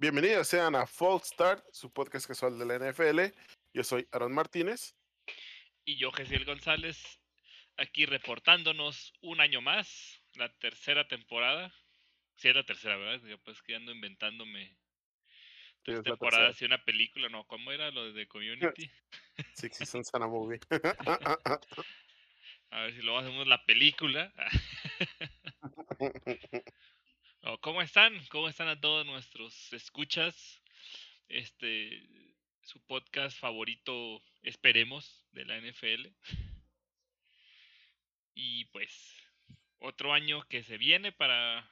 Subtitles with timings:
[0.00, 3.36] Bienvenidos sean a False Start, su podcast casual de la NFL.
[3.74, 4.94] Yo soy Aaron Martínez.
[5.84, 7.20] Y yo, Gesiel González,
[7.76, 11.74] aquí reportándonos un año más, la tercera temporada.
[12.36, 13.26] Sí, es la tercera, ¿verdad?
[13.26, 14.78] Yo pues que ando inventándome
[15.82, 17.44] tres temporadas y una película, ¿no?
[17.48, 18.88] ¿Cómo era lo de Community?
[19.54, 20.60] Sí, sí, son sana movie.
[22.70, 24.32] A ver si luego hacemos la película.
[27.60, 28.14] ¿Cómo están?
[28.30, 30.60] ¿Cómo están a todos nuestros escuchas?
[31.28, 32.02] Este,
[32.62, 36.08] su podcast favorito, esperemos, de la NFL.
[38.34, 38.92] Y pues,
[39.78, 41.68] otro año que se viene para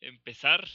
[0.00, 0.68] empezar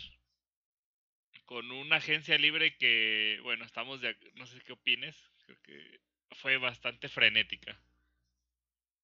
[1.46, 6.58] con una agencia libre que, bueno, estamos de, no sé qué opines, creo que fue
[6.58, 7.80] bastante frenética.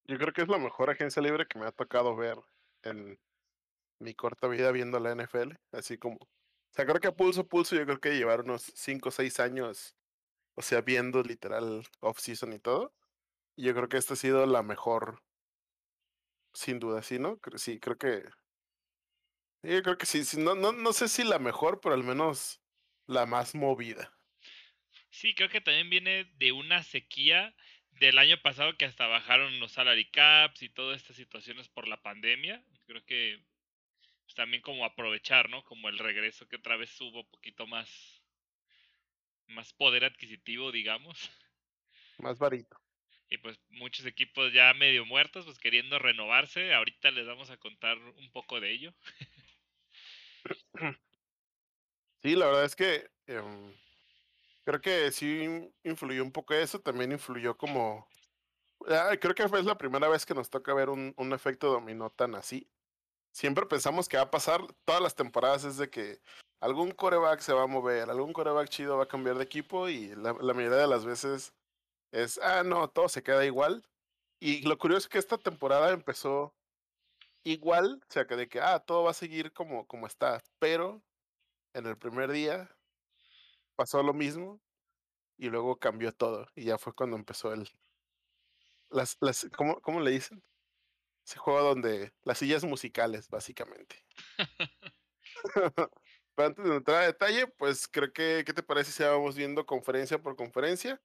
[0.04, 2.36] Yo creo que es la mejor agencia libre que me ha tocado ver
[2.82, 3.18] en
[3.98, 6.28] mi corta vida viendo la NFL, así como, o
[6.72, 9.96] sea, creo que a pulso pulso yo creo que llevar unos 5 o 6 años,
[10.54, 12.94] o sea, viendo literal off-season y todo,
[13.56, 15.22] y yo creo que esta ha sido la mejor,
[16.52, 17.40] sin duda, sí, ¿no?
[17.56, 18.24] Sí, creo que,
[19.62, 22.60] yo creo que sí, sí no, no, no sé si la mejor, pero al menos
[23.06, 24.12] la más movida.
[25.10, 27.54] Sí, creo que también viene de una sequía
[27.92, 32.02] del año pasado que hasta bajaron los salary caps y todas estas situaciones por la
[32.02, 32.64] pandemia.
[32.86, 33.44] Creo que
[34.34, 35.64] también como aprovechar, ¿no?
[35.64, 38.22] Como el regreso que otra vez hubo poquito más,
[39.46, 41.30] más poder adquisitivo, digamos.
[42.18, 42.76] Más varito.
[43.30, 46.74] Y pues muchos equipos ya medio muertos, pues queriendo renovarse.
[46.74, 48.94] Ahorita les vamos a contar un poco de ello.
[52.22, 53.74] Sí, la verdad es que em,
[54.64, 55.46] creo que sí
[55.82, 56.80] influyó un poco eso.
[56.80, 58.08] También influyó como...
[58.88, 62.08] Ah, creo que fue la primera vez que nos toca ver un, un efecto dominó
[62.08, 62.66] tan así
[63.34, 66.20] siempre pensamos que va a pasar todas las temporadas es de que
[66.60, 70.14] algún coreback se va a mover, algún coreback chido va a cambiar de equipo y
[70.14, 71.52] la, mayoría de las veces
[72.12, 73.84] es, ah, no, todo se queda igual.
[74.40, 76.54] Y lo curioso es que esta temporada empezó
[77.44, 81.02] igual, o sea, que de que, ah, todo va a seguir como, como está, pero
[81.74, 82.70] en el primer día
[83.76, 84.60] pasó lo mismo
[85.36, 87.68] y luego cambió todo y ya fue cuando empezó el...
[88.90, 90.42] Las, las, ¿cómo, ¿Cómo le dicen?
[91.26, 94.04] Ese juego donde las sillas musicales, básicamente.
[96.34, 99.66] Pero antes de entrar a detalle, pues creo que, ¿qué te parece si vamos viendo
[99.66, 101.00] conferencia por conferencia?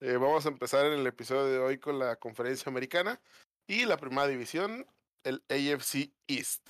[0.00, 3.20] Eh, vamos a empezar en el episodio de hoy con la conferencia americana
[3.66, 4.86] y la primera división,
[5.22, 6.68] el AFC East.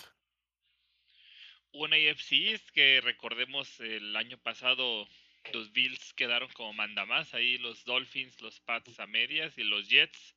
[1.73, 5.09] Un AFC East que recordemos el año pasado
[5.53, 10.35] los Bills quedaron como mandamás, ahí los Dolphins, los Pats a medias y los Jets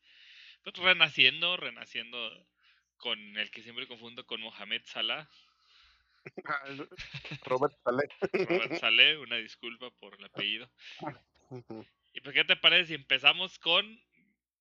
[0.75, 2.45] renaciendo, renaciendo
[2.97, 5.29] con el que siempre confundo con Mohamed Salah.
[7.45, 8.09] Robert Saleh.
[8.33, 10.69] Robert Saleh, una disculpa por el apellido.
[12.13, 14.01] ¿Y pues qué te parece si empezamos con,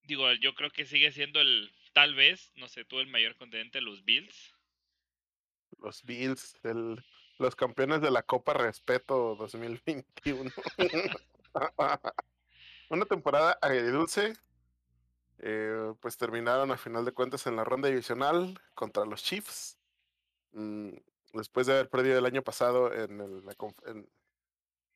[0.03, 3.81] digo, yo creo que sigue siendo el, tal vez, no sé, tú el mayor contendiente,
[3.81, 4.53] los Bills?
[5.79, 7.03] Los Bills, el,
[7.39, 10.51] los campeones de la Copa Respeto 2021.
[12.89, 14.33] una temporada agridulce,
[15.39, 19.77] eh, pues terminaron a final de cuentas en la ronda divisional contra los Chiefs.
[20.51, 20.95] Mm,
[21.33, 23.43] después de haber perdido el año pasado en el,
[23.85, 24.09] en,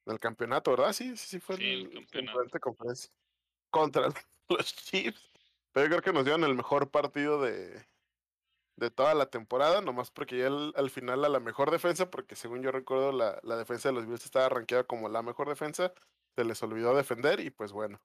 [0.05, 0.93] el campeonato, ¿verdad?
[0.93, 2.59] Sí, sí, sí fue el, campeonato.
[2.59, 3.11] conferencia.
[3.69, 4.07] Contra
[4.49, 5.31] los Chiefs.
[5.71, 7.85] Pero yo creo que nos dieron el mejor partido de,
[8.75, 12.61] de toda la temporada, nomás porque ya al final a la mejor defensa, porque según
[12.61, 15.93] yo recuerdo la, la defensa de los Bills estaba arranqueada como la mejor defensa,
[16.35, 18.01] se les olvidó defender y pues bueno.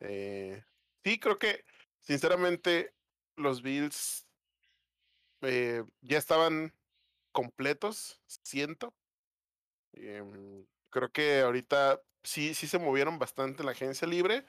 [0.00, 0.64] Eh,
[1.06, 1.64] sí, creo que,
[2.00, 2.92] sinceramente,
[3.36, 4.26] los Bills
[5.42, 6.74] eh, ya estaban
[7.30, 8.92] completos, siento.
[9.92, 14.44] Em, creo que ahorita sí, sí se movieron bastante en la agencia libre,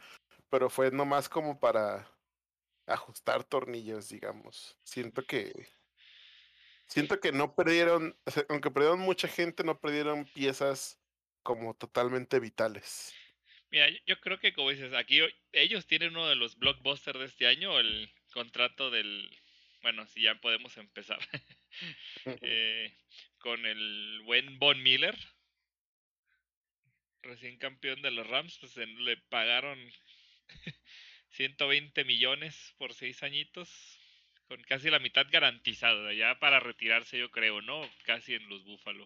[0.50, 2.10] pero fue nomás como para
[2.88, 4.80] ajustar tornillos, digamos.
[4.84, 5.70] Siento que
[6.88, 8.18] siento que no perdieron,
[8.50, 10.98] aunque perdieron mucha gente, no perdieron piezas
[11.44, 13.14] como totalmente vitales.
[13.70, 15.20] Mira, yo creo que como dices, aquí
[15.52, 19.30] ellos tienen uno de los blockbusters de este año, el contrato del,
[19.82, 21.20] bueno, si ya podemos empezar,
[22.42, 22.96] eh,
[23.40, 25.18] con el buen Von Miller,
[27.22, 29.78] recién campeón de los Rams, pues le pagaron
[31.30, 34.00] 120 millones por seis añitos,
[34.48, 37.82] con casi la mitad garantizada, ya para retirarse yo creo, ¿no?
[38.06, 39.06] Casi en los Búfalo.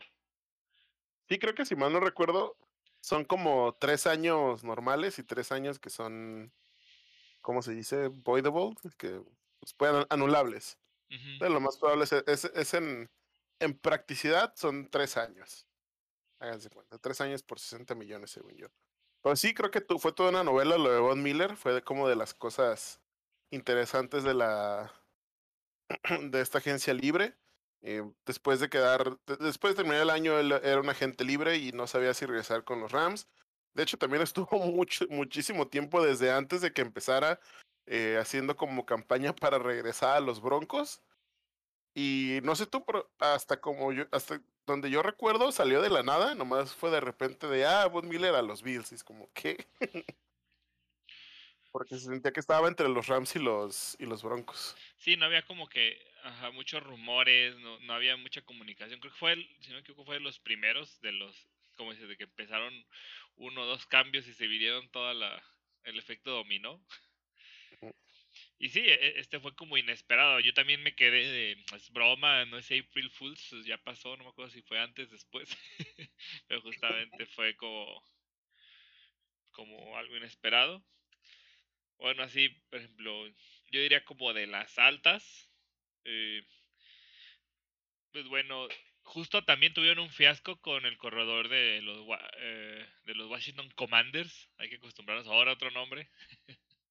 [1.27, 2.57] Sí, creo que si mal no recuerdo,
[3.01, 6.53] son como tres años normales y tres años que son,
[7.41, 8.07] ¿cómo se dice?
[8.07, 9.21] Voidable, que
[9.59, 10.77] pues, pueden anulables.
[11.39, 13.09] lo más probable es, es, en,
[13.59, 15.67] en, practicidad son tres años.
[16.39, 18.67] Háganse cuenta, tres años por 60 millones, según yo.
[19.21, 22.15] Pero sí, creo que fue toda una novela lo de Von Miller, fue como de
[22.15, 23.01] las cosas
[23.51, 24.91] interesantes de la
[26.21, 27.35] de esta agencia libre.
[27.83, 31.71] Eh, después de quedar, después de terminar el año, él era un agente libre y
[31.71, 33.27] no sabía si regresar con los Rams.
[33.73, 37.39] De hecho, también estuvo mucho, muchísimo tiempo desde antes de que empezara
[37.87, 41.01] eh, haciendo como campaña para regresar a los Broncos.
[41.93, 46.03] Y no sé tú, pero hasta como yo, hasta donde yo recuerdo, salió de la
[46.03, 49.29] nada, nomás fue de repente de, ah, Von Miller a los Bills, y es como,
[49.33, 49.65] ¿qué?
[51.71, 54.75] Porque se sentía que estaba entre los Rams y los, y los Broncos.
[54.97, 58.99] Sí, no había como que ajá, muchos rumores, no, no había mucha comunicación.
[58.99, 61.47] Creo que fue, el, si no me equivoco, fue de los primeros, de los,
[61.77, 62.73] como dices, de que empezaron
[63.35, 65.43] uno o dos cambios y se vivieron toda la,
[65.83, 66.83] el efecto dominó.
[68.59, 70.39] Y sí, e, e, este fue como inesperado.
[70.39, 74.23] Yo también me quedé de, es broma, no es April Fools, pues ya pasó, no
[74.23, 75.49] me acuerdo si fue antes, después.
[76.47, 78.03] Pero justamente fue como,
[79.51, 80.83] como algo inesperado.
[81.97, 83.27] Bueno, así, por ejemplo,
[83.71, 85.50] yo diría como de las altas.
[86.05, 86.41] Eh,
[88.11, 88.67] pues bueno,
[89.03, 92.05] justo también tuvieron un fiasco con el corredor de los,
[92.39, 94.49] eh, de los Washington Commanders.
[94.57, 96.09] Hay que acostumbrarnos ahora a otro nombre.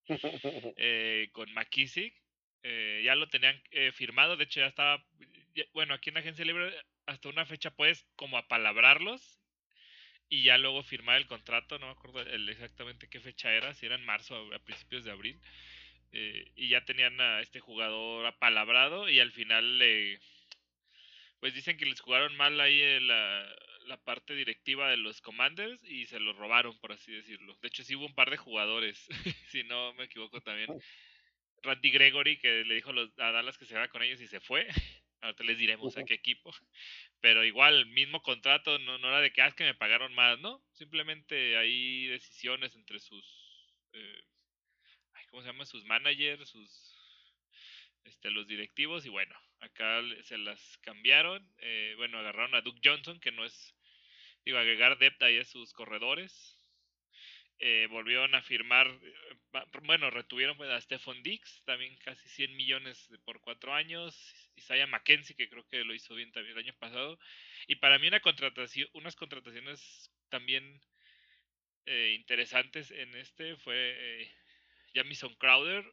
[0.76, 2.14] eh, con McKissick.
[2.62, 5.02] Eh, ya lo tenían eh, firmado, de hecho ya estaba,
[5.72, 6.74] bueno, aquí en la agencia libre
[7.06, 9.40] hasta una fecha puedes como apalabrarlos
[10.28, 13.86] y ya luego firmar el contrato, no me acuerdo el, exactamente qué fecha era, si
[13.86, 15.40] era en marzo o a principios de abril.
[16.12, 20.18] Eh, y ya tenían a este jugador apalabrado y al final le
[21.38, 23.48] pues dicen que les jugaron mal ahí la,
[23.86, 27.56] la parte directiva de los Commanders y se lo robaron, por así decirlo.
[27.62, 29.08] De hecho, sí hubo un par de jugadores,
[29.48, 30.68] si no me equivoco también.
[31.62, 34.66] Randy Gregory, que le dijo a Dallas que se va con ellos y se fue.
[35.22, 36.50] Ahorita les diremos a qué equipo.
[37.20, 40.64] Pero igual, mismo contrato, no, no era de que, ah, que me pagaron más, ¿no?
[40.72, 43.76] Simplemente hay decisiones entre sus...
[43.92, 44.22] Eh,
[45.30, 45.64] ¿Cómo se llama?
[45.64, 46.96] Sus managers, sus...
[48.04, 51.46] Este, los directivos y bueno, acá se las cambiaron.
[51.58, 53.74] Eh, bueno, agarraron a Duke Johnson, que no es
[54.44, 56.56] digo, agregar depth ahí a sus corredores.
[57.58, 63.10] Eh, volvieron a firmar, eh, bueno, retuvieron pues, a Stephon Dix, también casi 100 millones
[63.24, 64.16] por cuatro años.
[64.56, 67.18] Isaiah McKenzie, que creo que lo hizo bien también el año pasado.
[67.66, 70.80] Y para mí una contratación, unas contrataciones también
[71.86, 74.30] interesantes en este fue
[74.94, 75.84] Jamison Crowder.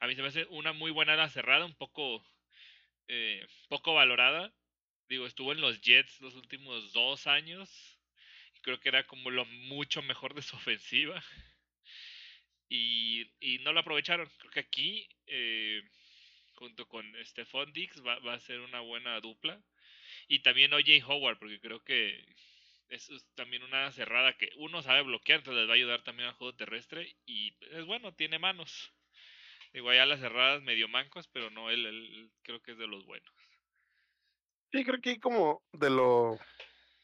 [0.00, 2.24] a mí se me hace una muy buena ala cerrada, un poco,
[3.68, 4.52] poco valorada
[5.08, 7.98] digo, estuvo en los Jets los últimos dos años.
[8.54, 11.22] Y creo que era como lo mucho mejor de su ofensiva.
[12.68, 14.28] Y, y no lo aprovecharon.
[14.38, 15.82] Creo que aquí, eh,
[16.54, 19.62] junto con Stephon Dix, va, va, a ser una buena dupla.
[20.28, 22.24] Y también OJ Howard, porque creo que
[22.88, 26.34] es también una cerrada que uno sabe bloquear, entonces les va a ayudar también al
[26.34, 27.16] juego terrestre.
[27.26, 28.92] Y es bueno, tiene manos.
[29.72, 33.04] Digo, allá las cerradas medio mancos, pero no, él, él creo que es de los
[33.04, 33.34] buenos.
[34.72, 36.38] Sí, creo que como de lo,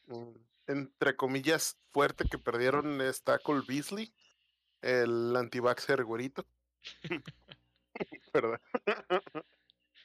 [0.06, 0.36] mm,
[0.68, 4.12] entre comillas, fuerte que perdieron está Cole Beasley,
[4.80, 6.46] el antivaxer güerito.
[8.32, 8.60] ¿Verdad?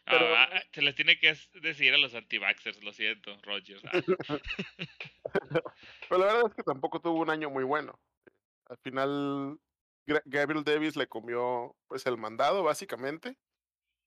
[0.08, 0.36] Pero...
[0.36, 3.82] Ah, ah, se les tiene que decir a los antivaxers, lo siento, Roger.
[3.86, 3.92] Ah.
[6.10, 8.00] Pero la verdad es que tampoco tuvo un año muy bueno.
[8.66, 9.60] Al final,
[10.26, 13.38] Gabriel Davis le comió pues el mandado, básicamente.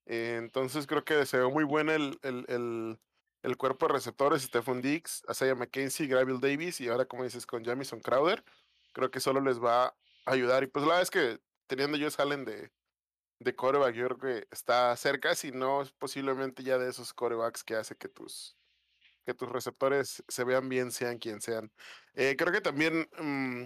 [0.05, 2.97] entonces creo que se ve muy bueno el, el
[3.43, 7.63] el cuerpo de receptores, Stephon Diggs, Asaya McKenzie, Gravel Davis y ahora, como dices, con
[7.63, 8.43] Jamison Crowder,
[8.93, 10.63] creo que solo les va a ayudar.
[10.63, 12.71] Y pues la verdad es que teniendo ellos salen de,
[13.43, 17.63] de coreback, yo creo que está cerca, si no es posiblemente ya de esos corebacks
[17.63, 18.55] que hace que tus,
[19.25, 21.71] que tus receptores se vean bien, sean quien sean.
[22.13, 23.63] Eh, creo que también mm,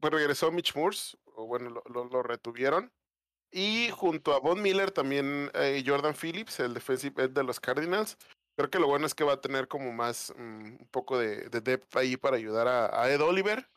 [0.00, 2.92] pues regresó Mitch Moores, o bueno, lo, lo, retuvieron.
[3.50, 8.16] Y junto a Von Miller también eh, Jordan Phillips, el defensive end de los Cardinals.
[8.56, 11.48] Creo que lo bueno es que va a tener como más mm, un poco de,
[11.50, 13.68] de, depth ahí para ayudar a, Ed Oliver.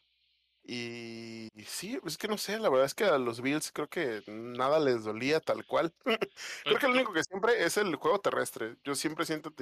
[0.67, 4.23] Y, sí, es que no sé, la verdad es que a los Bills creo que
[4.27, 5.93] nada les dolía tal cual.
[6.63, 8.75] creo que lo único que siempre es el juego terrestre.
[8.83, 9.53] Yo siempre siento,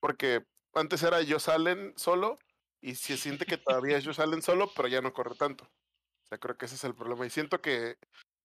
[0.00, 2.38] porque antes era ellos salen solo
[2.80, 5.64] y se siente que todavía ellos salen solo, pero ya no corre tanto.
[5.64, 7.26] O sea, creo que ese es el problema.
[7.26, 7.96] Y siento que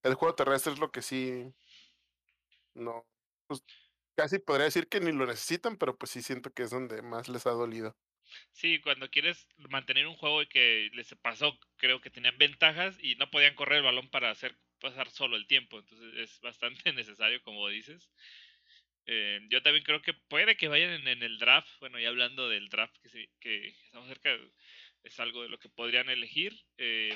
[0.03, 1.53] el juego terrestre es lo que sí
[2.73, 3.05] no,
[3.47, 3.63] pues,
[4.15, 7.27] casi podría decir que ni lo necesitan, pero pues sí siento que es donde más
[7.29, 7.95] les ha dolido.
[8.51, 13.15] Sí, cuando quieres mantener un juego y que les pasó, creo que tenían ventajas y
[13.15, 17.41] no podían correr el balón para hacer pasar solo el tiempo, entonces es bastante necesario,
[17.43, 18.09] como dices.
[19.05, 21.69] Eh, yo también creo que puede que vayan en, el draft.
[21.79, 22.95] Bueno, ya hablando del draft
[23.39, 24.37] que, estamos cerca,
[25.03, 26.53] es algo de lo que podrían elegir.
[26.77, 27.15] Eh,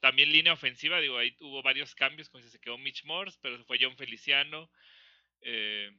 [0.00, 3.64] también línea ofensiva, digo, ahí hubo varios cambios, como se quedó Mitch Morse, pero se
[3.64, 4.70] fue John Feliciano.
[5.40, 5.90] Eh,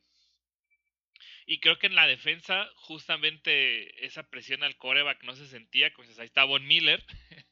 [1.46, 5.94] y creo que en la defensa, justamente esa presión al coreback no se sentía.
[5.94, 7.04] Como dices, ahí está Von Miller,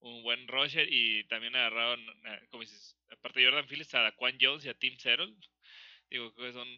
[0.00, 2.04] un buen Roger, y también agarraron,
[2.50, 5.34] como dices, aparte de Jordan Phillips, a Daquan Jones y a Tim Settle.
[6.10, 6.68] Digo que son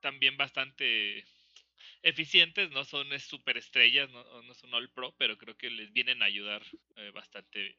[0.00, 1.24] también bastante
[2.02, 6.26] eficientes, no son superestrellas, no, no son all pro, pero creo que les vienen a
[6.26, 6.62] ayudar
[6.96, 7.76] eh, bastante.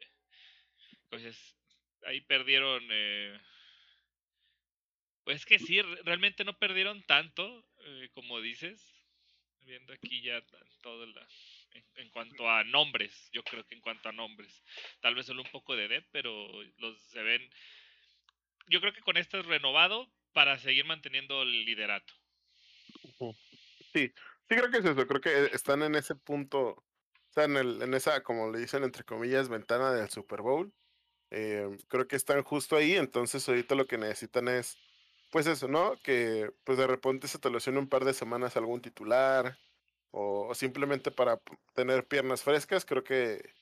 [1.03, 1.55] Entonces,
[2.03, 2.85] ahí perdieron.
[2.91, 3.39] Eh,
[5.25, 8.93] pues que sí, realmente no perdieron tanto, eh, como dices.
[9.61, 10.43] Viendo aquí ya
[10.83, 11.03] todo
[11.95, 14.63] en, cuanto a nombres, yo creo que en cuanto a nombres.
[15.01, 17.41] Tal vez solo un poco de depth, pero los se ven.
[18.67, 22.13] Yo creo que con esto es renovado para seguir manteniendo el liderato.
[23.91, 25.07] Sí, sí creo que es eso.
[25.07, 26.85] Creo que están en ese punto, o
[27.31, 30.71] sea, en, el, en esa, como le dicen entre comillas, ventana del Super Bowl.
[31.31, 34.77] Eh, creo que están justo ahí, entonces ahorita lo que necesitan es
[35.35, 35.99] pues eso, ¿no?
[36.01, 39.57] Que pues de repente se te lesiona un par de semanas algún titular
[40.11, 41.41] o, simplemente para
[41.73, 43.53] tener piernas frescas, creo que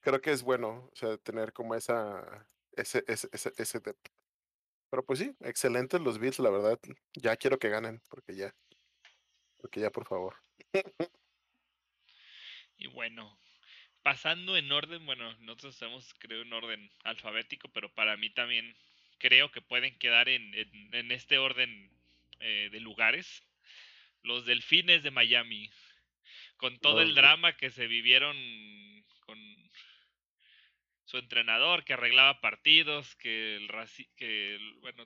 [0.00, 3.80] creo que es bueno, o sea, tener como esa ese ese ese, ese
[4.90, 6.80] Pero pues sí, excelentes los Bills, la verdad.
[7.12, 8.52] Ya quiero que ganen, porque ya
[9.58, 10.34] porque ya por favor.
[12.76, 13.38] y bueno,
[14.02, 18.74] pasando en orden, bueno, nosotros estamos creo en orden alfabético, pero para mí también
[19.18, 20.54] creo que pueden quedar en,
[20.92, 21.90] en, este orden
[22.40, 23.42] eh, de lugares.
[24.22, 25.70] Los Delfines de Miami,
[26.56, 28.36] con todo el drama que se vivieron
[29.20, 29.38] con
[31.04, 33.68] su entrenador que arreglaba partidos, que el
[34.16, 35.04] que bueno,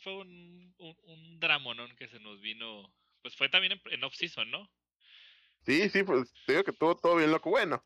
[0.00, 4.70] fue un, un, un que se nos vino, pues fue también en, off-season, ¿no?
[5.64, 7.50] Sí, sí, pues te digo que todo, todo bien loco.
[7.50, 7.82] Bueno,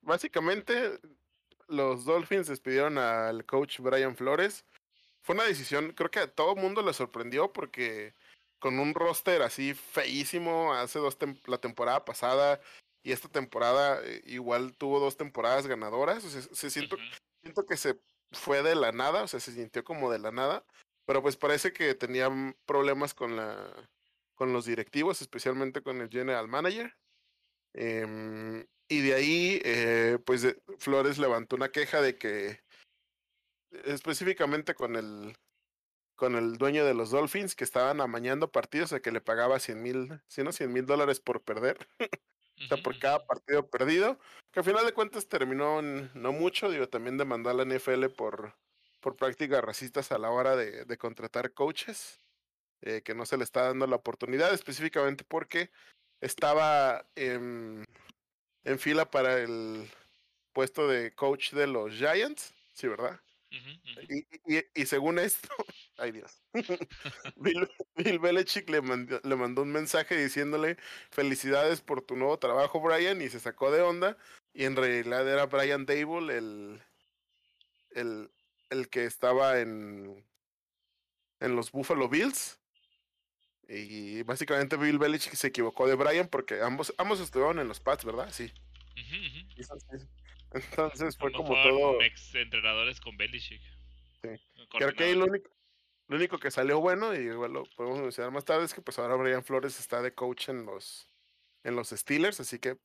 [0.00, 0.98] básicamente
[1.68, 4.64] los Dolphins despidieron al coach Brian Flores
[5.28, 8.14] fue una decisión, creo que a todo el mundo le sorprendió porque
[8.58, 12.62] con un roster así feísimo hace dos la temporada pasada
[13.02, 16.96] y esta temporada eh, igual tuvo dos temporadas ganadoras, o sea, se siento,
[17.42, 18.00] siento que se
[18.32, 20.64] fue de la nada, o sea, se sintió como de la nada,
[21.04, 23.70] pero pues parece que tenían problemas con la
[24.34, 26.96] con los directivos, especialmente con el general manager.
[27.74, 32.62] Em, y de ahí, eh, pues Flores levantó una queja de que
[33.84, 35.36] específicamente con el
[36.18, 39.80] con el dueño de los Dolphins que estaban amañando partidos a que le pagaba 100
[39.80, 41.78] mil, si no 100 mil dólares por perder.
[42.60, 44.18] o sea, por cada partido perdido,
[44.50, 48.52] que al final de cuentas terminó no mucho, digo, también demandó a la NFL por,
[48.98, 52.18] por prácticas racistas a la hora de, de contratar coaches,
[52.80, 55.70] eh, que no se le está dando la oportunidad, específicamente porque
[56.20, 57.84] estaba en,
[58.64, 59.88] en fila para el
[60.52, 63.20] puesto de coach de los Giants, sí, ¿verdad?
[64.74, 65.48] Y, según esto,
[65.96, 66.42] ay Dios,
[67.36, 70.76] Bill, Belichick le mandó, le mandó un mensaje diciéndole
[71.10, 74.16] felicidades por tu nuevo trabajo, Brian, y se sacó de onda.
[74.52, 76.82] Y en realidad era Brian Dable el,
[77.90, 78.30] el,
[78.70, 80.24] el que estaba en,
[81.40, 82.60] en los Buffalo Bills.
[83.68, 88.04] Y básicamente Bill Belichick se equivocó de Brian porque ambos, ambos estuvieron en los Pats,
[88.04, 88.30] ¿verdad?
[88.32, 88.50] Sí.
[90.52, 92.00] Entonces fue como todo.
[92.00, 93.62] Ex entrenadores con Belichick.
[94.22, 94.28] Sí.
[94.70, 95.50] Creo que lo único,
[96.08, 98.98] lo único que salió bueno, y igual lo podemos mencionar más tarde, es que pues
[98.98, 101.08] ahora Brian Flores está de coach en los,
[101.64, 102.78] en los Steelers, así que.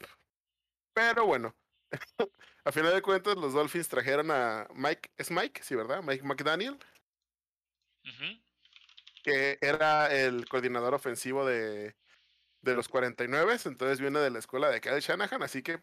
[0.93, 1.55] Pero bueno.
[2.65, 5.12] a final de cuentas, los Dolphins trajeron a Mike.
[5.17, 5.62] ¿Es Mike?
[5.63, 6.03] Sí, ¿verdad?
[6.03, 6.77] Mike McDaniel.
[9.24, 11.96] Que era el coordinador ofensivo de,
[12.63, 15.82] de los 49, entonces viene de la escuela de Kyle Shanahan, así que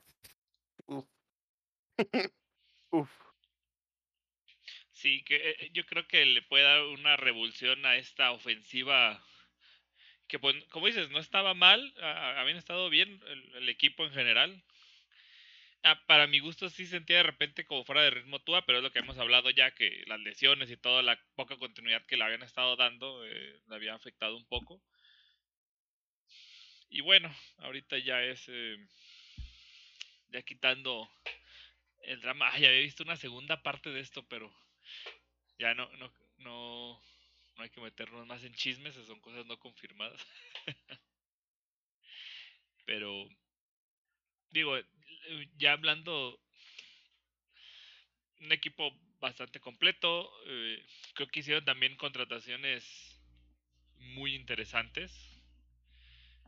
[5.00, 9.25] Sí, que eh, eh, yo creo que le puede dar una revolución a esta ofensiva
[10.28, 11.95] que, pues, como dices, no estaba mal,
[12.37, 13.21] habían estado bien
[13.54, 14.62] el, equipo en general.
[15.83, 18.85] Ah, para mi gusto sí sentía de repente como fuera de ritmo Tua, pero es
[18.85, 22.25] lo que hemos hablado ya, que las lesiones y toda la poca continuidad que le
[22.25, 24.83] habían estado dando eh, le había afectado un poco.
[26.90, 28.47] Y bueno, ahorita ya es...
[30.28, 31.11] ya quitando
[32.02, 32.50] el drama.
[32.52, 34.52] Ay, había visto una segunda parte de esto, pero
[35.59, 37.02] ya no, no, no,
[37.57, 40.26] no hay que meternos más en chismes, son cosas no confirmadas.
[42.87, 43.28] pero,
[44.50, 44.78] digo,
[45.59, 46.40] ya hablando,
[48.40, 48.90] un equipo
[49.21, 50.83] bastante completo, eh,
[51.14, 53.21] creo que hicieron también contrataciones
[53.99, 55.12] muy interesantes.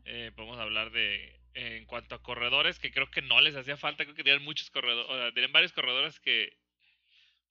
[0.05, 4.03] Eh, podemos hablar de, en cuanto a corredores, que creo que no les hacía falta,
[4.03, 6.57] creo que tenían muchos corredores, o sea, tenían varios corredores que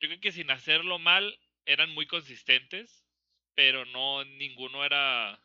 [0.00, 3.06] yo creo que sin hacerlo mal eran muy consistentes,
[3.54, 5.38] pero no ninguno era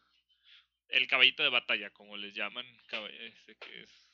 [0.90, 2.66] el caballito de batalla, como les llaman,
[3.20, 4.08] ese que es.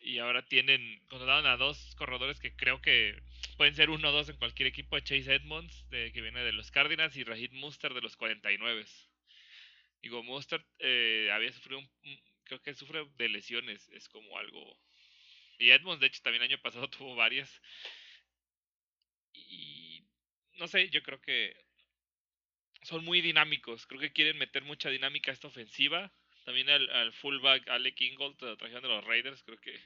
[0.00, 3.22] Y ahora tienen, contrataron a dos corredores que creo que
[3.56, 6.70] pueden ser uno o dos en cualquier equipo, Chase Edmonds, de, que viene de los
[6.70, 8.84] Cardinals, y Rahid Muster de los 49.
[10.02, 11.88] Digo, Muster eh, había sufrido un,
[12.46, 14.80] creo que sufre de lesiones, es como algo...
[15.58, 17.60] Y Edmonds, de hecho, también el año pasado tuvo varias.
[19.32, 20.04] Y
[20.54, 21.56] no sé, yo creo que
[22.82, 23.86] son muy dinámicos.
[23.86, 26.12] Creo que quieren meter mucha dinámica a esta ofensiva.
[26.44, 29.80] También al, fullback Alec Ingold, la trajeron de los Raiders, creo que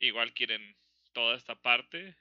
[0.00, 0.74] igual quieren
[1.12, 2.16] toda esta parte.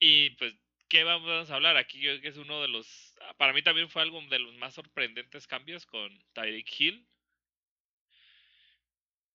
[0.00, 0.56] Y pues,
[0.88, 1.76] ¿qué vamos a hablar?
[1.76, 5.46] Aquí que es uno de los, para mí también fue algo de los más sorprendentes
[5.46, 7.06] cambios con Tyreek Hill.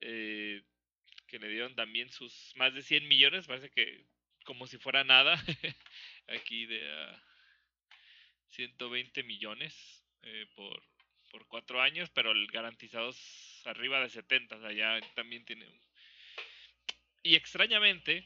[0.05, 0.62] Eh,
[1.27, 4.05] que le dieron también sus más de 100 millones, parece que
[4.43, 5.33] como si fuera nada,
[6.27, 6.81] aquí de
[8.50, 10.83] 120 millones eh, por,
[11.31, 15.65] por cuatro años, pero el garantizados arriba de 70, o sea, ya también tiene...
[17.24, 18.25] Y extrañamente,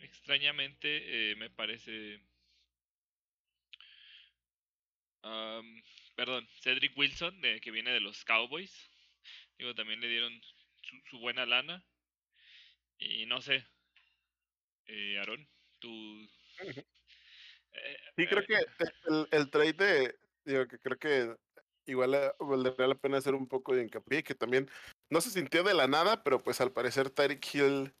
[0.00, 2.20] extrañamente eh, me parece...
[6.16, 8.90] perdón, Cedric Wilson, de, que viene de los Cowboys,
[9.58, 10.40] digo, también le dieron
[11.10, 11.84] su, buena lana.
[12.98, 13.66] Y no sé,
[14.86, 16.28] eh, Aaron, tú...
[17.74, 18.58] Eh, sí, creo que
[19.06, 21.36] el, el, trade de, digo, que creo que
[21.86, 24.68] igual eh, valdría la pena hacer un poco de hincapié, que también
[25.08, 27.94] no se sintió de la nada, pero pues al parecer Tyreek Hill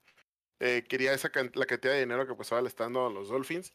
[0.60, 3.72] eh, quería esa la cantidad de dinero que pues estaba estando a los Dolphins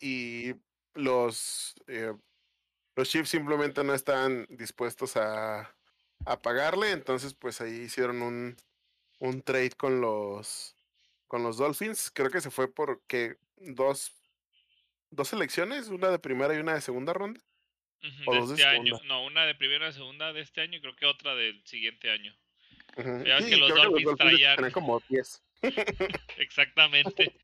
[0.00, 0.54] y
[0.92, 1.74] los,
[2.94, 5.75] los Chiefs simplemente no están dispuestos a,
[6.24, 8.56] a pagarle, entonces pues ahí hicieron un,
[9.18, 10.74] un trade con los
[11.26, 12.10] con los Dolphins.
[12.12, 14.12] Creo que se fue porque dos
[15.10, 17.40] dos selecciones, una de primera y una de segunda ronda.
[18.26, 18.98] o de dos este año.
[19.04, 22.10] No, una de primera y segunda de este año y creo que otra del siguiente
[22.10, 22.34] año.
[22.94, 25.42] que los Dolphins, traían como 10.
[26.38, 27.34] Exactamente.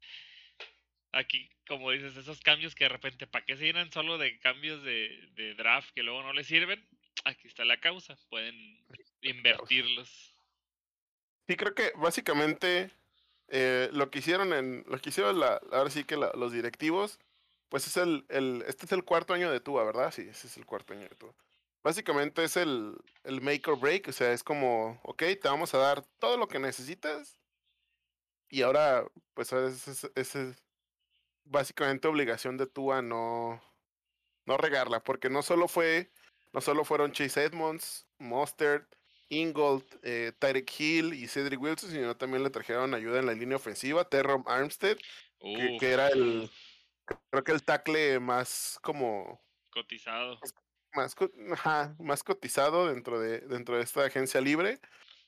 [1.12, 4.82] Aquí, como dices, esos cambios que de repente, ¿para qué se llenan solo de cambios
[4.82, 6.82] de, de draft que luego no les sirven?
[7.24, 8.84] Aquí está la causa, pueden
[9.20, 10.34] invertirlos.
[11.46, 12.90] Sí, creo que básicamente
[13.48, 17.18] eh, lo que hicieron en, lo que hicieron la, ahora sí que los directivos
[17.68, 20.12] pues es el, el, este es el cuarto año de Tua, ¿verdad?
[20.12, 21.34] Sí, ese es el cuarto año de Tua.
[21.82, 25.78] Básicamente es el, el make or break, o sea, es como, ok, te vamos a
[25.78, 27.38] dar todo lo que necesitas
[28.50, 30.62] y ahora, pues es, es, es
[31.44, 33.62] básicamente obligación de Tua no,
[34.44, 36.10] no regarla, porque no solo fue,
[36.52, 38.84] no solo fueron Chase Edmonds, Mustard,
[39.28, 43.56] Ingold, eh, Tyreek Hill y Cedric Wilson, sino también le trajeron ayuda en la línea
[43.56, 44.98] ofensiva, Terrom Armstead,
[45.40, 46.50] que, que, era el,
[47.30, 50.38] creo que el tackle más como cotizado.
[50.94, 51.16] Más,
[51.98, 54.78] más cotizado dentro de, dentro de esta agencia libre.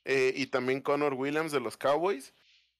[0.04, 2.34] Eh, y también Connor Williams de los Cowboys.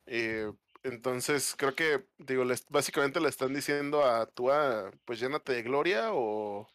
[0.07, 0.53] Eh,
[0.83, 6.13] entonces creo que, digo, les, básicamente le están diciendo a Tua, pues llénate de gloria
[6.13, 6.69] o,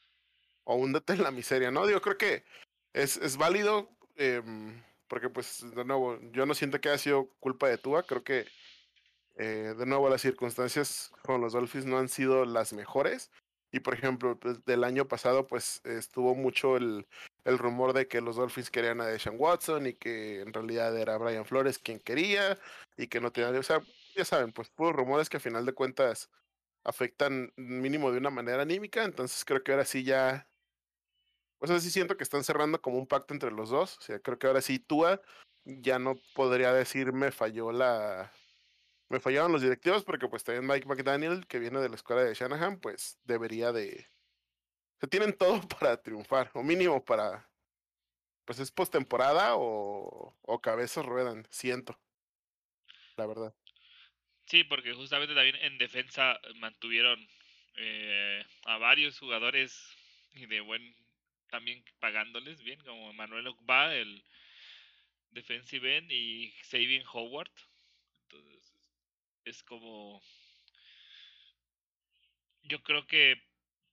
[0.70, 1.88] o en la miseria, ¿no?
[1.88, 2.44] Digo, creo que
[2.94, 7.68] es, es válido, em, porque pues de nuevo, yo no siento que haya sido culpa
[7.68, 8.46] de Tua, creo que
[9.40, 13.32] eh, de nuevo, las circunstancias con los Dolphins no han sido las mejores.
[13.72, 17.08] Y por ejemplo, pues, del año pasado, pues estuvo mucho el,
[17.46, 21.18] el, rumor de que los Dolphins querían a Deshaun Watson y que en realidad era
[21.18, 22.58] Brian Flores quien quería
[22.98, 23.58] y que no tenía.
[23.58, 23.82] O sea,
[24.16, 26.30] ya saben, pues puros rumores que a final de cuentas
[26.84, 29.06] afectan mínimo de una manera anímica.
[29.06, 30.49] Entonces creo que ahora sí ya.
[31.60, 33.98] Pues así siento que están cerrando como un pacto entre los dos.
[33.98, 35.22] O sea, creo que ahora sí Tua
[35.66, 38.32] ya no podría decir me falló la,
[39.10, 42.34] me fallaron los directivos porque pues también Mike McDaniel, que viene de la escuela de
[42.34, 44.08] Shanahan, pues debería de...
[45.02, 47.50] Se tienen todo para triunfar, o mínimo para...
[48.46, 52.00] Pues es postemporada o, o cabezas ruedan, siento.
[53.16, 53.54] La verdad.
[54.46, 57.20] Sí, porque justamente también en defensa mantuvieron
[57.78, 59.96] eh, a varios jugadores
[60.34, 60.96] de buen
[61.50, 64.24] también pagándoles bien, como Manuel Ogba, el
[65.32, 67.52] defensive end, y Xavier Howard.
[68.24, 68.74] Entonces,
[69.46, 70.22] es como...
[72.64, 73.42] Yo creo que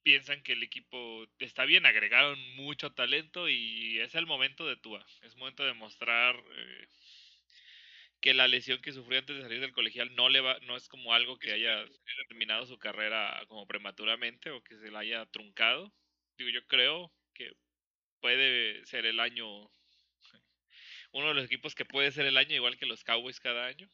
[0.06, 5.04] piensan que el equipo está bien, agregaron mucho talento y es el momento de Tua.
[5.22, 6.88] Es momento de mostrar eh,
[8.20, 10.88] que la lesión que sufrió antes de salir del colegial no le va, no es
[10.88, 11.84] como algo que haya
[12.28, 15.92] terminado su carrera como prematuramente o que se la haya truncado.
[16.38, 17.52] Digo, yo creo que
[18.20, 19.46] puede ser el año,
[21.12, 23.88] uno de los equipos que puede ser el año, igual que los Cowboys cada año.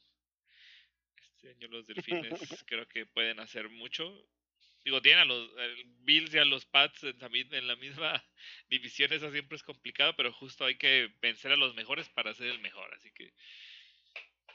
[1.16, 4.28] Este año los Delfines creo que pueden hacer mucho.
[4.84, 5.50] Digo, tienen a los
[6.00, 8.24] Bills y a los Pats en, en la misma
[8.68, 12.48] división, eso siempre es complicado, pero justo hay que vencer a los mejores para ser
[12.48, 12.92] el mejor.
[12.94, 13.32] Así que,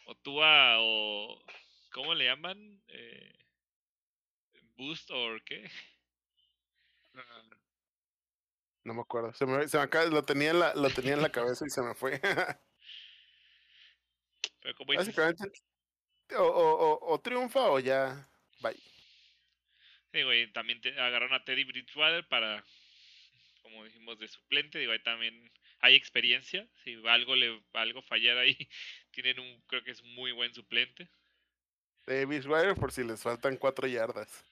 [0.06, 1.44] o Tua o,
[1.92, 2.82] ¿cómo le llaman?
[2.88, 3.38] Eh,
[4.78, 5.70] boost o qué?
[8.88, 9.34] No me acuerdo.
[9.34, 11.70] Se me, se me acaba, lo, tenía en la, lo tenía en la cabeza y
[11.70, 12.22] se me fue.
[14.62, 15.52] Pero como Básicamente,
[16.38, 18.30] o, o, o, triunfa o ya.
[18.62, 18.82] Bye.
[20.14, 22.64] Sí, güey, también te agarraron a Teddy Bridgewater para,
[23.62, 24.80] como dijimos, de suplente.
[24.80, 26.66] Digo, ahí también hay experiencia.
[26.86, 28.56] Si algo le algo fallar ahí,
[29.12, 31.10] tienen un, creo que es muy buen suplente.
[32.06, 34.46] Teddy Bridgewater por si les faltan cuatro yardas.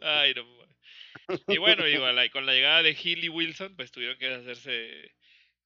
[0.00, 0.44] Ay, no.
[1.48, 5.14] Y bueno, igual con la llegada de Hill y Wilson, pues tuvieron que hacerse,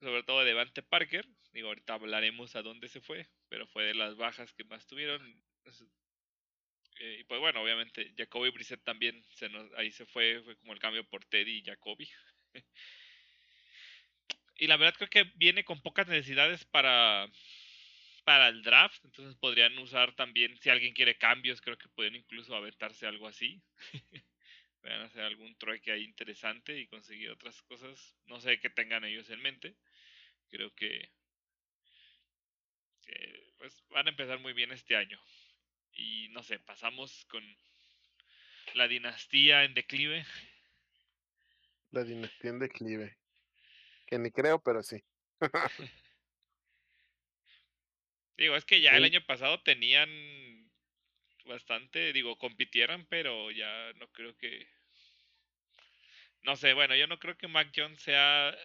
[0.00, 1.26] sobre todo de Devante Parker.
[1.52, 5.42] Digo, ahorita hablaremos a dónde se fue, pero fue de las bajas que más tuvieron.
[7.00, 10.72] Eh, y pues bueno, obviamente Jacoby Brissett también se nos, ahí se fue, fue como
[10.72, 12.08] el cambio por Teddy y Jacoby.
[14.56, 17.30] y la verdad creo que viene con pocas necesidades para
[18.28, 22.54] para el draft, entonces podrían usar también, si alguien quiere cambios, creo que pueden incluso
[22.54, 23.62] aventarse algo así.
[24.82, 28.18] Pueden hacer algún trueque ahí interesante y conseguir otras cosas.
[28.26, 29.76] No sé qué tengan ellos en mente.
[30.50, 31.10] Creo que,
[33.56, 35.18] pues van a empezar muy bien este año.
[35.94, 37.42] Y no sé, pasamos con
[38.74, 40.26] la dinastía en declive.
[41.92, 43.16] La dinastía en declive.
[44.06, 45.02] Que ni creo, pero sí.
[48.38, 50.08] Digo, es que ya el año pasado tenían
[51.44, 54.68] bastante, digo, compitieran, pero ya no creo que...
[56.42, 58.56] No sé, bueno, yo no creo que Mac Jones sea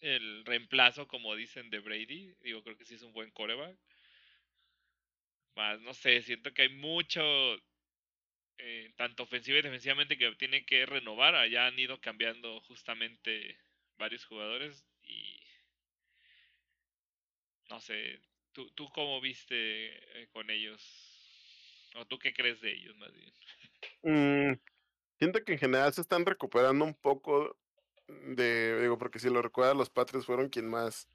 [0.00, 2.34] el reemplazo, como dicen, de Brady.
[2.40, 3.76] Digo, creo que sí es un buen coreback.
[5.56, 7.22] Más, no sé, siento que hay mucho,
[8.56, 11.34] eh, tanto ofensiva y defensivamente, que tiene que renovar.
[11.34, 13.58] Allá han ido cambiando justamente
[13.98, 15.38] varios jugadores y
[17.68, 18.20] no sé,
[18.54, 19.56] ¿Tú, ¿Tú cómo viste
[20.22, 20.80] eh, con ellos?
[21.96, 23.32] ¿O tú qué crees de ellos más bien?
[24.02, 24.60] Mm,
[25.18, 27.56] siento que en general se están recuperando un poco
[28.06, 31.08] de, digo, porque si lo recuerdas, los Patriots fueron quien más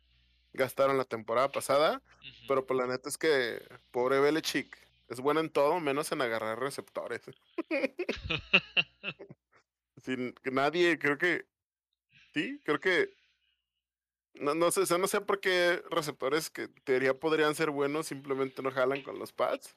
[0.52, 2.02] gastaron la temporada pasada,
[2.48, 6.60] pero pues la neta es que pobre Belichick es bueno en todo, menos en agarrar
[6.60, 7.22] receptores.
[10.04, 11.46] Sin nadie, creo que,
[12.34, 13.19] sí, creo que
[14.36, 18.62] no, no sé, no sé por qué receptores que en teoría podrían ser buenos simplemente
[18.62, 19.76] no jalan con los pads.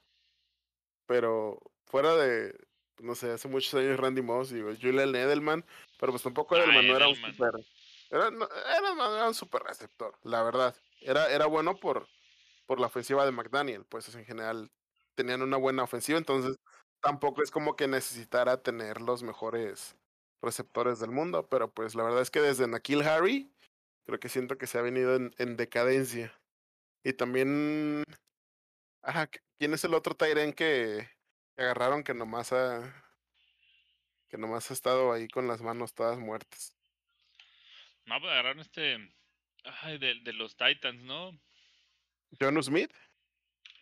[1.07, 2.55] Pero fuera de,
[2.99, 5.65] no sé, hace muchos años Randy Moss y Julian Edelman,
[5.99, 7.53] pero pues tampoco Edelman no era un super.
[8.11, 10.77] Era, era, un super receptor, la verdad.
[11.01, 12.07] Era, era bueno por,
[12.67, 14.71] por la ofensiva de McDaniel, pues en general
[15.15, 16.59] tenían una buena ofensiva, entonces
[17.01, 19.97] tampoco es como que necesitara tener los mejores
[20.43, 23.51] receptores del mundo, pero pues la verdad es que desde Nakil Harry
[24.05, 26.39] Creo que siento que se ha venido en, en decadencia.
[27.05, 28.05] Y también.
[29.03, 31.09] Ajá, ¿quién es el otro Tyren que,
[31.57, 33.05] que agarraron que nomás ha.
[34.29, 36.77] que nomás ha estado ahí con las manos todas muertas?
[38.07, 38.97] No, pues agarraron este.
[39.65, 41.39] Ay, de, de los Titans, ¿no?
[42.41, 42.93] John Smith.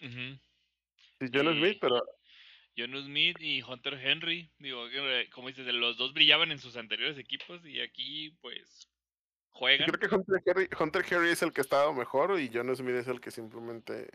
[0.02, 0.38] Uh
[1.20, 2.00] Sí, John Smith, pero.
[2.76, 4.87] John Smith y Hunter Henry, digo,
[5.33, 8.89] como dices, los dos brillaban en sus anteriores equipos y aquí, pues,
[9.60, 9.90] juegan.
[9.90, 12.96] creo que Hunter Henry, Hunter Henry es el que ha estado mejor y John Smith
[12.96, 14.08] es el que simplemente.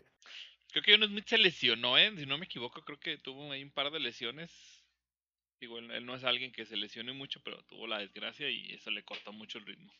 [0.72, 2.12] Creo que John Smith se lesionó, ¿eh?
[2.16, 4.84] Si no me equivoco, creo que tuvo ahí un par de lesiones.
[5.60, 8.90] Digo, él, no es alguien que se lesione mucho, pero tuvo la desgracia y eso
[8.90, 9.92] le cortó mucho el ritmo.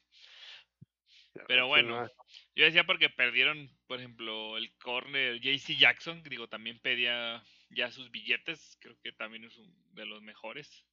[1.46, 2.10] Pero bueno,
[2.54, 8.10] yo decía porque perdieron, por ejemplo, el corner JC Jackson, digo, también pedía ya sus
[8.10, 10.84] billetes, creo que también es uno de los mejores.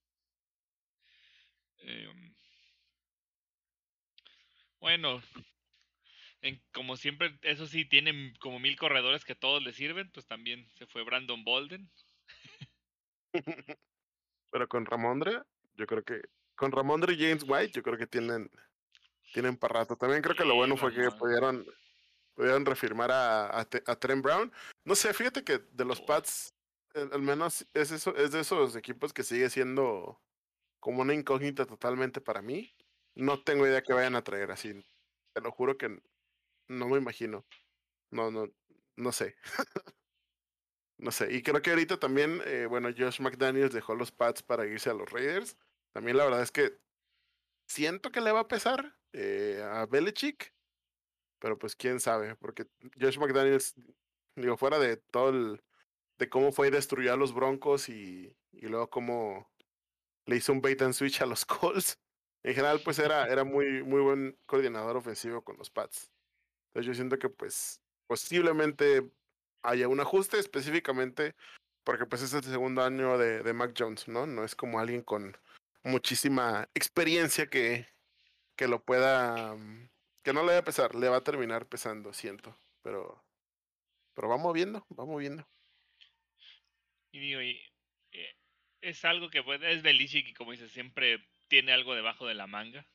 [1.80, 2.10] Eh,
[4.84, 5.22] bueno,
[6.42, 10.70] en, como siempre, eso sí, tienen como mil corredores que todos le sirven, pues también
[10.78, 11.90] se fue Brandon Bolden.
[14.52, 15.42] Pero con Ramondre,
[15.76, 16.20] yo creo que
[16.56, 18.52] con Ramondre y James White, yo creo que tienen
[19.32, 19.96] tienen para rato.
[19.96, 21.66] También creo que lo bueno fue que pudieron
[22.36, 24.52] pudieron refirmar a, a, Trent Brown.
[24.84, 26.54] No sé, fíjate que de los Pats,
[26.94, 30.22] al menos es eso, es de esos equipos que sigue siendo
[30.82, 32.76] como una incógnita totalmente para mí.
[33.16, 34.84] No tengo idea que vayan a traer así.
[35.34, 36.02] Te lo juro que
[36.68, 37.46] no me imagino.
[38.12, 38.48] No, no,
[38.96, 39.36] no sé.
[40.98, 41.34] no sé.
[41.34, 44.94] Y creo que ahorita también, eh, bueno, Josh McDaniels dejó los pads para irse a
[44.94, 45.58] los Raiders.
[45.94, 46.80] También la verdad es que
[47.68, 50.54] siento que le va a pesar eh, a Belichick,
[51.40, 52.68] pero pues quién sabe, porque
[53.00, 53.76] Josh McDaniels,
[54.36, 55.64] digo, fuera de todo el,
[56.18, 59.52] de cómo fue y destruyó a los Broncos y, y luego cómo
[60.26, 62.03] le hizo un bait and switch a los Colts.
[62.44, 66.12] En general, pues era, era muy, muy buen coordinador ofensivo con los Pats.
[66.68, 69.10] Entonces yo siento que pues posiblemente
[69.62, 71.36] haya un ajuste específicamente
[71.84, 74.26] porque pues es el segundo año de, Mac Jones, ¿no?
[74.26, 75.38] No es como alguien con
[75.84, 77.88] muchísima experiencia que,
[78.56, 79.90] que lo pueda, mm,
[80.24, 83.24] que no le vaya a pesar, le va a terminar pesando, siento, pero,
[84.14, 85.46] pero vamos viendo, vamos viendo.
[87.12, 88.36] Y digo, eh,
[88.82, 92.48] es algo que puede, es Belichick y como dices, siempre tiene algo debajo de la
[92.48, 92.86] manga.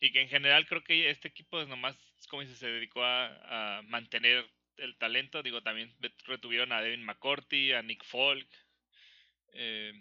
[0.00, 1.96] Y que en general creo que este equipo es nomás,
[2.28, 5.42] como dices, se dedicó a, mantener el talento.
[5.42, 5.94] Digo, también
[6.26, 8.48] retuvieron a Devin McCourty, a Nick Folk,
[9.54, 9.92] eh,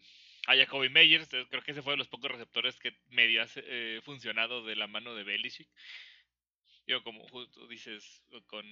[0.47, 1.33] a Jacoby Meyers.
[1.33, 4.75] eh, Creo que ese fue de los pocos receptores que medio ha eh, funcionado de
[4.75, 5.69] la mano de Belichick.
[6.85, 8.65] Digo, como justo dices, con,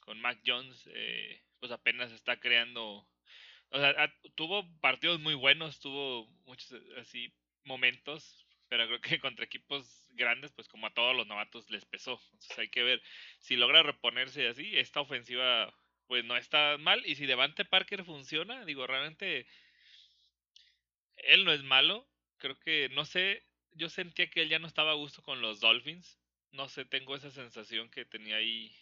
[0.00, 3.08] con Mac Jones, eh, pues apenas está creando.
[3.70, 7.32] O sea, tuvo partidos muy buenos, tuvo muchos así
[7.66, 12.20] momentos, pero creo que contra equipos grandes, pues como a todos los novatos les pesó.
[12.32, 13.02] Entonces hay que ver
[13.38, 14.76] si logra reponerse así.
[14.76, 15.72] Esta ofensiva,
[16.06, 17.04] pues no está mal.
[17.06, 19.46] Y si Devante Parker funciona, digo, realmente
[21.16, 22.08] él no es malo.
[22.38, 25.60] Creo que, no sé, yo sentía que él ya no estaba a gusto con los
[25.60, 26.18] Dolphins.
[26.52, 28.74] No sé, tengo esa sensación que tenía ahí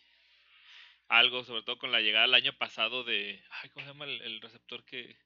[1.08, 3.42] algo, sobre todo con la llegada el año pasado de.
[3.50, 5.16] Ay, ¿cómo se llama el, el receptor que.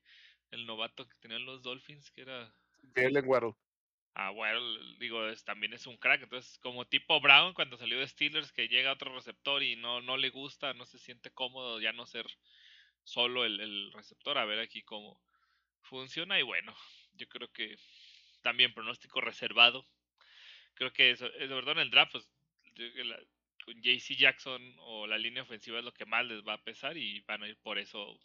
[0.51, 2.55] El novato que tenían los Dolphins, que era.
[2.95, 3.55] Jalen Waddle.
[4.15, 4.61] Ah, bueno,
[4.99, 6.23] digo, es- también es un crack.
[6.23, 10.17] Entonces, como tipo Brown cuando salió de Steelers, que llega otro receptor y no, no
[10.17, 12.27] le gusta, no se siente cómodo ya no ser
[13.05, 14.39] solo el, el receptor.
[14.39, 15.23] A ver aquí cómo
[15.83, 16.39] funciona.
[16.41, 16.75] Y bueno,
[17.15, 17.79] yo creo que
[18.43, 19.85] también pronóstico reservado.
[20.75, 22.31] Creo que eso, eh, sobre todo en el draft, pues
[22.77, 23.21] la-
[23.65, 26.97] con JC Jackson o la línea ofensiva es lo que más les va a pesar
[26.97, 28.19] y van a ir por eso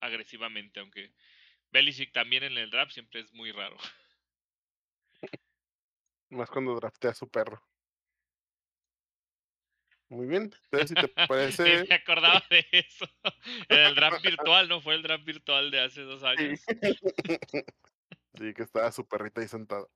[0.00, 0.80] agresivamente.
[0.80, 1.12] Aunque
[1.72, 3.76] Belichick también en el draft siempre es muy raro.
[6.30, 7.62] Más cuando draftea a su perro.
[10.08, 10.50] Muy bien.
[10.64, 11.82] Entonces, si te parece.
[11.82, 13.06] Ni me acordaba de eso.
[13.68, 14.80] En el draft virtual, ¿no?
[14.80, 16.26] Fue el draft virtual de hace dos Sí.
[16.26, 16.60] años.
[18.34, 19.86] sí, que estaba su perrita ahí sentada.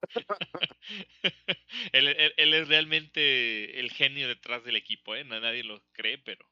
[1.93, 5.25] él, él- él es realmente el genio detrás del equipo, ¿eh?
[5.25, 6.47] Nadie lo cree, pero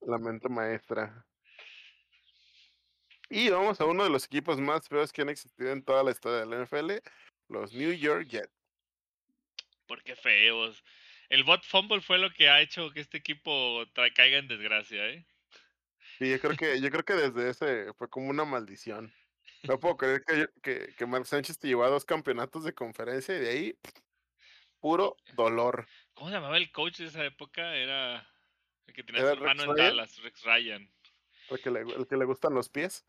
[0.00, 1.24] La mente maestra.
[3.28, 6.12] Y vamos a uno de los equipos más feos que han existido en toda la
[6.12, 6.92] historia de la NFL,
[7.48, 8.56] los New York Jets.
[9.86, 10.84] ¿por qué feos?
[11.28, 13.84] El bot fumble fue lo que ha hecho que este equipo
[14.14, 15.26] caiga en desgracia, ¿eh?
[16.20, 19.12] Y yo creo que, yo creo que desde ese fue como una maldición.
[19.62, 23.36] No puedo creer que, que, que Mark Sánchez te llevó a dos campeonatos de conferencia
[23.36, 23.78] y de ahí
[24.80, 25.88] puro dolor.
[26.14, 27.74] ¿Cómo se llamaba el coach de esa época?
[27.74, 28.28] Era
[28.86, 29.96] el que tenía ¿Era su hermano Rex en Ryan?
[29.96, 30.90] Dallas, Rex Ryan.
[31.48, 33.04] El que le, el que le gustan los pies.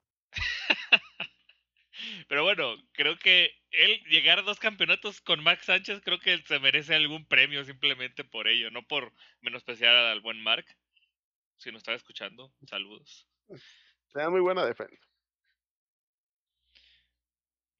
[2.27, 6.59] Pero bueno, creo que él llegar a dos campeonatos con Mark Sánchez, creo que se
[6.59, 10.65] merece algún premio simplemente por ello, no por menospreciar al buen Mark.
[11.57, 13.27] Si nos está escuchando, saludos.
[14.13, 15.07] Se da muy buena defensa.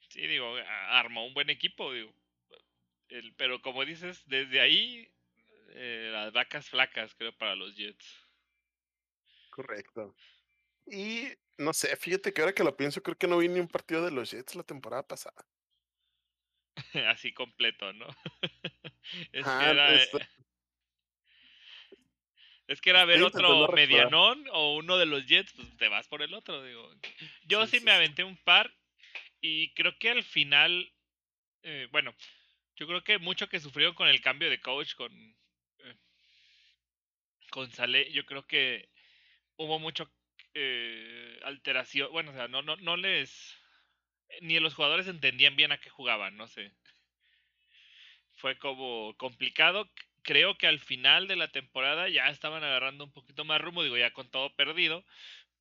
[0.10, 0.56] Sí, digo,
[0.90, 2.12] armó un buen equipo, digo.
[3.10, 5.08] El- pero como dices, desde ahí,
[5.70, 8.28] eh, las vacas flacas, creo, para los Jets.
[9.52, 10.16] Correcto.
[10.88, 13.68] Y no sé, fíjate que ahora que lo pienso, creo que no vi ni un
[13.68, 15.48] partido de los Jets la temporada pasada.
[17.08, 18.08] Así completo, ¿no?
[19.32, 20.28] es, que Ajá, era, esto- eh,
[22.68, 23.68] es que era ver estoy otro recordar.
[23.70, 26.90] medianón o uno de los Jets, pues te vas por el otro, digo.
[27.48, 28.74] Yo Sí, sí, sí, me aventé un par
[29.42, 30.94] y creo que al final,
[31.64, 32.16] eh, bueno,
[32.78, 35.96] yo creo que mucho que sufrieron con el cambio de coach con, eh,
[37.52, 38.90] con Saleh, yo creo que
[39.58, 40.12] hubo mucho
[40.60, 43.56] eh, alteración, bueno, o sea, no, no, no les,
[44.42, 46.72] ni los jugadores entendían bien a qué jugaban, no sé.
[48.36, 49.90] Fue como complicado.
[50.24, 53.98] Creo que al final de la temporada ya estaban agarrando un poquito más rumbo, digo,
[53.98, 55.06] ya con todo perdido,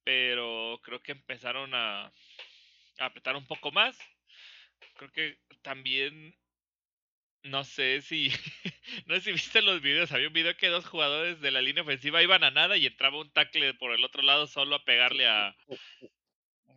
[0.05, 3.99] pero creo que empezaron a, a apretar un poco más.
[4.97, 6.35] Creo que también,
[7.45, 8.29] no sé si,
[9.07, 11.83] no sé si viste los videos, había un video que dos jugadores de la línea
[11.83, 15.27] ofensiva iban a nada y entraba un tackle por el otro lado solo a pegarle
[15.27, 15.57] a...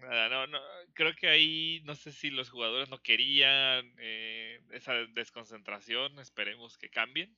[0.02, 0.60] No, no,
[0.94, 6.90] creo que ahí no sé si los jugadores no querían eh, esa desconcentración, esperemos que
[6.90, 7.36] cambien,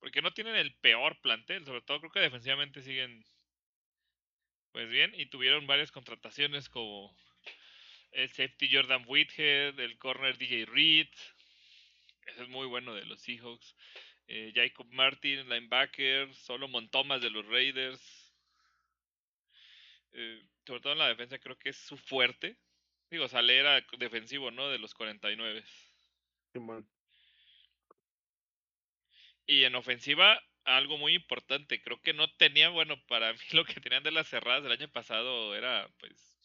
[0.00, 3.24] porque no tienen el peor plantel, sobre todo creo que defensivamente siguen
[4.72, 7.14] Pues bien, y tuvieron varias contrataciones como
[8.12, 11.08] el safety Jordan Whitehead, el corner DJ Reed,
[12.26, 13.76] ese es muy bueno de los Seahawks,
[14.28, 18.32] eh, Jacob Martin, linebacker, Solomon Thomas de los Raiders.
[20.12, 22.56] Eh, sobre todo en la defensa creo que es su fuerte.
[23.10, 24.70] Digo, Sale era defensivo, ¿no?
[24.70, 25.64] De los 49.
[26.52, 26.88] Simón.
[29.46, 31.82] Y en ofensiva, algo muy importante.
[31.82, 34.88] Creo que no tenía, bueno, para mí lo que tenían de las cerradas del año
[34.88, 36.38] pasado era, pues,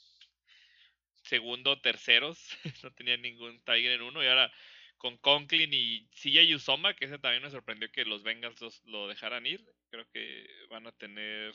[1.24, 2.58] segundo, terceros.
[2.84, 4.24] no tenía ningún Tiger en uno.
[4.24, 4.52] Y ahora
[4.98, 9.08] con Conklin y CJ Usoma, que ese también me sorprendió que los Bengals los- lo
[9.08, 9.64] dejaran ir.
[9.90, 11.54] Creo que van a tener,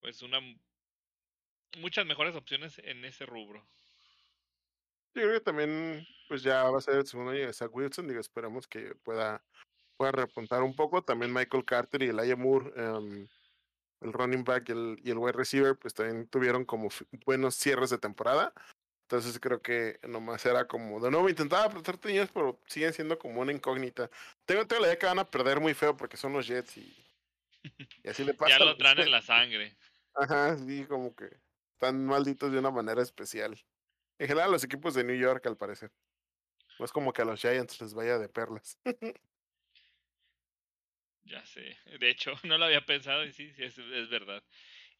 [0.00, 0.40] pues, una
[1.78, 3.66] muchas mejores opciones en ese rubro.
[5.14, 8.08] Yo creo que también, pues ya va a ser el segundo año de Zach Wilson.
[8.08, 9.44] Digo, esperamos que pueda,
[9.96, 11.02] pueda repuntar un poco.
[11.02, 13.28] También Michael Carter y Elijah Moore, em,
[14.00, 16.88] el running back y el, y el wide receiver, pues también tuvieron como
[17.26, 18.52] buenos cierres de temporada.
[19.12, 23.42] Entonces creo que nomás era como, de nuevo intentaba apretar niños, pero siguen siendo como
[23.42, 24.08] una incógnita.
[24.46, 26.96] Tengo, tengo la idea que van a perder muy feo porque son los Jets y,
[28.02, 28.58] y así le pasa.
[28.58, 29.76] Ya lo traen en la sangre.
[30.14, 31.28] Ajá, sí, como que
[31.74, 33.62] están malditos de una manera especial.
[34.18, 35.90] En general, los equipos de New York, al parecer.
[36.78, 38.78] No es como que a los Giants les vaya de perlas.
[41.24, 41.76] Ya sé.
[42.00, 44.42] De hecho, no lo había pensado y sí, sí es, es verdad.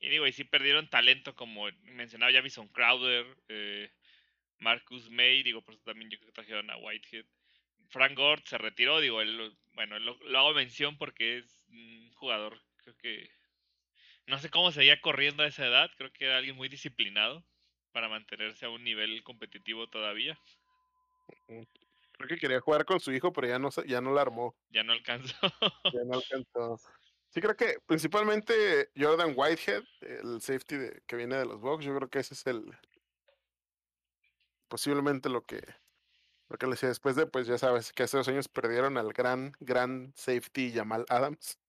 [0.03, 3.91] Y digo, y sí perdieron talento como mencionaba Jamison Crowder, eh,
[4.63, 7.27] Marcus May, digo, por eso también yo creo que trajeron a Whitehead.
[7.89, 12.11] Frank Gore se retiró, digo, él, bueno, él lo, lo hago mención porque es un
[12.15, 13.31] jugador, creo que,
[14.27, 17.45] no sé cómo seguía corriendo a esa edad, creo que era alguien muy disciplinado
[17.91, 20.39] para mantenerse a un nivel competitivo todavía.
[21.47, 24.57] Creo que quería jugar con su hijo, pero ya no, ya no la armó.
[24.71, 25.35] Ya no alcanzó.
[25.93, 26.79] Ya no alcanzó.
[27.31, 31.95] Sí, creo que principalmente Jordan Whitehead, el safety de- que viene de los Bucks, yo
[31.97, 32.65] creo que ese es el.
[34.73, 35.61] Posiblemente lo que.
[36.49, 39.13] Lo que le decía después de, pues ya sabes, que hace dos años perdieron al
[39.13, 41.61] gran, gran safety Jamal Adams.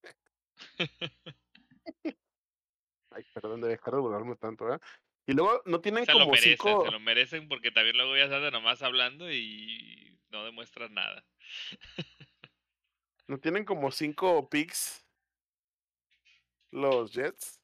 [3.11, 4.79] Ay, perdón de dejar de burlarme tanto, ¿eh?
[5.25, 6.85] Y luego no tienen se lo como merecen, cinco.
[6.85, 11.25] se lo merecen porque también luego ya salen nomás hablando y no demuestran nada.
[13.27, 15.05] No tienen como cinco picks
[16.71, 17.62] los Jets.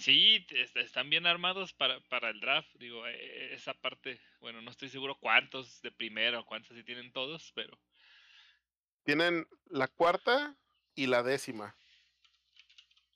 [0.00, 2.74] Sí, est- están bien armados para, para el draft.
[2.76, 7.12] Digo, eh, esa parte, bueno, no estoy seguro cuántos de primera o cuántos sí tienen
[7.12, 7.78] todos, pero
[9.02, 10.56] Tienen la cuarta
[10.94, 11.76] y la décima.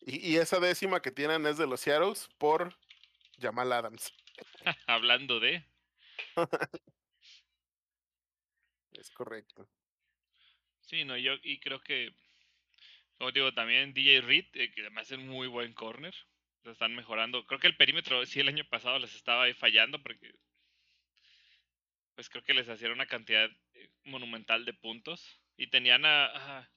[0.00, 2.76] Y, y esa décima que tienen es de los Seattles por
[3.40, 4.12] Jamal Adams.
[4.86, 5.64] hablando de,
[8.92, 9.68] Es correcto.
[10.80, 12.14] sí, no, yo y creo que,
[13.18, 16.14] como digo, también DJ Reed, eh, que además es un muy buen corner.
[16.64, 17.46] Están mejorando.
[17.46, 20.32] Creo que el perímetro sí el año pasado les estaba ahí fallando porque
[22.14, 25.40] pues creo que les hacían una cantidad eh, monumental de puntos.
[25.56, 26.26] Y tenían a,
[26.60, 26.70] a-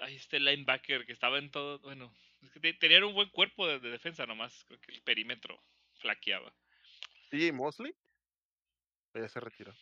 [0.00, 3.66] ahí este linebacker que estaba en todo, bueno, es que te- tenían un buen cuerpo
[3.66, 5.60] de, de defensa nomás, creo que el perímetro
[5.94, 6.54] flaqueaba.
[7.30, 7.94] DJ Mosley.
[9.14, 9.72] Ya se retiró.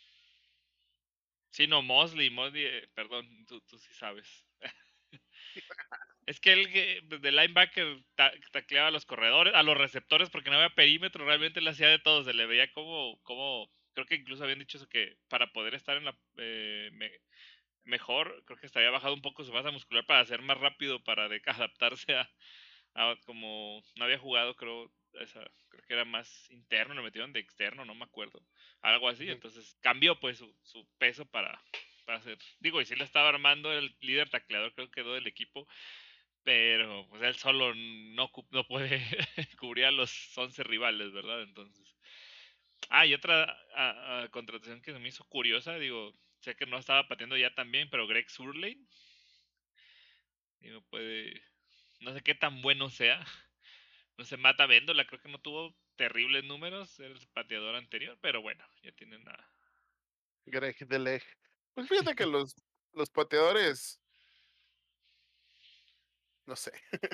[1.51, 4.47] Sí, no, Mosley, Mosley, eh, perdón, tú, tú sí sabes.
[6.27, 10.57] es que pues, de linebacker ta- tacleaba a los corredores, a los receptores porque no
[10.57, 14.45] había perímetro, realmente le hacía de todo, se le veía como, como, creo que incluso
[14.45, 17.11] habían dicho eso que para poder estar en la eh, me-
[17.85, 21.29] mejor, creo que estaría bajado un poco su masa muscular para ser más rápido, para
[21.29, 22.31] de, adaptarse a,
[22.95, 27.41] a como no había jugado, creo, esa, creo que era más interno, le metieron de
[27.41, 28.47] externo, no me acuerdo,
[28.83, 31.61] algo así, entonces cambió pues su, su peso para,
[32.05, 35.27] para hacer, digo, y si le estaba armando el líder tacleador, creo que quedó del
[35.27, 35.67] equipo,
[36.45, 39.01] pero pues él solo no, no puede
[39.59, 41.43] cubrir a los 11 rivales, ¿verdad?
[41.43, 41.97] Entonces,
[42.91, 43.57] ah, y otra
[44.31, 48.07] contratación que se me hizo curiosa, digo, sé que no estaba pateando ya también, pero
[48.07, 48.85] Greg Surlane,
[50.61, 51.43] digo, puede,
[52.01, 53.25] no sé qué tan bueno sea,
[54.19, 58.43] no se mata Véndola, creo que no tuvo terribles números, era el pateador anterior, pero
[58.43, 59.49] bueno, ya tienen a...
[60.47, 61.23] Greg Deleg.
[61.75, 62.55] Pues fíjate que los,
[62.93, 64.02] los pateadores.
[66.47, 66.73] No sé.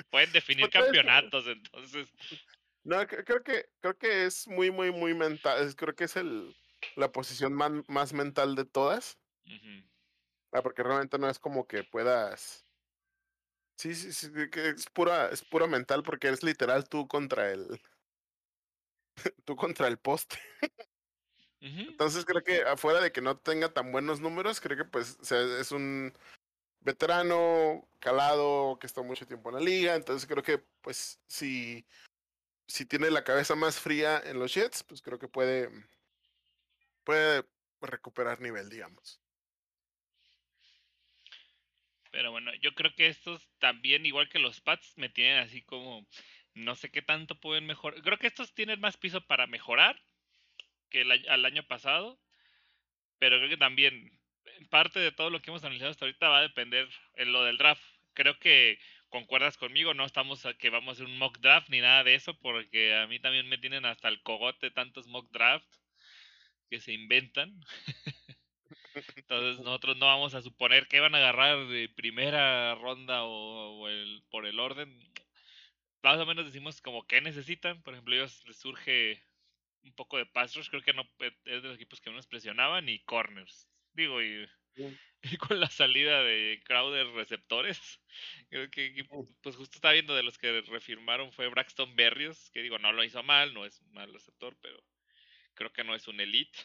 [0.09, 2.11] Pueden definir campeonatos, entonces,
[2.83, 5.75] No, cre- creo que, creo que es muy, muy, muy mental.
[5.75, 6.55] Creo que es el,
[6.95, 9.19] la posición man- más mental de todas.
[10.51, 12.65] Ah, porque realmente no es como que puedas.
[13.77, 17.79] Sí, sí, sí, es pura, es pura mental porque es literal tú contra el.
[19.45, 20.37] tú contra el poste.
[21.61, 25.23] Entonces creo que afuera de que no tenga tan buenos números, creo que pues o
[25.25, 26.13] sea, es un
[26.81, 29.95] veterano, calado, que está mucho tiempo en la liga.
[29.95, 31.85] Entonces creo que pues si
[32.69, 35.69] si tiene la cabeza más fría en los Jets, pues creo que puede,
[37.03, 37.43] puede
[37.81, 39.19] recuperar nivel, digamos.
[42.11, 46.05] Pero bueno, yo creo que estos también, igual que los Pats, me tienen así como
[46.53, 48.01] no sé qué tanto pueden mejorar.
[48.03, 49.99] Creo que estos tienen más piso para mejorar
[50.89, 52.19] que al año pasado.
[53.17, 54.18] Pero creo que también
[54.65, 57.57] parte de todo lo que hemos analizado hasta ahorita va a depender en lo del
[57.57, 57.83] draft.
[58.13, 58.79] Creo que
[59.09, 62.15] concuerdas conmigo, no estamos a que vamos a hacer un mock draft ni nada de
[62.15, 65.67] eso, porque a mí también me tienen hasta el cogote tantos mock draft
[66.69, 67.59] que se inventan.
[69.15, 74.23] Entonces nosotros no vamos a suponer que van a agarrar de primera ronda o, el,
[74.29, 74.99] por el orden.
[76.03, 77.81] Más o menos decimos como que necesitan.
[77.81, 79.21] Por ejemplo, ellos les surge
[79.83, 80.69] un poco de pass rush.
[80.69, 83.68] Creo que no es de los equipos que menos presionaban y corners.
[83.93, 84.47] Digo, y,
[85.23, 87.79] y con la salida de Crowder receptores,
[88.49, 89.05] creo que
[89.41, 93.03] pues justo está viendo de los que refirmaron fue Braxton Berrios, que digo, no lo
[93.03, 94.83] hizo mal, no es mal receptor, pero
[95.53, 96.57] creo que no es un elite.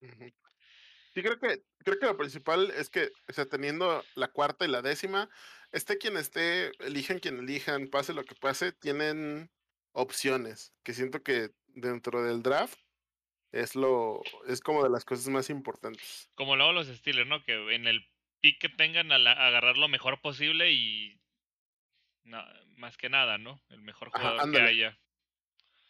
[0.00, 4.68] Sí, creo que, creo que lo principal es que, o sea, teniendo la cuarta y
[4.68, 5.28] la décima,
[5.72, 9.50] esté quien esté, elijan quien elijan, pase lo que pase, tienen
[9.92, 12.78] opciones, que siento que dentro del draft
[13.52, 16.30] es lo, es como de las cosas más importantes.
[16.34, 17.42] Como luego los Steelers, ¿no?
[17.44, 18.06] Que en el
[18.40, 21.20] pick que tengan a, agarrar lo mejor posible y
[22.76, 23.60] más que nada, ¿no?
[23.70, 24.98] El mejor jugador que haya.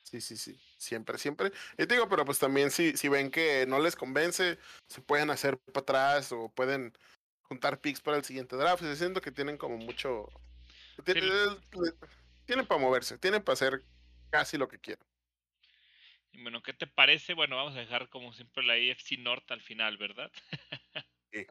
[0.02, 1.52] Sí, sí, sí, siempre, siempre.
[1.76, 5.30] Y te digo, pero pues también si, si ven que no les convence, se pueden
[5.30, 6.96] hacer para atrás o pueden
[7.42, 8.82] juntar picks para el siguiente draft.
[8.82, 10.28] Se siento que tienen como mucho...
[11.04, 13.84] Tienen, para moverse, tienen para hacer
[14.30, 15.06] casi lo que quieran.
[16.33, 17.35] Y bueno, ¿qué te parece?
[17.35, 20.31] Bueno, vamos a dejar como siempre la IFC North al final, ¿verdad?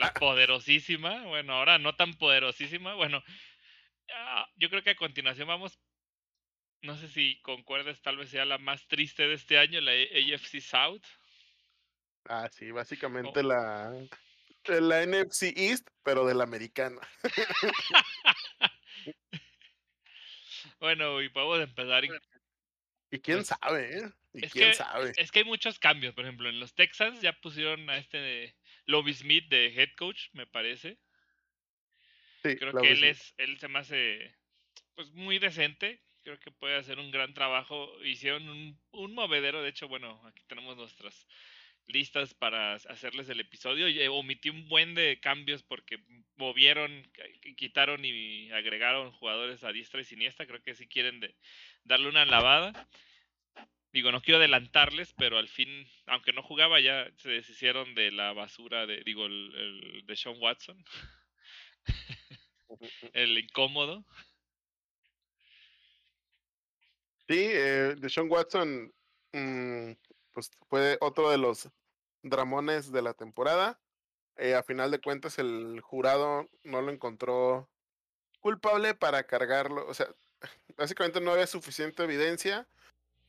[0.00, 3.22] la poderosísima, bueno, ahora no tan poderosísima, bueno,
[4.14, 5.78] ah, yo creo que a continuación vamos
[6.82, 10.60] no sé si concuerdes, tal vez sea la más triste de este año, la AFC
[10.60, 11.02] South.
[12.24, 13.92] Ah, sí, básicamente la,
[14.64, 17.00] la NFC East, pero de la americana.
[20.80, 22.04] bueno, y podemos empezar.
[23.10, 24.10] Y quién sabe, ¿eh?
[24.32, 25.12] Y es quién que, sabe.
[25.16, 26.14] Es que hay muchos cambios.
[26.14, 28.56] Por ejemplo, en los Texans ya pusieron a este
[28.86, 30.98] Lobby Smith de head coach, me parece.
[32.42, 34.34] Sí, Creo que él es, él se me hace
[34.94, 37.92] pues muy decente creo que puede hacer un gran trabajo.
[38.04, 41.26] Hicieron un, un movedero, de hecho, bueno, aquí tenemos nuestras
[41.86, 43.88] listas para hacerles el episodio.
[43.88, 45.98] Y omití un buen de cambios porque
[46.36, 47.10] movieron,
[47.56, 50.46] quitaron y agregaron jugadores a diestra y siniestra.
[50.46, 51.34] Creo que si quieren de,
[51.84, 52.88] darle una lavada.
[53.92, 55.68] Digo, no quiero adelantarles, pero al fin,
[56.06, 60.36] aunque no jugaba, ya se deshicieron de la basura de, digo, el, el de Sean
[60.40, 60.84] Watson.
[63.12, 64.04] el incómodo.
[67.28, 68.92] Sí, eh, Sean Watson
[69.32, 69.92] mm,
[70.32, 71.68] pues fue otro de los
[72.22, 73.80] dramones de la temporada.
[74.36, 77.70] Eh, a final de cuentas, el jurado no lo encontró
[78.40, 79.86] culpable para cargarlo.
[79.86, 80.08] O sea,
[80.76, 82.66] básicamente no había suficiente evidencia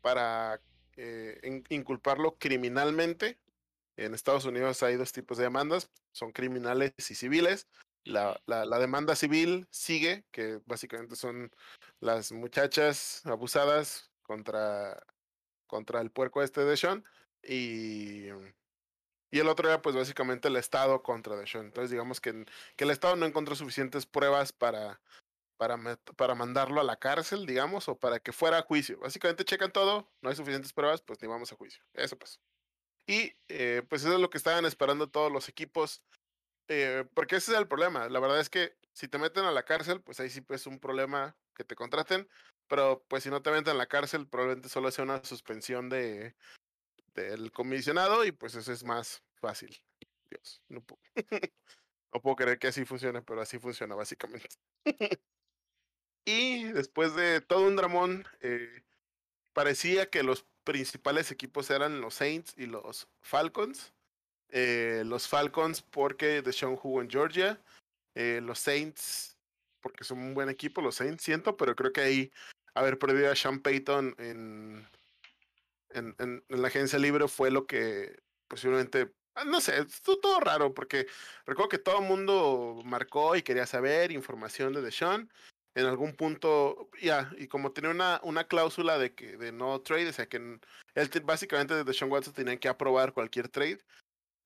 [0.02, 0.62] para
[0.98, 3.38] eh, inculparlo criminalmente.
[3.98, 7.68] En Estados Unidos hay dos tipos de demandas, son criminales y civiles.
[8.04, 11.52] La, la, demanda civil sigue, que básicamente son
[12.00, 15.06] las muchachas abusadas contra,
[15.68, 17.06] contra el puerco este de Sean.
[17.44, 18.30] Y,
[19.30, 21.66] y el otro era pues básicamente el Estado contra de Sean.
[21.66, 22.46] Entonces digamos que,
[22.76, 25.00] que el Estado no encontró suficientes pruebas para,
[25.62, 25.78] para,
[26.16, 28.98] para mandarlo a la cárcel, digamos, o para que fuera a juicio.
[28.98, 31.84] Básicamente checan todo, no hay suficientes pruebas, pues ni vamos a juicio.
[31.94, 32.40] Eso pues.
[33.06, 36.02] Y eh, pues eso es lo que estaban esperando todos los equipos
[36.68, 38.10] eh, porque ese es el problema.
[38.10, 40.80] La verdad es que si te meten a la cárcel, pues ahí sí es un
[40.80, 42.28] problema que te contraten.
[42.68, 46.36] Pero pues si no te meten a la cárcel, probablemente solo sea una suspensión de
[47.14, 49.80] del comisionado y pues eso es más fácil.
[50.28, 51.02] Dios, no puedo,
[52.14, 54.56] no puedo creer que así funcione, pero así funciona básicamente.
[56.26, 58.84] y después de todo un dramón, eh,
[59.54, 63.94] parecía que los principales equipos eran los Saints y los Falcons.
[64.50, 67.62] Eh, los Falcons porque Deshaun jugó en Georgia,
[68.16, 69.38] eh, los Saints
[69.80, 72.32] porque son un buen equipo, los Saints siento, pero creo que ahí
[72.74, 74.88] haber perdido a Sean Payton en,
[75.90, 80.74] en, en, la agencia libre fue lo que posiblemente, ah, no sé, estuvo todo raro
[80.74, 81.08] porque
[81.46, 85.32] recuerdo que todo el mundo marcó y quería saber información de Deshaun.
[85.74, 90.10] En algún punto, ya, y como tenía una, una cláusula de que de no trade,
[90.10, 90.60] o sea que él
[91.24, 93.80] básicamente Deshaun Watson tenía que aprobar cualquier trade,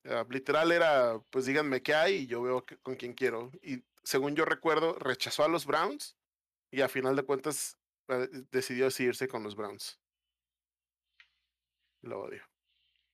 [0.08, 3.50] Ah, literal era, pues díganme qué hay y yo veo con quién quiero.
[3.62, 6.16] Y según yo recuerdo, rechazó a los Browns
[6.70, 7.76] y a final de cuentas
[8.08, 9.98] eh, decidió irse con los Browns.
[12.02, 12.44] Lo odio.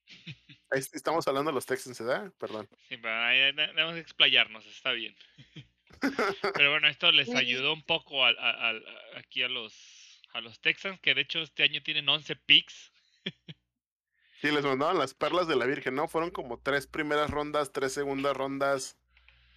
[0.70, 2.32] Estamos hablando de los Texans, ¿verdad?
[2.38, 2.68] Perdón.
[2.88, 5.16] Sí, pero ahí debemos explayarnos, está bien.
[6.54, 8.32] pero bueno, esto les ayudó un poco a,
[9.16, 12.92] aquí a los, a los Texans, que de hecho este año tienen 11 picks.
[14.40, 16.08] sí, les mandaban las perlas de la Virgen, ¿no?
[16.08, 18.98] Fueron como tres primeras rondas, tres segundas rondas.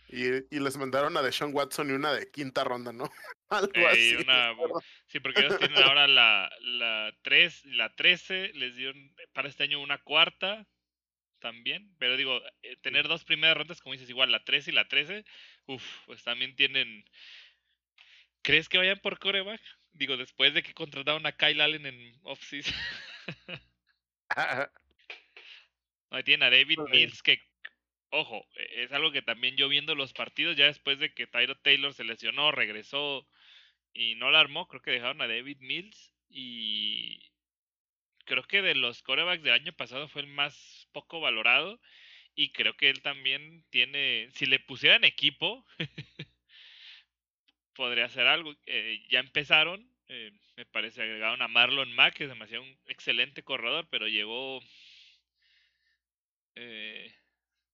[0.08, 0.24] Y,
[0.56, 3.10] y les mandaron a Deshaun Watson y una de quinta ronda, ¿no?
[3.50, 4.18] Algo así.
[5.08, 9.82] sí, porque ellos tienen ahora la, la 3, la 13, les dieron para este año
[9.82, 10.68] una cuarta
[11.40, 14.88] también, pero digo, eh, tener dos primeras rondas, como dices, igual la 13 y la
[14.88, 15.26] 13,
[15.68, 17.06] uff, pues también tienen...
[18.42, 19.62] ¿Crees que vayan por coreback?
[19.94, 22.76] Digo, después de que contrataron a Kyle Allen en offseason.
[26.10, 27.42] Ahí tienen a David Mills, que,
[28.10, 31.94] ojo, es algo que también yo viendo los partidos, ya después de que Tyro Taylor
[31.94, 33.28] se lesionó, regresó
[33.94, 37.22] y no la armó, creo que dejaron a David Mills y
[38.26, 41.80] creo que de los corebacks del año pasado fue el más poco valorado
[42.36, 45.66] y creo que él también tiene, si le pusieran equipo,
[47.74, 48.54] podría hacer algo.
[48.66, 53.44] Eh, ya empezaron, eh, me parece, agregaron a Marlon Mack, que es demasiado un excelente
[53.44, 54.60] corredor, pero llegó
[56.56, 57.16] eh,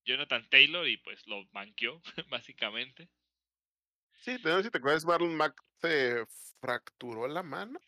[0.05, 3.09] Jonathan Taylor y pues lo banqueó, básicamente.
[4.19, 6.23] Sí, si te acuerdas, Marlon Mack se
[6.59, 7.79] fracturó la mano.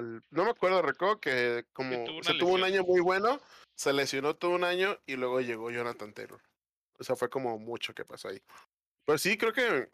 [0.00, 3.40] No me acuerdo, recuerdo que como se tuvo un año muy bueno,
[3.74, 6.40] se lesionó todo un año y luego llegó Jonathan Taylor.
[6.98, 8.40] O sea, fue como mucho que pasó ahí.
[9.04, 9.88] Pero sí, creo que,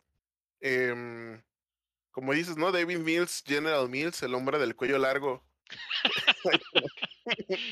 [0.60, 1.42] em,
[2.10, 2.70] como dices, ¿no?
[2.70, 5.44] David Mills, General Mills, el hombre del cuello largo.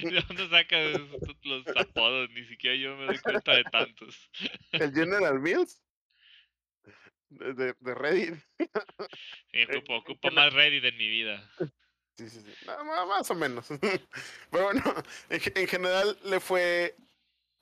[0.02, 1.00] ¿De dónde sacas
[1.42, 2.30] los apodos?
[2.30, 4.30] Ni siquiera yo me doy cuenta de tantos.
[4.72, 5.82] ¿El General Mills?
[7.28, 8.34] De, de Reddit.
[9.50, 11.50] Sí, ocupo, ocupo más Reddit en mi vida.
[12.16, 12.66] Sí, sí, sí.
[12.66, 13.66] más o menos.
[14.50, 14.82] Pero bueno,
[15.28, 16.96] en, general le fue,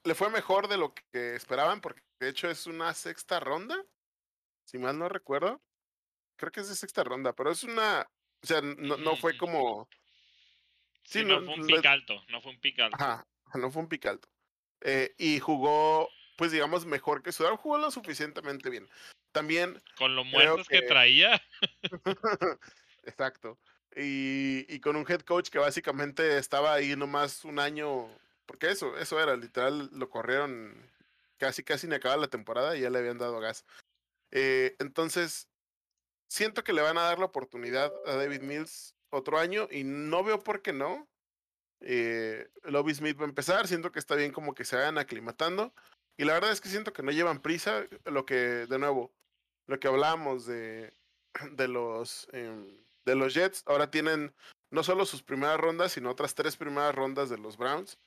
[0.04, 3.76] le fue mejor de lo que esperaban, porque de hecho es una sexta ronda,
[4.64, 5.60] si mal no recuerdo.
[6.36, 8.08] Creo que es de sexta ronda, pero es una,
[8.42, 9.88] o sea, no, no fue como...
[11.04, 12.96] Sí, no, fue un pic alto, no fue un pic alto.
[12.96, 14.28] Ajá, no fue un pic alto.
[14.80, 18.88] Eh, y jugó, pues digamos, mejor que Sudar, jugó lo suficientemente bien.
[19.32, 19.82] También...
[19.96, 21.42] Con los muertos que traía.
[23.04, 23.58] Exacto.
[23.96, 28.08] Y, y, con un head coach que básicamente estaba ahí nomás un año,
[28.46, 30.74] porque eso, eso era, literal, lo corrieron
[31.38, 33.64] casi, casi ni acababa la temporada y ya le habían dado gas.
[34.32, 35.48] Eh, entonces,
[36.28, 40.24] siento que le van a dar la oportunidad a David Mills otro año y no
[40.24, 41.08] veo por qué no.
[41.80, 45.72] Eh, Lobby Smith va a empezar, siento que está bien como que se vayan aclimatando.
[46.16, 49.12] Y la verdad es que siento que no llevan prisa, lo que, de nuevo,
[49.66, 50.92] lo que hablábamos de,
[51.52, 52.28] de los...
[52.32, 53.62] Em, de los Jets.
[53.66, 54.34] Ahora tienen
[54.70, 57.98] no solo sus primeras rondas, sino otras tres primeras rondas de los Browns.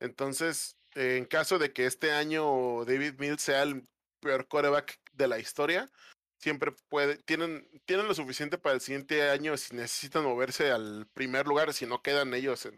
[0.00, 3.84] Entonces, en caso de que este año David Mills sea el
[4.20, 5.90] peor quarterback de la historia,
[6.38, 11.46] siempre puede, tienen, tienen lo suficiente para el siguiente año si necesitan moverse al primer
[11.46, 12.68] lugar, si no quedan ellos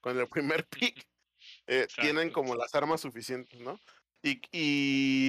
[0.00, 1.06] con el primer pick,
[1.66, 3.78] eh, tienen como las armas suficientes, ¿no?
[4.22, 5.28] Y, y,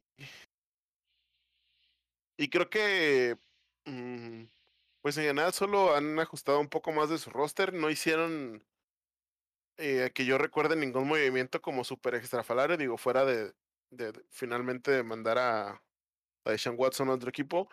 [2.37, 3.37] y creo que
[3.85, 4.43] mm,
[5.03, 8.63] pues en general solo han ajustado un poco más de su roster, no hicieron
[9.77, 13.53] eh, que yo recuerde ningún movimiento como super extrafalario, digo, fuera de,
[13.91, 15.83] de, finalmente mandar a,
[16.45, 17.67] a Deshaun Watson a otro equipo.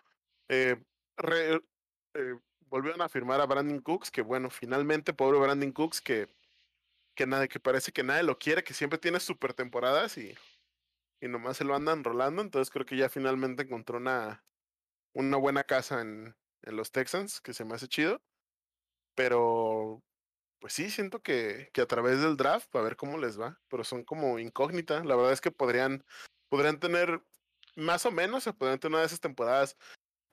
[0.48, 0.76] Eh,
[1.22, 1.60] eh,
[2.66, 6.28] volvieron a firmar a Brandon Cooks, que bueno, finalmente, pobre Brandon Cooks, que,
[7.14, 10.34] que, que parece que nadie lo quiere, que siempre tiene super temporadas y,
[11.20, 14.44] y nomás se lo andan rolando, entonces creo que ya finalmente encontró una,
[15.14, 18.22] una buena casa en, en los Texans, que se me hace chido.
[19.14, 20.02] Pero,
[20.60, 23.60] pues sí, siento que, que a través del draft, a ver cómo les va.
[23.68, 25.04] Pero son como incógnita.
[25.04, 26.04] La verdad es que podrían,
[26.48, 27.22] podrían tener,
[27.76, 29.76] más o menos, se podrían tener una de esas temporadas.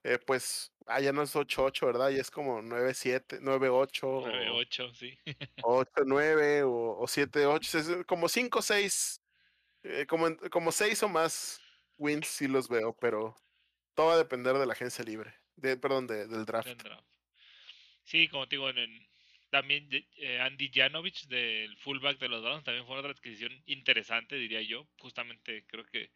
[0.03, 2.09] Eh, pues, ah, ya no es 8-8, ¿verdad?
[2.09, 4.01] Ya es como 9-7, 9-8.
[4.01, 5.17] 9-8, sí.
[5.63, 7.79] 8-9 o, o 7-8.
[7.79, 9.21] Es como 5-6,
[9.83, 11.61] eh, como, como 6 o más
[11.97, 13.35] wins sí los veo, pero
[13.95, 16.69] todo va a depender de la agencia libre perdón, del draft.
[18.03, 19.07] Sí, como te digo, en,
[19.49, 24.61] también eh, Andy Janovich del fullback de los Browns también fue otra adquisición interesante, diría
[24.61, 24.87] yo.
[24.99, 26.11] Justamente creo que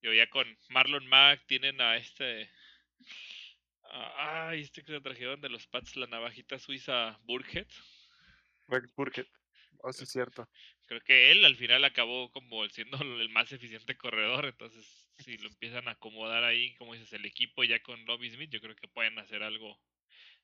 [0.00, 2.50] yo ya con Marlon Mack tienen a este.
[3.94, 7.66] Ah, este que se trajeron de los Pats, la navajita suiza Burkhead.
[8.96, 9.26] Burkhead.
[9.78, 10.48] Oh, sí, es cierto.
[10.86, 15.48] Creo que él al final acabó como siendo el más eficiente corredor, entonces si lo
[15.48, 18.88] empiezan a acomodar ahí, como dices, el equipo ya con Robbie Smith, yo creo que
[18.88, 19.78] pueden hacer algo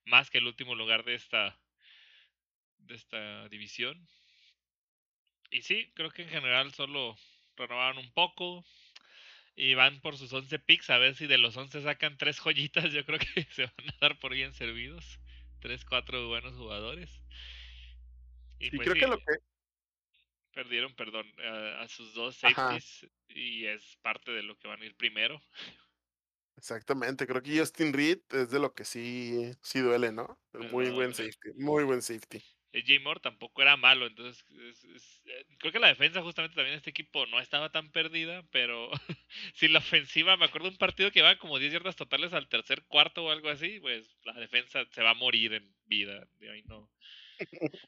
[0.04, 1.58] más que el último lugar de esta,
[2.78, 4.08] de esta división.
[5.50, 7.16] Y sí, creo que en general solo
[7.56, 8.64] renovaron un poco
[9.56, 12.92] y van por sus 11 picks a ver si de los 11 sacan tres joyitas.
[12.92, 15.18] Yo creo que se van a dar por bien servidos.
[15.60, 17.10] Tres, cuatro buenos jugadores.
[18.60, 19.38] Y, pues creo que lo que
[20.52, 21.26] perdieron, perdón,
[21.78, 25.40] a, sus dos safeties y es parte de lo que van a ir primero.
[26.56, 30.40] Exactamente, creo que Justin Reed es de lo que sí, sí duele, ¿no?
[30.72, 32.42] Muy buen safety, muy buen safety.
[32.74, 33.00] J.
[33.02, 37.26] Moore tampoco era malo, entonces eh, creo que la defensa justamente también de este equipo
[37.26, 38.90] no estaba tan perdida, pero
[39.54, 42.48] si la ofensiva, me acuerdo de un partido que va como 10 yardas totales al
[42.48, 46.50] tercer cuarto o algo así, pues la defensa se va a morir en vida, de
[46.50, 46.90] ahí no,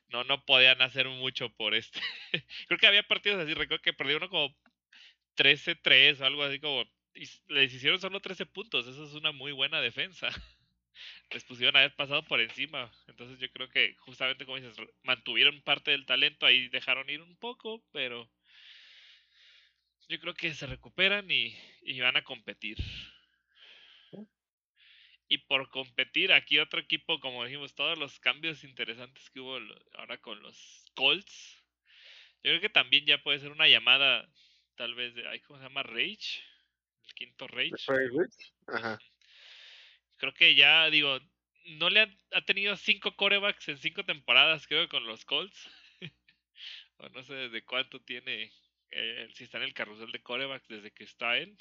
[0.09, 2.01] no, no podían hacer mucho por este.
[2.69, 4.55] creo que había partidos así, recuerdo que perdió uno como
[5.37, 6.85] 13-3 o algo así como,
[7.15, 10.29] y les hicieron solo 13 puntos, eso es una muy buena defensa
[11.31, 12.91] les pusieron haber pasado por encima.
[13.09, 17.37] Entonces yo creo que justamente como dices, mantuvieron parte del talento, ahí dejaron ir un
[17.37, 18.29] poco, pero
[20.09, 22.77] yo creo que se recuperan y, y van a competir.
[25.31, 29.59] Y por competir, aquí otro equipo, como dijimos, todos los cambios interesantes que hubo
[29.95, 31.57] ahora con los Colts.
[32.43, 34.29] Yo creo que también ya puede ser una llamada,
[34.77, 35.85] tal vez, de, ¿cómo se llama?
[35.85, 36.43] Rage.
[37.07, 37.71] El quinto Rage.
[38.67, 38.99] Ajá
[40.21, 41.19] creo que ya, digo,
[41.79, 42.03] no le
[42.33, 45.69] ha, tenido cinco corebacks en cinco temporadas, creo, con los Colts.
[46.99, 48.53] o no sé desde cuánto tiene,
[48.91, 51.57] eh, si está en el carrusel de corebacks desde que está él.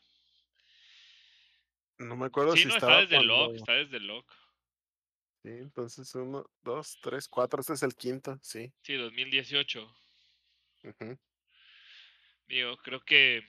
[2.00, 4.34] No me acuerdo sí, si no, está desde Locke, está desde Locke.
[5.44, 8.72] Sí, entonces uno, dos, tres, cuatro, este es el quinto, sí.
[8.82, 9.96] Sí, 2018.
[12.48, 13.48] Digo, creo que,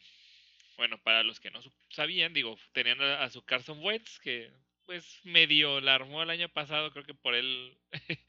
[0.76, 4.52] bueno, para los que no sabían, digo, tenían a, a su Carson Wentz, que
[4.84, 7.78] pues medio la armó el año pasado, creo que por él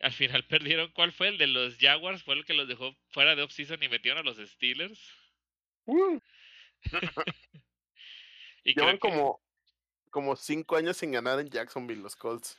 [0.00, 0.90] al final perdieron.
[0.90, 2.24] ¿Cuál fue el de los Jaguars?
[2.24, 5.00] Fue el que los dejó fuera de off-season y metieron a los Steelers.
[5.84, 6.20] Uh.
[8.64, 9.40] y Llevan como,
[10.12, 12.56] como cinco años sin ganar en Jacksonville los Colts.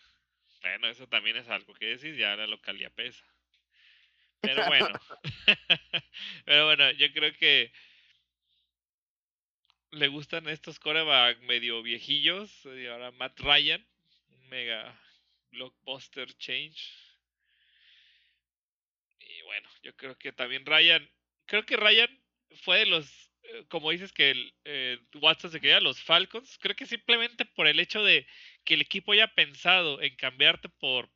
[0.62, 3.24] Bueno, eso también es algo que decir, ya la localidad pesa.
[4.42, 4.88] Pero bueno,
[6.46, 7.72] pero bueno, yo creo que
[9.92, 12.66] le gustan estos coreback medio viejillos.
[12.66, 13.86] Y ahora Matt Ryan,
[14.30, 15.00] un mega
[15.52, 16.92] blockbuster change.
[19.20, 21.08] Y bueno, yo creo que también Ryan,
[21.46, 22.10] creo que Ryan
[22.64, 23.32] fue de los,
[23.70, 27.80] como dices que el, eh, Watson se quería los Falcons, creo que simplemente por el
[27.80, 28.26] hecho de
[28.64, 31.10] que el equipo haya pensado en cambiarte por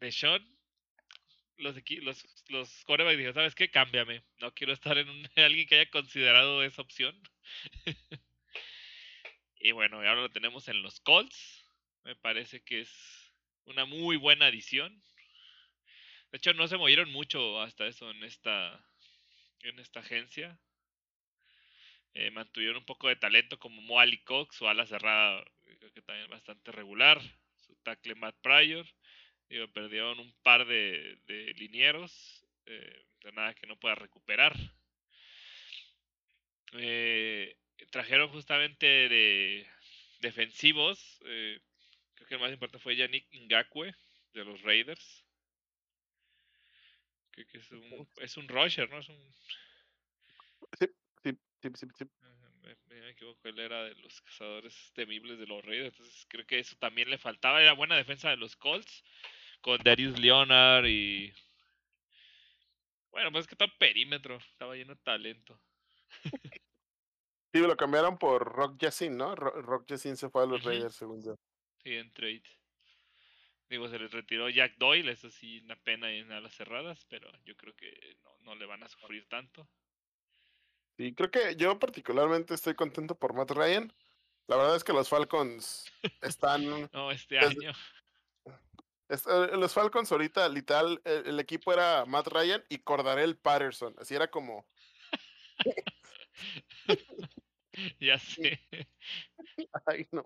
[0.00, 0.46] Deshaun,
[1.56, 3.70] los, los, los corebacks dijeron, ¿sabes qué?
[3.70, 4.22] Cámbiame.
[4.38, 7.20] No quiero estar en alguien que haya considerado esa opción.
[9.60, 11.66] y bueno, ahora lo tenemos en los Colts.
[12.04, 13.32] Me parece que es
[13.64, 15.02] una muy buena adición.
[16.32, 18.88] De hecho, no se movieron mucho hasta eso en esta,
[19.62, 20.58] en esta agencia.
[22.14, 25.44] Eh, mantuvieron un poco de talento como Moali Cox o ala cerrada,
[25.78, 27.20] creo que también bastante regular.
[27.56, 28.86] Su tackle Matt Pryor.
[29.48, 32.44] Digo, perdieron un par de, de linieros.
[32.66, 34.56] Eh, de nada que no pueda recuperar.
[36.72, 37.56] Eh,
[37.90, 39.66] trajeron justamente de
[40.20, 41.18] defensivos.
[41.24, 41.60] Eh,
[42.14, 43.94] creo que el más importante fue Yannick Ngakwe
[44.32, 45.24] de los Raiders.
[47.32, 48.98] Creo que es un, es un rusher, ¿no?
[48.98, 49.34] Es un...
[51.62, 52.04] Sí, sí, sí, sí.
[52.62, 55.98] Me, me, equivoco, él era de los cazadores temibles de los Raiders.
[55.98, 57.60] Entonces creo que eso también le faltaba.
[57.60, 59.04] Era buena defensa de los Colts.
[59.60, 61.32] Con Darius Leonard y.
[63.10, 64.36] Bueno, pues es que todo perímetro.
[64.36, 65.60] Estaba lleno de talento.
[67.52, 69.34] Sí, lo cambiaron por Rock Yassin, ¿no?
[69.34, 71.34] Rock Yassin se fue a los Raiders, según yo.
[71.82, 72.44] Sí, en trade.
[73.68, 77.56] Digo, se les retiró Jack Doyle, eso sí, una pena en alas cerradas, pero yo
[77.56, 79.68] creo que no, no le van a sufrir tanto.
[81.00, 83.90] Sí, creo que yo particularmente estoy contento por Matt Ryan.
[84.48, 85.90] La verdad es que los Falcons
[86.20, 86.90] están...
[86.92, 87.72] no, este año.
[89.08, 93.94] Eh, los Falcons ahorita, literal, el, el, equipo era Matt Ryan y Cordarel Patterson.
[93.98, 94.66] Así era como
[97.98, 98.60] ya sé.
[99.86, 100.22] Ay, no.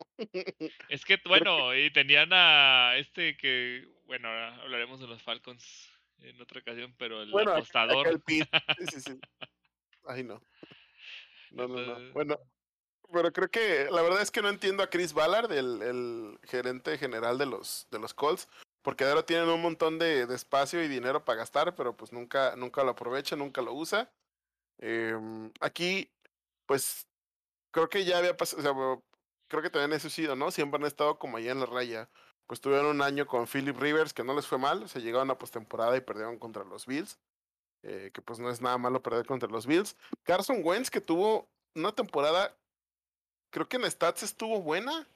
[0.89, 6.43] Es que, bueno, y tenían a este que, bueno, ahora hablaremos de los Falcons en
[6.43, 8.21] otra ocasión, pero el apostador.
[8.27, 8.43] sí,
[8.91, 9.21] sí, sí.
[10.07, 10.43] Ay, no.
[11.51, 12.13] No, no, no.
[12.13, 12.39] Bueno,
[13.13, 16.99] pero creo que la verdad es que no entiendo a Chris Ballard, el, el gerente
[16.99, 18.49] general de los, de los Colts,
[18.83, 22.57] porque ahora tienen un montón de, de, espacio y dinero para gastar, pero pues nunca,
[22.57, 24.11] nunca lo aprovecha, nunca lo usa.
[24.79, 25.17] Eh,
[25.61, 26.11] aquí,
[26.67, 27.07] pues,
[27.71, 29.03] creo que ya había pasado, o sea,
[29.49, 30.51] creo que también ha sucedido, ¿no?
[30.51, 32.11] Siempre han estado como allá en la raya.
[32.47, 35.39] pues tuvieron un año con Philip Rivers que no les fue mal, se llegaron a
[35.39, 37.19] postemporada y perdieron contra los Bills,
[37.87, 39.95] eh, que pues no es nada malo perder contra los Bills.
[40.23, 42.57] Carson Wentz que tuvo una temporada,
[43.51, 45.07] creo que en stats estuvo buena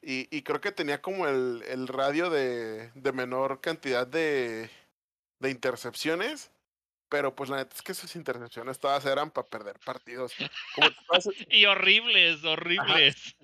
[0.00, 4.70] y, y creo que tenía como el, el radio de, de menor cantidad de,
[5.40, 6.52] de intercepciones.
[7.08, 10.32] Pero pues la neta es que sus intercepciones todas eran para perder partidos.
[10.74, 10.88] Como
[11.50, 13.36] y horribles, horribles.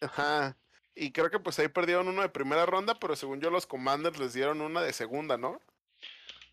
[0.00, 0.56] Ajá.
[0.94, 4.18] Y creo que pues ahí perdieron uno de primera ronda, pero según yo los Commanders
[4.18, 5.60] les dieron una de segunda, ¿no?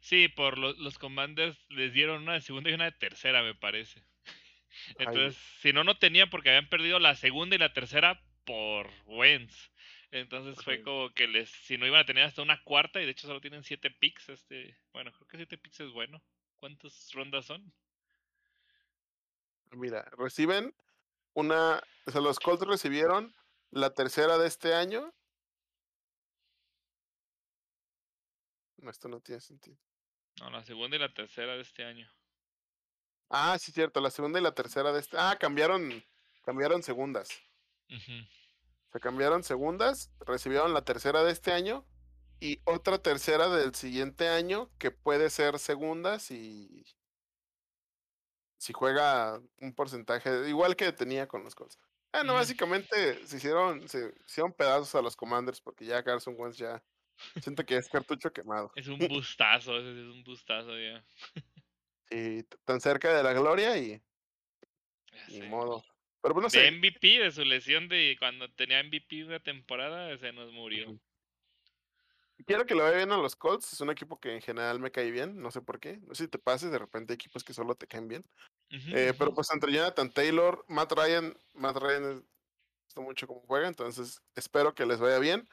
[0.05, 3.55] Sí, por los, los Commanders les dieron una de segunda y una de tercera, me
[3.55, 4.03] parece.
[4.99, 9.71] Entonces, si no, no tenían porque habían perdido la segunda y la tercera por Wentz.
[10.11, 13.11] Entonces fue como que les, si no iban a tener hasta una cuarta, y de
[13.11, 16.21] hecho solo tienen siete picks, este, bueno, creo que siete picks es bueno.
[16.57, 17.73] ¿Cuántas rondas son?
[19.71, 20.71] Mira, reciben
[21.33, 23.33] una, o sea, los Colts recibieron
[23.71, 25.11] la tercera de este año.
[28.77, 29.79] No, esto no tiene sentido.
[30.39, 32.09] No, la segunda y la tercera de este año.
[33.29, 35.17] Ah, sí, cierto, la segunda y la tercera de este.
[35.17, 36.03] Ah, cambiaron,
[36.43, 37.29] cambiaron segundas.
[38.91, 41.85] Se cambiaron segundas, recibieron la tercera de este año
[42.39, 46.85] y otra tercera del siguiente año que puede ser segunda si,
[48.57, 51.77] si juega un porcentaje igual que tenía con los Colts.
[52.11, 56.57] Ah, no, básicamente se hicieron, se hicieron pedazos a los Commanders porque ya Carson Wentz
[56.57, 56.81] ya
[57.41, 58.71] siento que es cartucho quemado.
[58.75, 61.05] Es un bustazo, es un bustazo ya.
[62.09, 64.01] Sí, tan cerca de la gloria y
[65.29, 65.83] ni modo.
[66.21, 70.51] Pero pues, de MVP, de su lesión de cuando tenía MVP una temporada, se nos
[70.51, 70.99] murió.
[72.45, 73.73] Quiero que lo vea bien a los Colts.
[73.73, 75.39] Es un equipo que en general me cae bien.
[75.39, 75.97] No sé por qué.
[76.01, 76.71] No sé si te pases.
[76.71, 78.25] De repente hay equipos que solo te caen bien.
[78.69, 81.37] Eh, pero pues entre Jonathan Taylor, Matt Ryan.
[81.53, 82.25] Matt Ryan
[82.85, 83.67] gusta mucho cómo juega.
[83.67, 85.47] Entonces espero que les vaya bien.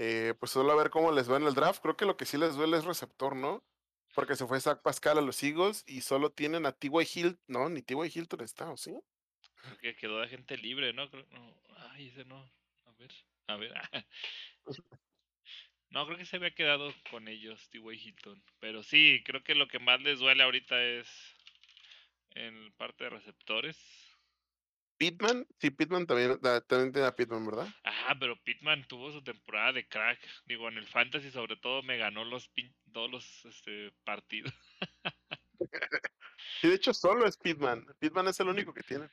[0.00, 1.82] Eh, pues solo a ver cómo les va en el draft.
[1.82, 3.64] Creo que lo que sí les duele es receptor, ¿no?
[4.14, 6.90] Porque se fue Zach Pascal a los Eagles y solo tienen a T.Y.
[7.02, 7.40] Hilton.
[7.48, 8.12] No, ni T.Y.
[8.14, 8.96] Hilton está, ¿o sí?
[9.80, 11.10] Que quedó de gente libre, ¿no?
[11.90, 12.48] Ay, ese no.
[12.86, 13.10] A ver,
[13.48, 13.72] a ver.
[15.90, 17.96] no, creo que se había quedado con ellos, T.Y.
[17.96, 18.40] Hilton.
[18.60, 21.08] Pero sí, creo que lo que más les duele ahorita es
[22.36, 24.07] en parte de receptores.
[24.98, 27.68] Pitman, sí, Pitman también, también tiene a Pitman, ¿verdad?
[27.84, 30.18] Ah, pero Pitman tuvo su temporada de crack.
[30.44, 32.50] Digo, en el fantasy sobre todo me ganó los
[32.92, 34.52] todos los este, partidos.
[36.62, 37.86] y de hecho solo es Pitman.
[38.00, 39.08] Pitman es el único que tiene.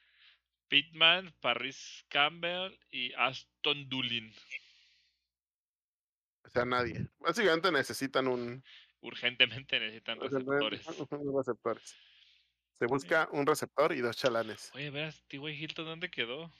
[0.68, 4.34] Pittman, Paris Campbell y Aston Doolin.
[6.44, 7.08] O sea, nadie.
[7.20, 8.64] Básicamente necesitan un.
[9.02, 10.84] Urgentemente necesitan receptores.
[10.86, 11.96] receptores.
[12.78, 14.72] Se busca un receptor y dos chalanes.
[14.74, 15.64] Oye, veas, T.Y.
[15.64, 16.52] Hilton, ¿dónde quedó?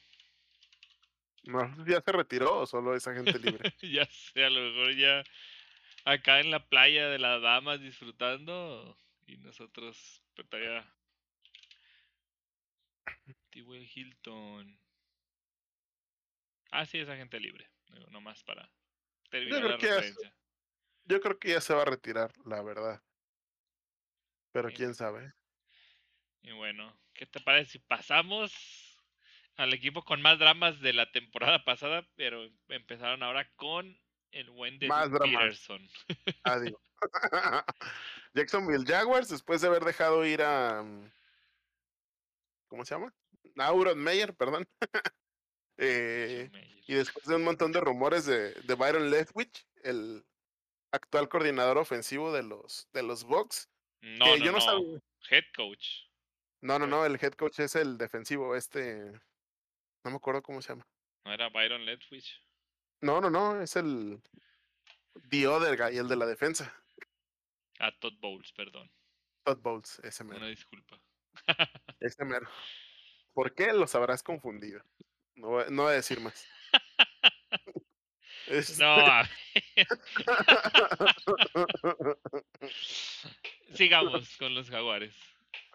[1.44, 3.74] No, ya se retiró o solo esa gente libre.
[3.82, 5.24] ya sé, a lo mejor ya
[6.06, 8.98] acá en la playa de las damas disfrutando
[9.28, 10.90] y nosotros pues, todavía
[13.52, 13.92] T.Y.
[13.94, 14.80] Hilton.
[16.72, 17.70] Ah, sí, es agente libre.
[18.10, 18.72] nomás para
[19.30, 20.34] terminar la referencia.
[21.04, 23.02] yo creo que ya se va a retirar, la verdad.
[24.52, 25.34] Pero quién sabe.
[26.46, 28.54] Y bueno, ¿qué te parece si pasamos
[29.56, 33.98] al equipo con más dramas de la temporada pasada, pero empezaron ahora con
[34.32, 35.90] el buen de Peterson?
[36.44, 36.80] Ah, digo.
[38.36, 40.84] Jacksonville Jaguars, después de haber dejado ir a.
[40.84, 41.12] Mm,
[42.68, 43.12] ¿Cómo se llama?
[43.58, 44.68] Auron Meyer, perdón.
[45.78, 46.52] eh,
[46.88, 50.24] y después de un montón de rumores de, de Byron Leftwich, el
[50.92, 53.68] actual coordinador ofensivo de los de los Bucks.
[54.02, 55.02] No, no, yo no, no.
[55.30, 56.06] Head coach.
[56.66, 59.12] No, no, no, el head coach es el defensivo, este.
[60.04, 60.88] No me acuerdo cómo se llama.
[61.24, 62.42] ¿No era Byron Leftwich?
[63.02, 64.20] No, no, no, es el.
[65.30, 66.74] The other guy, el de la defensa.
[67.78, 68.92] Ah, Todd Bowles, perdón.
[69.44, 70.38] Todd Bowles, ese mero.
[70.38, 71.00] Una disculpa.
[72.00, 72.50] ese mero.
[73.34, 74.84] ¿Por qué los habrás confundido?
[75.36, 76.48] No, voy a decir más.
[78.78, 79.28] No, a
[83.74, 85.16] Sigamos con los jaguares.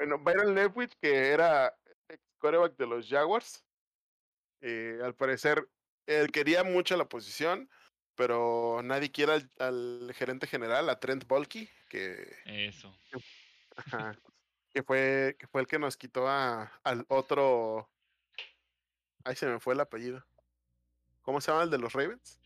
[0.01, 1.76] Bueno, Byron Leftwich, que era
[2.09, 3.62] ex coreback de los Jaguars,
[4.62, 5.68] eh, al parecer
[6.07, 7.68] él quería mucho la posición,
[8.14, 12.34] pero nadie quiere al, gerente general, a Trent Bolke, que...
[12.46, 12.96] Eso.
[14.70, 17.90] que fue, que fue el que nos quitó a, al otro.
[19.24, 20.24] Ahí se me fue el apellido.
[21.20, 22.40] ¿Cómo se llama el de los Ravens?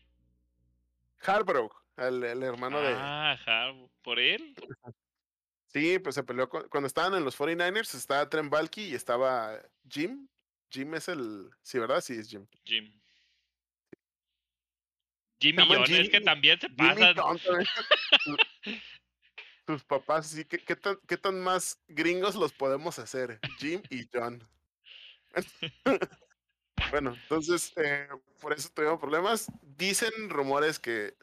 [1.25, 2.93] Harborough, el, el hermano de.
[2.97, 3.89] Ah, Harborough.
[4.03, 4.53] ¿Por él?
[5.75, 10.25] Sí, pues se peleó cuando estaban en los 49ers, estaba Trent Balky y estaba Jim.
[10.69, 11.49] Jim es el.
[11.63, 11.99] Sí, ¿verdad?
[11.99, 12.47] Sí, es Jim.
[12.63, 12.97] Jim.
[15.37, 17.13] Jimmy John, es que también se también.
[19.65, 23.41] Tus papás, sí, ¿qué, qué tan, ¿qué tan más gringos los podemos hacer?
[23.59, 24.47] Jim y John.
[26.89, 28.07] bueno, entonces, eh,
[28.39, 29.51] por eso tuvimos problemas.
[29.61, 31.17] Dicen rumores que,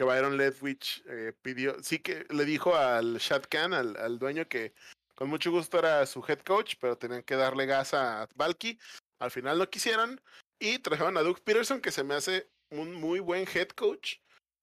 [0.00, 4.72] que Byron Leftwich eh, pidió, sí que le dijo al Shad al, al dueño, que
[5.14, 8.78] con mucho gusto era su head coach, pero tenían que darle gas a Valky.
[9.18, 10.18] Al final no quisieron
[10.58, 14.14] y trajeron a Doug Peterson, que se me hace un muy buen head coach.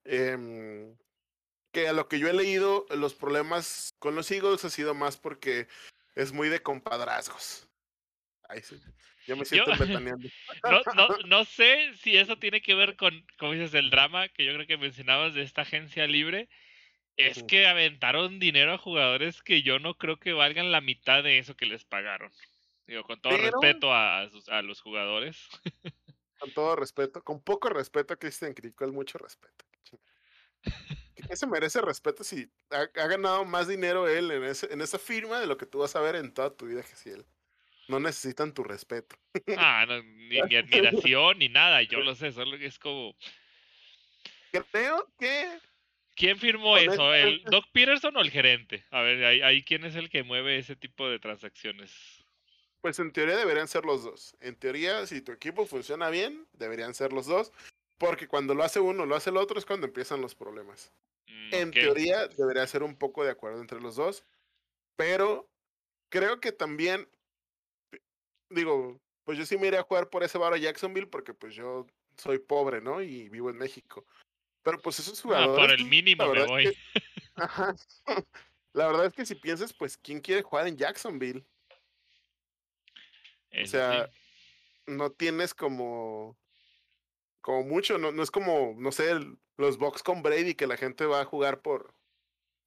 [0.02, 0.96] Em,
[1.70, 5.18] que a lo que yo he leído, los problemas con los Eagles ha sido más
[5.18, 5.68] porque
[6.16, 7.67] es muy de compadrazgos.
[8.48, 8.80] Ay, sí.
[9.26, 9.76] Yo me siento Yo-.
[10.64, 14.44] No, no, no sé si eso tiene que ver con, como dices, el drama que
[14.44, 16.48] yo creo que mencionabas de esta agencia libre.
[17.16, 21.38] Es que aventaron dinero a jugadores que yo no creo que valgan la mitad de
[21.38, 22.30] eso que les pagaron.
[22.86, 25.48] Digo, con todo Pero- respeto a, a sus- a los jugadores.
[26.38, 29.64] Con todo respeto, con poco respeto a Christian Kirk, con mucho respeto.
[31.28, 35.00] ¿Qué se merece respeto si ha, ha ganado más dinero él en, ese, en esa
[35.00, 37.26] firma de lo que tú vas a ver en toda tu vida, él
[37.88, 39.16] No necesitan tu respeto.
[39.56, 43.14] Ah, no, ni mi admiración ni nada, yo lo sé, solo que es como...
[44.72, 45.58] Creo que
[46.14, 47.14] ¿Quién firmó eso?
[47.14, 48.84] ¿El Honestamente- Doc Peterson o el gerente?
[48.90, 51.92] A ver, ahí, ahí quién es el que mueve ese tipo de transacciones.
[52.80, 54.36] Pues en teoría deberían ser los dos.
[54.40, 57.52] En teoría, si tu equipo funciona bien, deberían ser los dos.
[57.98, 60.92] Porque cuando lo hace uno, lo hace el otro, es cuando empiezan los problemas.
[61.26, 64.24] Mm, En teoría, debería ser un poco de acuerdo entre los dos.
[64.96, 65.48] Pero
[66.08, 67.08] creo que también,
[68.50, 71.54] digo, pues yo sí me iré a jugar por ese bar a Jacksonville porque pues
[71.54, 71.86] yo
[72.16, 73.02] soy pobre, ¿no?
[73.02, 74.04] Y vivo en México.
[74.62, 75.56] Pero pues esos Ah, jugadores...
[75.66, 76.64] por el mínimo me verdad es voy.
[76.64, 76.78] que-
[77.36, 77.74] Ajá.
[78.74, 81.44] La verdad es que si piensas, pues, ¿quién quiere jugar en Jacksonville?
[83.50, 84.12] Eso sea, sí.
[84.86, 86.36] no tienes como
[87.40, 90.76] como mucho, no, no es como, no sé, el- los Bucks con Brady que la
[90.76, 91.94] gente va a jugar por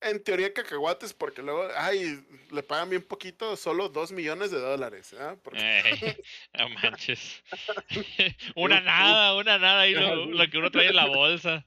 [0.02, 5.16] en teoría cacahuates porque luego, ay, le pagan bien poquito, solo dos millones de dólares.
[5.43, 6.18] Porque- Ey,
[6.58, 7.43] no manches.
[8.56, 11.66] una nada, una nada ahí lo, lo que uno trae en la bolsa.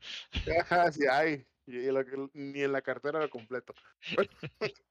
[0.61, 3.75] Ajá, sí, ay, y lo que- ni en la cartera lo completo.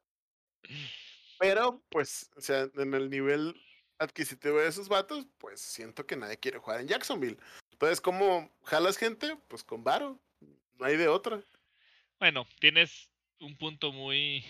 [1.39, 3.53] Pero, pues, o sea, en el nivel
[3.99, 7.37] adquisitivo de esos vatos, pues siento que nadie quiere jugar en Jacksonville.
[7.71, 9.35] Entonces, ¿cómo jalas gente?
[9.49, 10.19] Pues con varo.
[10.79, 11.43] No hay de otra.
[12.19, 13.09] Bueno, tienes
[13.43, 14.45] un punto muy,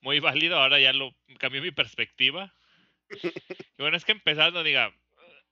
[0.00, 0.58] muy válido.
[0.58, 2.54] Ahora ya lo cambió mi perspectiva.
[3.78, 4.94] Y bueno, es que empezando, diga,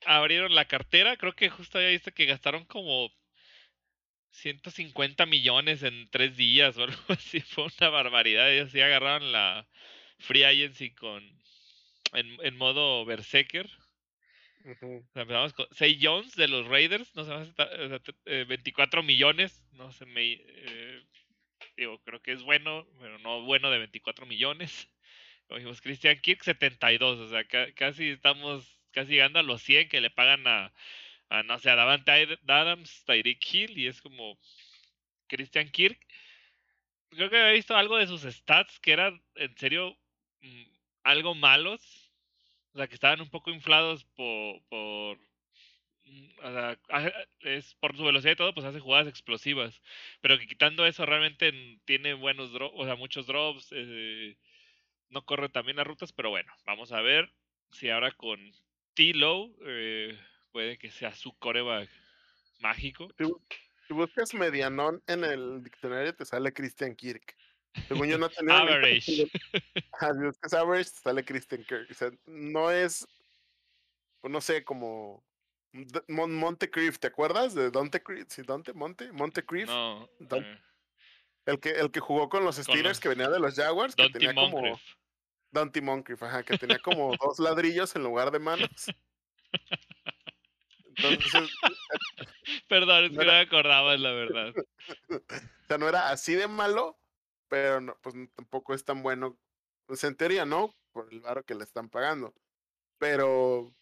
[0.06, 1.16] abrieron la cartera.
[1.16, 3.10] Creo que justo ya viste que gastaron como
[4.32, 7.40] 150 millones en tres días o algo así.
[7.40, 8.52] Fue una barbaridad.
[8.52, 9.68] Ellos sí agarraron la
[10.18, 11.22] Free Agency con,
[12.14, 13.68] en, en modo Berserker.
[14.64, 15.06] Ujú.
[15.08, 19.02] O sea, empezamos con Say Jones de los Raiders, no o sea, te- eh, 24
[19.02, 20.32] millones, no se me...
[20.32, 21.02] eh,
[21.80, 24.90] digo, creo que es bueno, pero no bueno de 24 millones.
[25.48, 30.00] Como Christian Kirk 72, o sea, ca- casi estamos, casi llegando a los 100 que
[30.00, 30.72] le pagan a,
[31.30, 34.38] a no sé, a Davante Ad- Adams, Tyreek Hill, y es como
[35.28, 36.00] Christian Kirk.
[37.10, 39.96] Creo que había visto algo de sus stats que eran en serio
[40.40, 40.62] mm,
[41.04, 42.12] algo malos.
[42.74, 44.62] O sea, que estaban un poco inflados por.
[44.68, 45.18] por
[46.42, 49.80] o sea, hace- es por su velocidad y todo, pues hace jugadas explosivas.
[50.20, 53.68] Pero que quitando eso, realmente n- tiene buenos drops, o sea, muchos drops.
[53.72, 54.36] eh,
[55.10, 57.32] no corre también las rutas, pero bueno, vamos a ver
[57.72, 58.38] si ahora con
[58.94, 60.18] T-Low eh,
[60.52, 61.88] puede que sea su coreback
[62.60, 63.08] mágico.
[63.18, 63.40] Si, bu-
[63.88, 67.36] si buscas medianón en el diccionario, te sale Christian Kirk.
[67.88, 68.58] Según yo no tenía.
[68.58, 69.28] Average.
[69.92, 71.88] Ajá, si buscas average, te sale Christian Kirk.
[71.90, 73.06] O sea, no es.
[74.22, 75.24] No sé, como.
[76.08, 78.26] Mon- Montecrief, ¿te acuerdas de Dante Crief?
[78.28, 79.68] Sí, Dante, Monte, Montecrief.
[79.68, 80.58] No, Don- eh,
[81.46, 84.02] El que, el que jugó con los Steelers, los- que venía de los Jaguars, que
[84.02, 84.80] Dante tenía como.
[85.52, 88.70] Dante Moncrief, ajá, que tenía como dos ladrillos en lugar de manos.
[90.84, 91.50] Entonces,
[92.68, 94.52] Perdón, es No que no me acordaba, la verdad.
[95.08, 96.98] o sea, no era así de malo,
[97.48, 99.38] pero no, pues tampoco es tan bueno.
[99.86, 100.74] Pues en teoría, ¿no?
[100.92, 102.34] Por el varo que le están pagando.
[102.98, 103.74] Pero,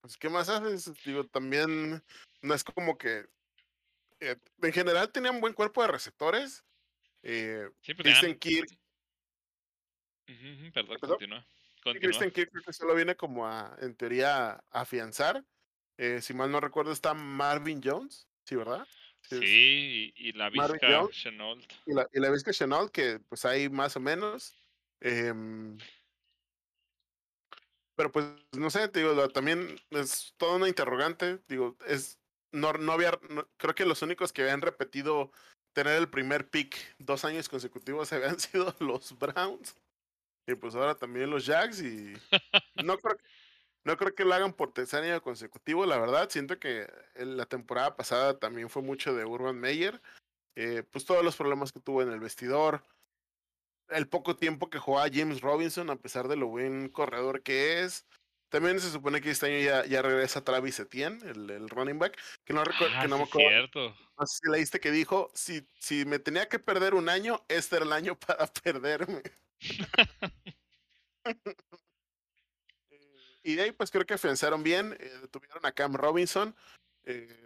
[0.00, 0.92] pues, ¿qué más haces?
[1.04, 2.02] Digo, también
[2.42, 3.26] no es como que.
[4.20, 6.64] eh, en general tenían buen cuerpo de receptores.
[7.22, 8.78] Eh, Siempre Christian tenían- Kirk,
[10.28, 11.18] Ujú, ujú, Perdón, ¿Perdón?
[11.18, 11.40] continúa.
[11.42, 12.08] Sí, Continúa.
[12.08, 15.42] Christian Kirk creo que solo viene como a, en teoría, a afianzar.
[15.96, 18.86] Eh, si mal no recuerdo, está Marvin Jones, ¿sí, verdad?
[19.22, 21.08] Sí, Sí, y, y la Vizca.
[21.10, 21.72] Chenault.
[21.86, 24.54] Y la, y la Vizca Chenault, que pues hay más o menos.
[25.00, 25.78] em,
[27.98, 28.26] pero pues
[28.56, 31.40] no sé, te digo, lo- también es toda una interrogante.
[31.48, 32.16] Digo, es
[32.52, 33.10] no, no había,
[33.56, 35.32] creo que los únicos que habían repetido
[35.74, 39.74] tener el primer pick dos años consecutivos habían sido los Browns.
[40.46, 42.14] Y pues ahora también los Jags y
[42.84, 43.18] no creo,
[43.84, 46.30] no creo que lo hagan por tercer año consecutivo, la verdad.
[46.30, 50.00] Siento que la temporada pasada también fue mucho de Urban Meyer.
[50.54, 52.84] Eh, pues todos los problemas que tuvo en el vestidor,
[53.90, 58.06] el poco tiempo que jugaba James Robinson, a pesar de lo buen corredor que es.
[58.50, 62.18] También se supone que este año ya, ya regresa Travis Etienne, el, el running back,
[62.44, 63.50] que no recuerdo, Ah, que no me acuerdo.
[63.50, 63.94] cierto.
[64.18, 67.76] No sé si leíste que dijo, si, si me tenía que perder un año, este
[67.76, 69.22] era el año para perderme.
[73.42, 76.56] y de ahí pues creo que afianzaron bien, eh, tuvieron a Cam Robinson,
[77.04, 77.44] eh,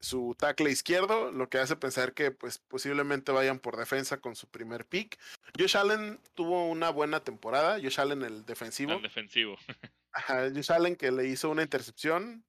[0.00, 4.48] su tackle izquierdo, lo que hace pensar que pues posiblemente vayan por defensa con su
[4.48, 5.18] primer pick.
[5.58, 9.56] Josh Allen tuvo una buena temporada, Josh Allen el defensivo, Al defensivo.
[10.12, 12.44] Ajá, Josh Allen que le hizo una intercepción,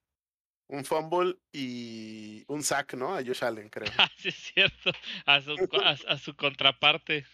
[0.68, 3.14] un fumble y un sack, ¿no?
[3.16, 3.91] A Josh Allen, creo.
[4.18, 4.91] Sí es cierto.
[5.26, 7.26] A su, a, a su contraparte.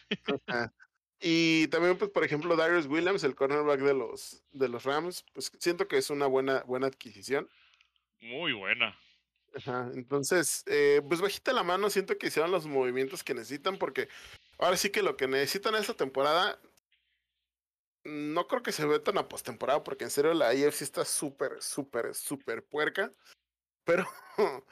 [0.48, 0.74] Ajá.
[1.20, 5.52] Y también, pues, por ejemplo, Darius Williams, el cornerback de los, de los Rams, pues
[5.60, 7.50] siento que es una buena, buena adquisición.
[8.20, 8.98] Muy buena.
[9.94, 14.08] Entonces, eh, pues bajita la mano, siento que hicieron los movimientos que necesitan, porque
[14.60, 16.60] ahora sí que lo que necesitan esta temporada,
[18.04, 21.62] no creo que se ve tan a postemporada, porque en serio la AFC está súper,
[21.62, 23.12] súper, súper puerca.
[23.84, 24.06] Pero,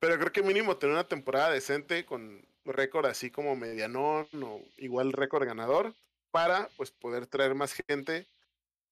[0.00, 5.12] pero creo que mínimo tener una temporada decente con récord así como medianón o igual
[5.12, 5.94] récord ganador
[6.30, 8.28] para pues poder traer más gente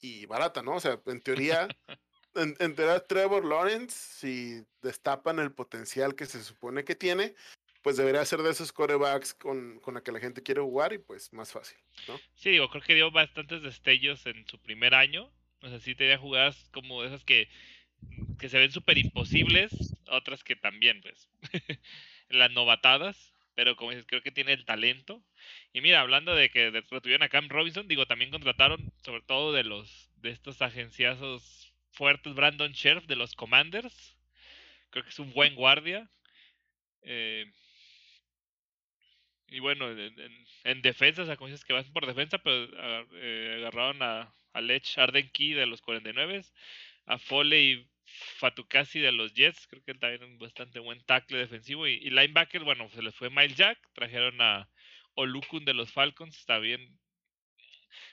[0.00, 0.76] y barata, ¿no?
[0.76, 1.68] O sea, en teoría,
[2.36, 7.34] en, en teoría Trevor Lawrence, si destapan el potencial que se supone que tiene,
[7.86, 10.98] pues debería ser de esos corebacks con, con la que la gente quiere jugar y
[10.98, 11.78] pues más fácil.
[12.34, 15.30] Sí, digo, creo que dio bastantes destellos en su primer año.
[15.62, 17.48] O sea, sí tenía jugadas como esas que,
[18.40, 19.70] que se ven súper imposibles,
[20.08, 21.28] otras que también, pues,
[22.28, 25.22] las novatadas, pero como dices, creo que tiene el talento.
[25.72, 29.62] Y mira, hablando de que retuvieron a Cam Robinson, digo, también contrataron, sobre todo de
[29.62, 31.65] los, de estos agenciazos
[31.96, 34.16] fuertes, Brandon Sheriff de los Commanders.
[34.90, 36.10] Creo que es un buen guardia.
[37.02, 37.46] Eh,
[39.48, 42.64] y bueno, en, en- en defensa, o sea, como dices que van por defensa, pero
[42.78, 46.42] agar- eh, agarraron a, a Lech Arden Key de los 49,
[47.06, 47.90] a Foley y
[48.38, 51.86] Fatukasi de los Jets, creo que también un bastante buen tackle defensivo.
[51.86, 54.68] Y, y linebacker, bueno, se les fue Miles Jack, trajeron a
[55.14, 56.98] Olukun de los Falcons, está bien.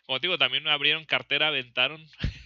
[0.06, 2.02] Como digo, también abrieron cartera, aventaron.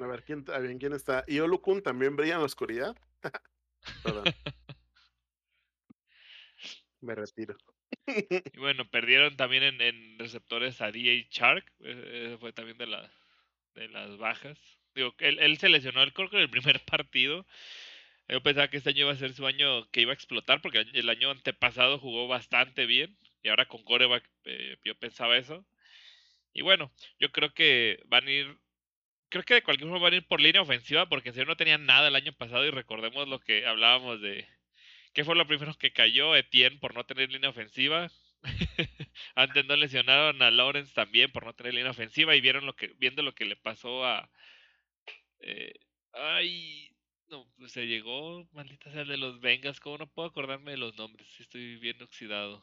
[0.00, 1.24] A ver, ¿quién, a ver, ¿quién está?
[1.26, 2.96] ¿Y Olukun también brilla en la oscuridad?
[4.02, 4.24] Perdón.
[7.00, 7.56] Me retiro.
[8.06, 11.26] Y bueno, perdieron también en, receptores a D.A.
[11.30, 13.10] Shark, eh, eh, fue también de, la,
[13.74, 14.58] de las bajas.
[14.94, 17.46] Digo, él, él se lesionó el creo que en el primer partido.
[18.28, 20.86] Yo pensaba que este año iba a ser su año que iba a explotar, porque
[20.92, 25.66] el año antepasado jugó bastante bien, y ahora con coreback eh, yo pensaba eso.
[26.52, 28.58] Y bueno, yo creo que van a ir,
[29.30, 31.56] creo que de cualquier forma van a ir por línea ofensiva, porque en serio no
[31.56, 34.46] tenían nada el año pasado, y recordemos lo que hablábamos de,
[35.14, 36.36] ¿qué fue lo primero que cayó?
[36.36, 38.10] Etienne por no tener línea ofensiva.
[39.34, 42.88] Antes no lesionaron a Lawrence también por no tener línea ofensiva y vieron lo que,
[42.98, 44.30] viendo lo que le pasó a
[45.40, 45.74] eh,
[46.12, 46.94] ay,
[47.28, 50.76] no, pues se llegó, maldita sea el de los Vengas, ¿cómo no puedo acordarme de
[50.76, 51.28] los nombres?
[51.40, 52.62] Estoy bien oxidado.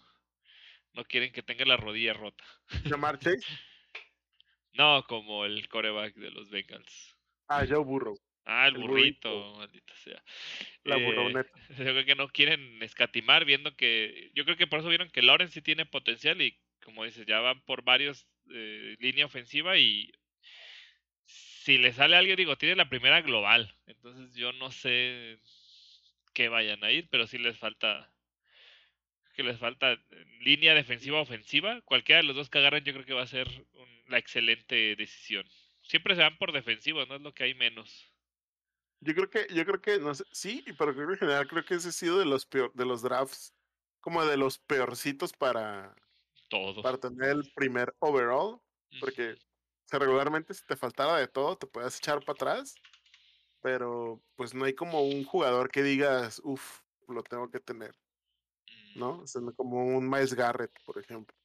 [0.93, 2.43] No quieren que tenga la rodilla rota.
[2.89, 3.45] Jamar Chase.
[4.78, 7.17] No, como el coreback de los Bengals.
[7.49, 8.15] Ah, Joe Burrow.
[8.45, 9.57] Ah, el El burrito, burrito.
[9.57, 10.23] maldita sea.
[10.86, 11.59] La Eh, burroneta.
[11.69, 14.32] yo creo que no quieren escatimar, viendo que.
[14.36, 17.39] Yo creo que por eso vieron que Lawrence sí tiene potencial y, como dices, ya
[17.41, 20.11] van por varios eh, línea ofensiva y.
[21.25, 23.75] Si le sale a alguien, digo, tiene la primera global.
[23.86, 25.39] Entonces yo no sé
[26.34, 28.16] qué vayan a ir, pero sí les falta.
[29.38, 29.98] Que les falta
[30.42, 31.82] línea defensiva ofensiva.
[31.82, 34.96] Cualquiera de los dos que agarren, yo creo que va a ser un- la excelente
[34.96, 35.46] decisión.
[35.82, 38.12] Siempre se van por defensivo, no es lo que hay menos.
[39.00, 41.64] Yo creo que, yo creo que, no sé, sí, pero creo que en general creo
[41.64, 43.54] que ese ha sido de los peor, de los drafts,
[44.02, 45.96] como de los peorcitos para,
[46.50, 46.82] Todo.
[46.82, 48.60] para tener el primer overall,
[49.00, 52.74] porque o sea, regularmente si te faltara de todo, te puedes echar para atrás,
[53.62, 57.94] pero pues no hay como un jugador que digas, uff, lo tengo que tener,
[58.98, 59.20] ¿no?
[59.20, 61.36] O sea, como un Miles Garrett, por ejemplo,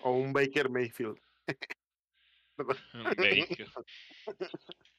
[0.00, 1.20] o un Baker Mayfield.
[2.58, 3.68] Baker.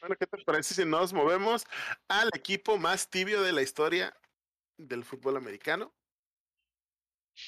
[0.00, 1.64] Bueno, ¿qué te parece si nos movemos
[2.08, 4.12] al equipo más tibio de la historia
[4.76, 5.94] del fútbol americano?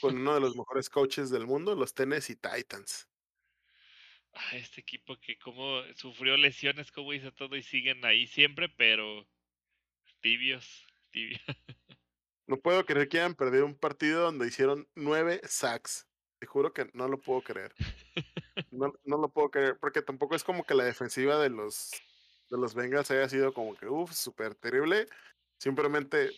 [0.00, 3.08] Con uno de los mejores coaches del mundo, los Tennessee Titans.
[4.34, 9.26] ah, este equipo que como sufrió lesiones, como hizo todo y siguen ahí siempre, pero
[10.20, 10.86] tibios,
[12.46, 16.06] No puedo creer que hayan perdido un partido donde hicieron nueve sacks.
[16.38, 17.74] Te juro que no lo puedo creer.
[18.70, 21.90] No, no lo puedo creer, porque tampoco es como que la defensiva de los,
[22.50, 25.08] de los Bengals haya sido como que, uff, súper terrible.
[25.58, 26.30] Simplemente,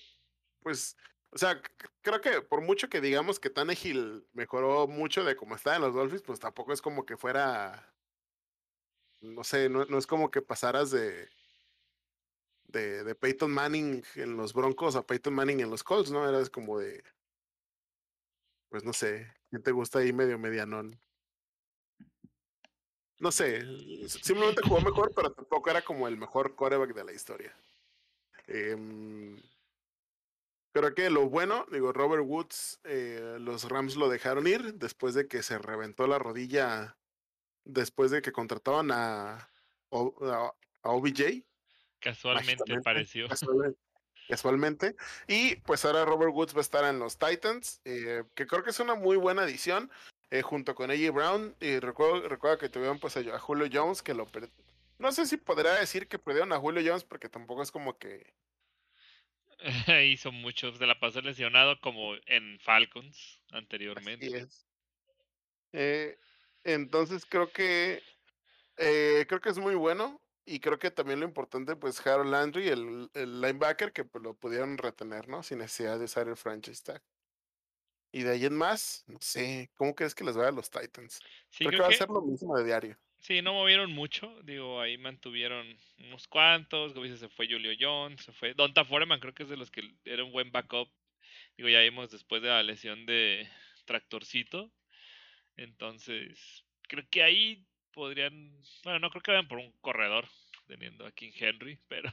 [0.60, 0.96] pues,
[1.30, 1.60] o sea,
[2.02, 5.94] creo que por mucho que digamos que Tannehill mejoró mucho de cómo está en los
[5.94, 7.94] Dolphins, pues tampoco es como que fuera,
[9.20, 11.28] no sé, no, no es como que pasaras de,
[12.68, 16.28] de, Peyton Manning en los Broncos a Peyton Manning en los Colts, ¿no?
[16.28, 17.02] Era como de,
[18.68, 21.00] pues no sé, ¿quién te gusta ahí medio medianón?
[23.18, 23.62] No sé,
[24.08, 27.56] simplemente jugó mejor, pero tampoco era como el mejor coreback de la historia.
[28.46, 28.76] Eh,
[30.72, 35.26] creo que lo bueno, digo, Robert Woods, eh, los Rams lo dejaron ir después de
[35.26, 36.98] que se reventó la rodilla,
[37.64, 39.48] después de que contrataban a,
[39.90, 40.52] a
[40.82, 41.44] OBJ.
[42.00, 43.28] Casualmente pareció.
[43.28, 43.78] Casualmente,
[44.28, 44.96] casualmente.
[45.26, 48.70] Y pues ahora Robert Woods va a estar en los Titans, eh, que creo que
[48.70, 49.90] es una muy buena adición.
[50.30, 51.56] Eh, junto con AJ Brown.
[51.60, 54.26] Y recuerdo, recuerdo que tuvieron pues a, Julio Jones que lo
[54.98, 58.34] No sé si podría decir que perdieron a Julio Jones porque tampoco es como que.
[60.06, 64.46] Hizo muchos de la pasó lesionado como en Falcons anteriormente.
[65.72, 66.18] Eh,
[66.64, 68.02] entonces creo que
[68.76, 70.20] eh, creo que es muy bueno.
[70.48, 74.34] Y creo que también lo importante, pues, Harold Landry, el, el linebacker, que pues, lo
[74.34, 75.42] pudieron retener, ¿no?
[75.42, 77.02] Sin necesidad de usar el franchise tag.
[78.12, 81.20] Y de ahí en más, no sé, ¿cómo crees que les vaya a los Titans?
[81.50, 82.96] Sí, creo, que va a ser lo mismo de diario.
[83.18, 88.32] Sí, no movieron mucho, digo, ahí mantuvieron unos cuantos, como se fue Julio Jones, se
[88.32, 90.88] fue Donta Foreman, creo que es de los que era un buen backup.
[91.56, 93.48] Digo, ya vimos después de la lesión de
[93.84, 94.70] Tractorcito.
[95.56, 97.66] Entonces, creo que ahí
[97.96, 98.52] podrían,
[98.84, 100.28] bueno, no creo que vayan por un corredor,
[100.66, 102.12] teniendo a King Henry, pero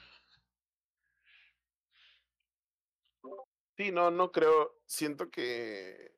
[3.76, 4.80] Sí, no, no creo.
[4.86, 6.16] Siento que,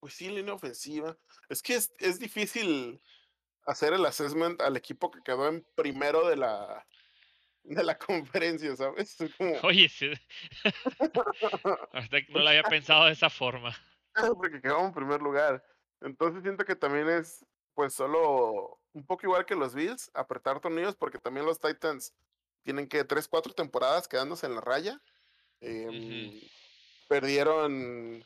[0.00, 1.16] pues sí, línea ofensiva.
[1.48, 3.00] Es que es, es difícil
[3.64, 6.86] hacer el assessment al equipo que quedó en primero de la,
[7.62, 9.16] de la conferencia, ¿sabes?
[9.62, 10.10] Oye, sí.
[11.92, 13.74] Hasta no lo había pensado de esa forma.
[14.36, 15.64] Porque quedó en primer lugar.
[16.00, 20.96] Entonces siento que también es, pues, solo un poco igual que los Bills, apretar tornillos,
[20.96, 22.14] porque también los Titans
[22.62, 25.00] tienen que tres, cuatro temporadas quedándose en la raya.
[25.60, 26.48] Eh,
[27.08, 28.24] perdieron.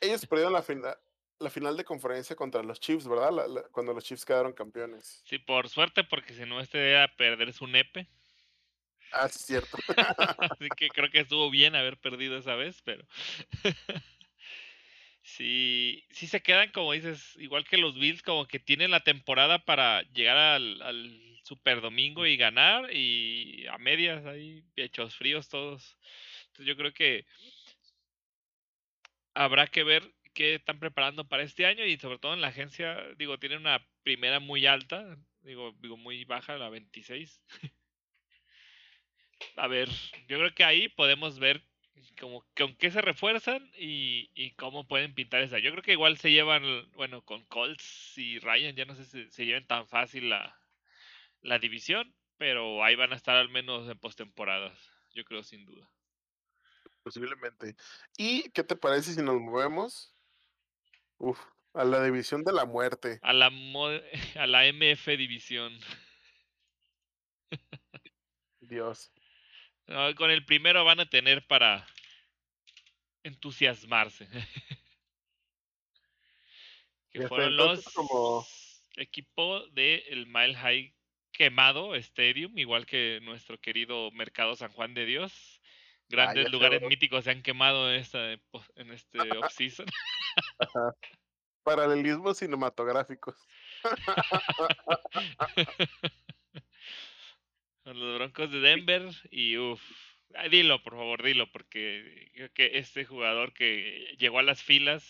[0.00, 0.96] Ellos perdieron la final,
[1.38, 3.30] la final de conferencia contra los Chiefs, ¿verdad?
[3.72, 5.22] cuando los Chiefs quedaron campeones.
[5.24, 8.08] Sí, por suerte, porque si no, este era perder su nepe.
[9.12, 9.76] Ah, es cierto.
[10.38, 13.04] Así que creo que estuvo bien haber perdido esa vez, pero.
[15.24, 19.64] sí, sí se quedan, como dices, igual que los Bills, como que tienen la temporada
[19.64, 25.98] para llegar al, al Super Domingo y ganar, y a medias ahí, hechos fríos todos.
[26.48, 27.26] Entonces yo creo que
[29.34, 33.02] habrá que ver qué están preparando para este año y sobre todo en la agencia,
[33.16, 37.42] digo, tienen una primera muy alta, digo, digo muy baja, la 26.
[39.56, 39.88] A ver,
[40.28, 41.62] yo creo que ahí podemos ver
[42.20, 45.58] como con qué se refuerzan y, y, cómo pueden pintar esa.
[45.58, 46.62] Yo creo que igual se llevan,
[46.94, 50.58] bueno, con Colts y Ryan, ya no sé si se lleven tan fácil la,
[51.42, 54.76] la división, pero ahí van a estar al menos en postemporadas,
[55.14, 55.88] yo creo sin duda.
[57.02, 57.76] Posiblemente.
[58.16, 60.14] ¿Y qué te parece si nos movemos?
[61.18, 61.38] Uf,
[61.74, 63.18] a la división de la muerte.
[63.22, 63.46] A la,
[64.36, 65.78] a la MF división.
[68.60, 69.12] Dios.
[70.16, 71.86] Con el primero van a tener para
[73.22, 74.28] entusiasmarse.
[77.10, 78.46] que fueron los como...
[78.96, 80.94] equipo de el Mile High
[81.32, 85.60] quemado Stadium, igual que nuestro querido Mercado San Juan de Dios.
[86.08, 89.86] Grandes lugares míticos se han quemado en, esta, en este off-season.
[91.64, 93.36] Paralelismos cinematográficos.
[97.84, 99.82] Con los Broncos de Denver y uff.
[100.50, 105.04] Dilo, por favor, dilo, porque creo que este jugador que llegó a las filas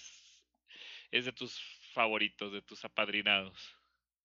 [1.11, 1.59] es de tus
[1.95, 3.75] favoritos, de tus apadrinados.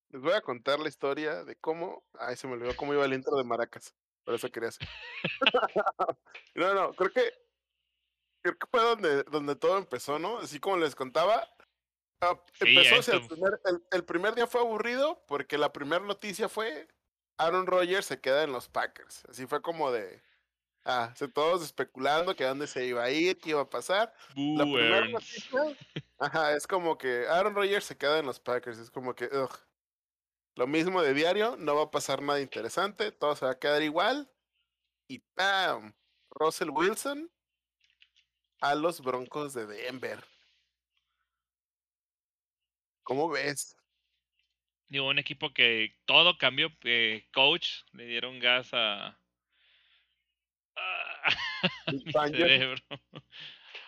[0.09, 2.03] Les voy a contar la historia de cómo.
[2.19, 3.95] Ay, se me olvidó cómo iba el intro de Maracas.
[4.25, 4.87] Por eso quería hacer.
[6.55, 7.31] no, no, creo que.
[8.41, 10.39] Creo que fue donde, donde todo empezó, ¿no?
[10.39, 11.47] Así como les contaba.
[12.21, 13.61] Ah, empezó, el, primer,
[13.91, 16.87] el, primer día fue aburrido porque la primera noticia fue
[17.39, 19.25] Aaron Rodgers se queda en los Packers.
[19.25, 20.21] Así fue como de.
[20.85, 24.13] Ah, se todos especulando que dónde se iba a ir, qué iba a pasar.
[24.35, 25.61] la primera noticia.
[26.19, 28.77] Ajá, es como que Aaron Rodgers se queda en los Packers.
[28.77, 29.25] Es como que.
[29.25, 29.57] Ugh,
[30.55, 33.81] lo mismo de diario, no va a pasar nada interesante, todo se va a quedar
[33.81, 34.29] igual.
[35.07, 35.93] Y ¡pam!
[36.31, 37.31] Russell Wilson
[38.59, 40.21] a los Broncos de Denver.
[43.03, 43.78] ¿Cómo ves?
[44.89, 49.19] Digo, un equipo que todo cambió, eh, coach, le dieron gas a...
[50.75, 51.23] a
[51.93, 52.81] mi cerebro.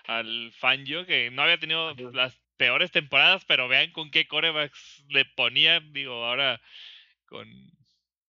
[0.06, 5.26] Al Fangio, que no había tenido las peores temporadas, pero vean con qué corebacks le
[5.26, 6.62] ponía, digo, ahora
[7.26, 7.48] con...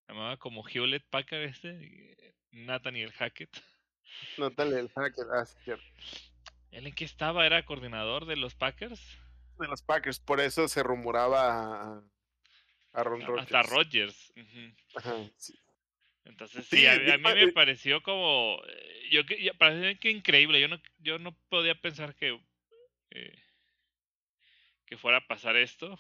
[0.09, 3.51] llamaba como Hewlett Packard este, Nathaniel Hackett.
[4.39, 5.85] Nathaniel Hackett, ah, cierto.
[6.71, 7.45] ¿Él en qué estaba?
[7.45, 9.19] ¿Era coordinador de los Packers?
[9.59, 12.03] De los Packers, por eso se rumoraba
[12.93, 13.43] a, Ron Rodgers.
[13.43, 14.33] Hasta Rodgers.
[16.25, 18.63] Entonces, sí, a, mí me pareció como.
[18.69, 19.23] Eh, yo
[19.59, 20.61] Parece que increíble.
[20.61, 22.41] Yo no, yo no podía pensar que.
[23.11, 23.39] Eh,
[24.87, 25.99] que fuera a pasar esto.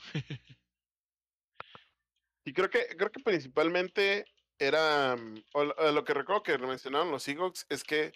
[2.45, 4.25] y creo que, creo que principalmente
[4.59, 5.17] era.
[5.55, 8.13] Lo que recuerdo que mencionaron los Seahawks es que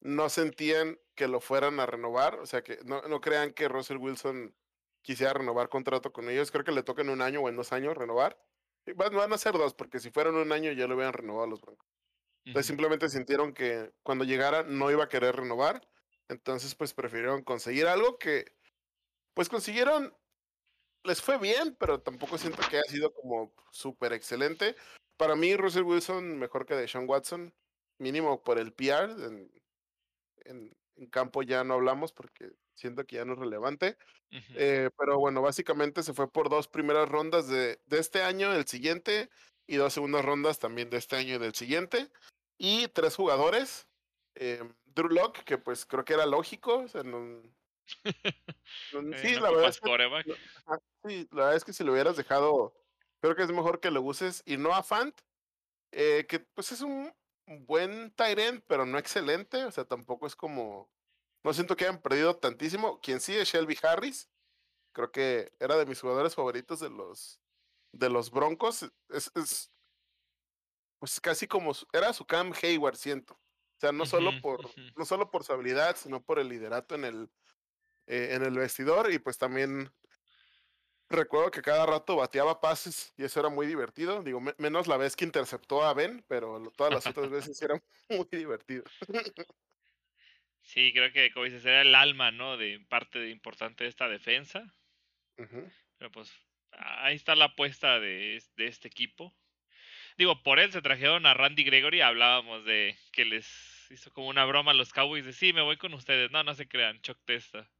[0.00, 3.98] no sentían que lo fueran a renovar, o sea, que no, no crean que Russell
[3.98, 4.54] Wilson
[5.02, 7.72] quisiera renovar contrato con ellos, creo que le toca en un año o en dos
[7.72, 8.38] años renovar.
[8.96, 11.60] Van, van a ser dos, porque si fueran un año ya lo hubieran renovado los
[11.60, 11.88] Broncos.
[12.44, 15.86] Entonces simplemente sintieron que cuando llegara no iba a querer renovar,
[16.28, 18.52] entonces pues prefirieron conseguir algo que
[19.34, 20.14] pues consiguieron,
[21.04, 24.76] les fue bien, pero tampoco siento que haya sido como súper excelente.
[25.16, 27.54] Para mí Russell Wilson mejor que de Sean Watson,
[27.98, 29.10] mínimo por el PR,
[30.44, 30.76] en,
[31.10, 33.96] campo ya no hablamos porque siento que ya no es relevante.
[34.54, 38.66] Eh, pero bueno, básicamente se fue por dos primeras rondas de, de, este año, el
[38.66, 39.28] siguiente,
[39.66, 42.10] y dos segundas rondas también de este año y del siguiente.
[42.58, 43.86] Y tres jugadores.
[44.34, 46.78] Eh, Drew Locke, que pues creo que era lógico.
[46.78, 47.42] O sea, no,
[49.22, 49.88] sí, la verdad es que,
[51.04, 52.74] sí, la verdad es que si lo hubieras dejado,
[53.20, 54.42] creo que es mejor que lo uses.
[54.46, 55.18] Y no a Fant,
[55.92, 57.12] eh, que pues es un
[57.46, 59.64] buen Tyrant, pero no excelente.
[59.64, 60.90] O sea, tampoco es como.
[61.42, 63.00] No siento que hayan perdido tantísimo.
[63.00, 64.28] Quien sí es Shelby Harris.
[64.92, 67.40] Creo que era de mis jugadores favoritos de los
[67.92, 68.90] de los Broncos.
[69.08, 69.72] Es, es
[70.98, 73.34] pues casi como era su Cam Hayward, siento.
[73.34, 74.60] O sea, no solo por
[74.96, 77.30] no solo por su habilidad, sino por el liderato en el
[78.06, 79.90] eh, en el vestidor y pues también
[81.10, 84.22] Recuerdo que cada rato bateaba pases y eso era muy divertido.
[84.22, 88.28] Digo, menos la vez que interceptó a Ben, pero todas las otras veces era muy
[88.30, 88.84] divertido.
[90.62, 92.56] sí, creo que como dices, era el alma, ¿no?
[92.56, 94.64] De parte de, importante de esta defensa.
[95.36, 96.32] Pero pues
[96.72, 99.34] ahí está la apuesta de, de, este equipo.
[100.18, 102.02] Digo, por él se trajeron a Randy Gregory.
[102.02, 103.46] Hablábamos de que les
[103.90, 106.30] hizo como una broma a los Cowboys de sí, me voy con ustedes.
[106.30, 107.70] No, no se crean, Choc Testa.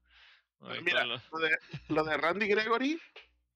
[0.82, 3.00] Mira, lo de, Randy Gregory,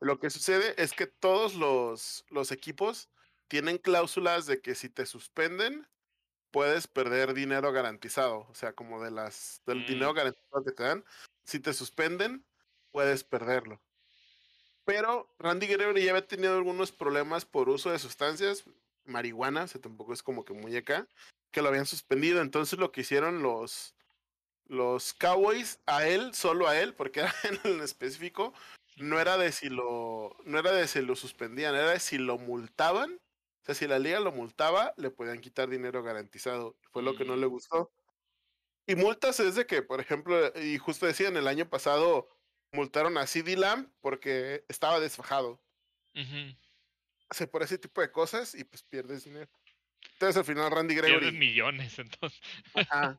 [0.01, 3.11] lo que sucede es que todos los, los equipos
[3.49, 5.87] tienen cláusulas de que si te suspenden,
[6.55, 8.47] puedes perder dinero garantizado.
[8.49, 10.17] O sea, como de las del dinero mm.
[10.17, 11.05] garantizado que te dan.
[11.43, 12.45] Si te suspenden,
[12.93, 13.81] puedes perderlo.
[14.85, 18.63] Pero Randy Gregory ya había tenido algunos problemas por uso de sustancias,
[19.05, 21.09] marihuana, o sea, tampoco es como que muñeca,
[21.51, 22.41] que lo habían suspendido.
[22.41, 23.97] Entonces lo que hicieron los,
[24.67, 28.55] los Cowboys a él, solo a él, porque era en específico,
[28.99, 32.39] no era de si lo, no era de si lo suspendían, era de si lo
[32.39, 33.19] multaban.
[33.65, 36.77] O sea, si la liga lo multaba, le podían quitar dinero garantizado.
[36.93, 37.51] Fue lo que no le mm.
[37.51, 37.93] gustó.
[38.87, 42.29] Y multas es de que, por ejemplo, y justo decían, el año pasado
[42.73, 45.63] multaron a CD Lamb porque estaba desfajado.
[46.15, 49.51] O sea, por ese tipo de cosas y pues pierdes dinero.
[50.13, 51.21] Entonces al final Randy Gregory.
[51.21, 52.41] Pierdes millones, entonces.
[52.75, 53.19] Ajá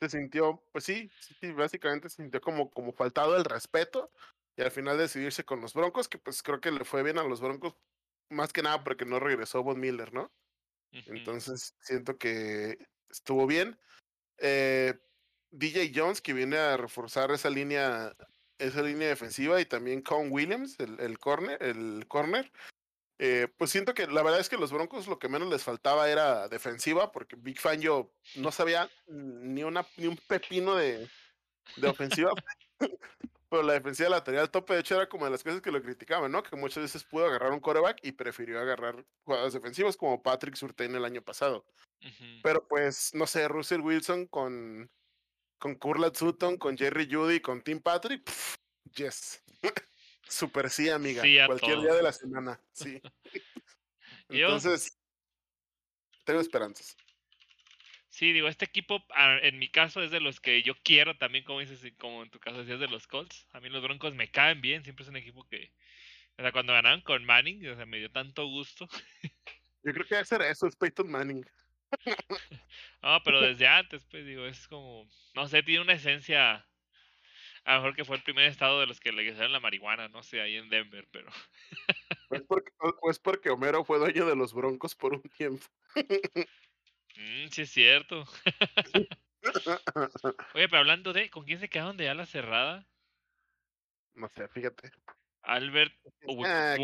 [0.00, 4.10] se sintió, pues sí, sí, básicamente se sintió como, como faltado el respeto
[4.56, 7.24] y al final decidirse con los Broncos, que pues creo que le fue bien a
[7.24, 7.74] los Broncos,
[8.34, 10.32] más que nada porque no regresó Von Miller, ¿no?
[11.06, 12.78] Entonces siento que
[13.10, 13.78] estuvo bien.
[14.38, 14.94] Eh,
[15.50, 18.14] DJ Jones, que viene a reforzar esa línea,
[18.58, 22.52] esa línea defensiva, y también Con Williams, el, el corner, el corner,
[23.18, 26.10] eh, pues siento que la verdad es que los Broncos lo que menos les faltaba
[26.10, 31.08] era defensiva, porque Big Fan yo no sabía ni, una, ni un pepino de,
[31.76, 32.32] de ofensiva.
[33.54, 36.32] pero la defensiva lateral tope, de hecho, era como de las cosas que lo criticaban,
[36.32, 36.42] ¿no?
[36.42, 40.92] Que muchas veces pudo agarrar un coreback y prefirió agarrar jugadas defensivas como Patrick Surtain
[40.92, 41.64] el año pasado.
[42.42, 44.90] Pero pues, no sé, Russell Wilson con,
[45.58, 48.28] con Curlat Sutton, con Jerry Judy, con Tim Patrick,
[48.96, 49.40] yes.
[50.28, 51.22] Super sí, amiga.
[51.46, 53.00] Cualquier día de la semana, sí.
[54.30, 54.98] Entonces,
[56.24, 56.96] tengo esperanzas.
[58.14, 61.42] Sí, digo, este equipo, ah, en mi caso, es de los que yo quiero también,
[61.42, 63.48] como dices, como en tu caso decías de los Colts.
[63.50, 65.72] A mí los Broncos me caen bien, siempre es un equipo que,
[66.38, 68.86] O sea, cuando ganaron con Manning, o sea, me dio tanto gusto.
[69.82, 71.44] Yo creo que debe ser eso, es Peyton Manning.
[73.02, 76.64] No, pero desde antes, pues digo, es como, no sé, tiene una esencia,
[77.64, 80.22] a lo mejor que fue el primer estado de los que legalizaron la marihuana, no
[80.22, 81.30] sé, ahí en Denver, pero...
[82.30, 85.66] O es porque, o es porque Homero fue dueño de los Broncos por un tiempo.
[87.16, 88.24] Mm, sí es cierto.
[90.54, 92.86] Oye, pero hablando de, ¿con quién se quedaron de ala cerrada?
[94.14, 94.90] No sé, fíjate.
[95.42, 95.92] Albert
[96.46, 96.76] Ah,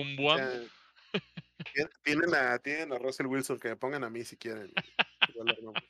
[2.03, 4.73] Tienen a, tienen a Russell Wilson, que me pongan a mí si quieren.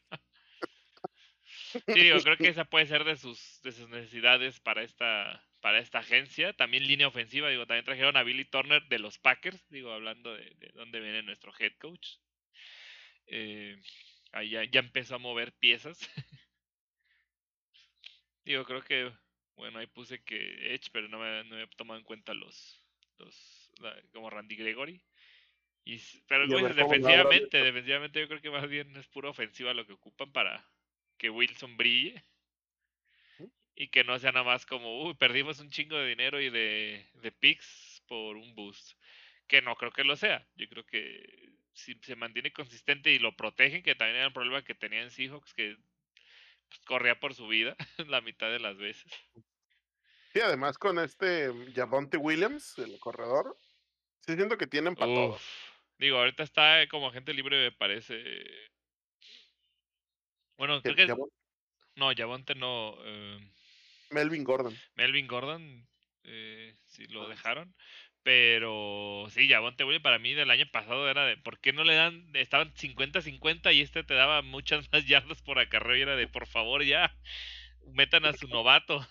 [1.87, 5.79] Sí, digo, creo que esa puede ser de sus, de sus necesidades para esta, para
[5.79, 6.53] esta agencia.
[6.53, 10.53] También línea ofensiva, digo, también trajeron a Billy Turner de los Packers, digo, hablando de,
[10.57, 12.17] de dónde viene nuestro head coach.
[13.27, 13.81] Eh,
[14.33, 15.99] ahí ya, ya empezó a mover piezas.
[18.45, 19.13] digo, creo que,
[19.57, 22.83] bueno, ahí puse que Edge, pero no me, no me he tomado en cuenta los,
[23.19, 25.03] los la- como Randy Gregory.
[25.85, 25.99] Y,
[26.29, 30.31] pero Y defensivamente, defensivamente yo creo que más bien es pura ofensiva lo que ocupan
[30.33, 30.65] para
[31.17, 32.23] que Wilson brille
[33.39, 33.51] Ujú.
[33.75, 37.07] y que no sea nada más como, uy, perdimos un chingo de dinero y de,
[37.15, 38.99] de picks por un boost.
[39.47, 40.47] Que no creo que lo sea.
[40.55, 44.63] Yo creo que si se mantiene consistente y lo protegen, que también era un problema
[44.65, 45.77] que tenía en Seahawks, que
[46.69, 47.77] pues, corría por su vida
[48.09, 49.11] la mitad de las veces.
[50.33, 53.57] Sí, además con este Javonte Williams, el corredor,
[54.21, 55.35] sí siento que tienen para todo.
[55.35, 55.43] Uf.
[55.99, 58.23] Digo, ahorita está como agente libre, me parece.
[60.57, 61.07] Bueno, creo que.
[61.97, 62.97] No, Javonte no.
[63.05, 63.39] eh,
[64.11, 64.77] Melvin Gordon.
[64.95, 65.89] Melvin Gordon,
[66.25, 67.29] eh, sí lo Ah.
[67.29, 67.75] dejaron.
[68.23, 71.95] Pero sí, Javonte Williams para mí del año pasado era de ¿por qué no le
[71.95, 72.31] dan?
[72.35, 76.47] Estaban 50-50 y este te daba muchas más yardas por acarreo y era de por
[76.47, 77.17] favor ya,
[77.93, 79.07] metan a su novato.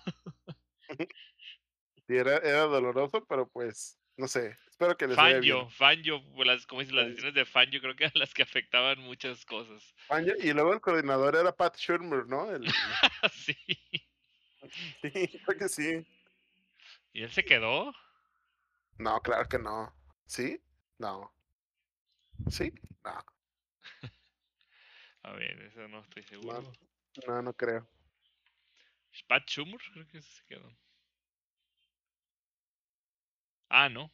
[2.08, 4.58] Sí, era, era doloroso, pero pues, no sé.
[4.70, 5.16] Espero que les.
[5.16, 8.44] Fangio, Fangio, pues, las, como dices, las decisiones de Fangio creo que eran las que
[8.44, 9.94] afectaban muchas cosas.
[10.08, 12.50] Fangio, Y luego el coordinador era Pat Shermer, ¿no?
[12.52, 12.66] El-
[13.34, 13.58] sí.
[15.02, 16.06] sí, creo que sí.
[17.14, 17.94] ¿Y él se quedó?
[19.00, 19.94] No, claro que no.
[20.26, 20.62] ¿Sí?
[20.98, 21.34] No.
[22.50, 22.74] ¿Sí?
[23.04, 23.26] No,
[25.24, 26.72] A ver, eso no estoy seguro.
[27.28, 27.88] no, no creo.
[29.28, 30.78] Pat Schumer, creo que se quedó.
[33.70, 34.12] Ah, no.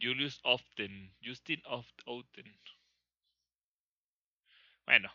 [0.00, 1.14] Julius Often.
[1.22, 2.58] Justin Oft Outen.
[4.86, 5.12] Bueno,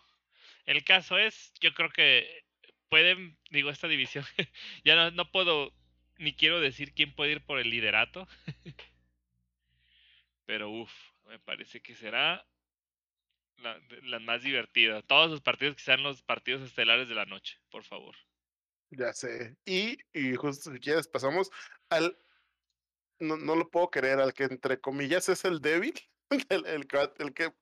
[0.65, 2.45] el caso es, yo creo que
[2.89, 4.23] pueden, digo, esta división,
[4.85, 5.73] ya no, no puedo,
[6.23, 8.27] ni quiero decir quién puede ir por el liderato.
[10.45, 10.91] Pero uff,
[11.25, 12.45] me parece que será
[13.57, 15.01] la, más divertida.
[15.01, 18.15] Todos los partidos que sean los partidos estelares de la noche, por favor.
[18.89, 19.55] Ya sé.
[19.65, 21.49] Y, y justo si quieres, pasamos
[21.89, 22.17] al.
[23.19, 25.93] No, no lo puedo creer, al que entre comillas es el débil.
[26.49, 26.87] El, el,
[27.19, 27.53] el que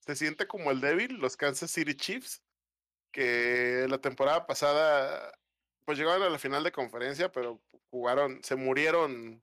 [0.00, 2.42] se siente como el débil, los Kansas City Chiefs.
[3.12, 5.32] Que la temporada pasada,
[5.88, 9.42] pues llegaron a la final de conferencia, pero jugaron, se murieron,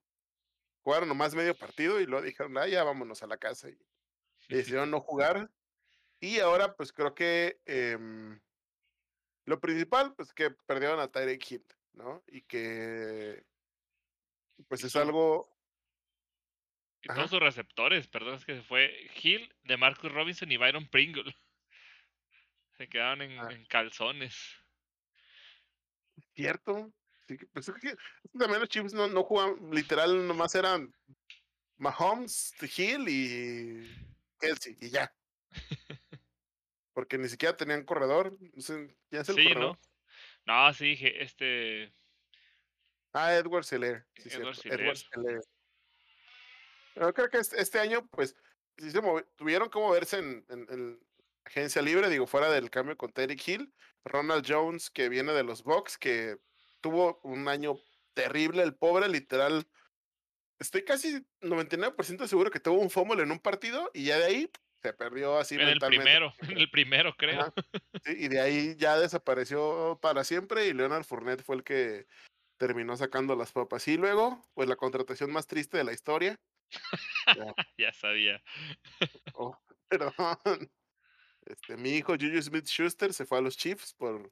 [0.83, 3.67] jugaron nomás medio partido y luego dijeron, ah, ya vámonos a la casa.
[3.67, 3.79] Y,
[4.47, 5.49] y decidieron no jugar.
[6.19, 8.39] Y ahora, pues creo que em,
[9.45, 12.23] lo principal, pues que perdieron a Tyreek Hill, ¿no?
[12.27, 13.43] Y que,
[14.67, 15.49] pues es algo,
[17.01, 17.15] Y Ajá.
[17.21, 21.35] todos sus receptores, perdón, es que se fue Hill, de Marcus Robinson y Byron Pringle.
[22.77, 23.47] Se quedaron en, Ah.
[23.49, 24.63] en calzones.
[26.35, 26.91] Cierto.
[27.27, 27.65] Sí, pues
[28.37, 30.93] también los Chiefs no, no jugaban, literal, nomás eran
[31.77, 34.07] Mahomes, Hill y
[34.39, 35.11] Kelsey, y ya.
[36.93, 38.37] Porque ni siquiera tenían corredor.
[38.39, 39.77] no sé, ¿Ya es el Sí, corredor?
[40.45, 40.65] ¿no?
[40.67, 41.91] No, sí, este.
[43.13, 44.05] Ah, Edward Seller.
[44.15, 45.41] Sí, Edward Edward Seller.
[46.95, 48.35] Yo creo que este, año, pues,
[48.77, 49.01] sí se
[49.35, 51.04] tuvieron que moverse en, en- en
[51.45, 53.73] agencia libre, digo, fuera del cambio con Terry Hill.
[54.03, 56.37] Ronald Jones, que viene de los Bucks, que
[56.81, 57.75] tuvo un año
[58.13, 59.67] terrible, el pobre, literal.
[60.59, 64.51] Estoy casi 99% seguro que tuvo un fumble en un partido y ya de ahí
[64.81, 67.53] se perdió así en el primero, en el primero, creo.
[68.05, 72.05] Sí, y de ahí ya desapareció para siempre y Leonard Fournette fue el que
[72.57, 73.87] terminó sacando las papas.
[73.87, 76.39] Y luego, pues la contratación más triste de la historia.
[77.79, 78.43] ya sabía.
[79.33, 79.57] Oh,
[79.87, 80.69] perdón.
[81.45, 84.31] Este, mi hijo Juju Smith Schuster se fue a los Chiefs por,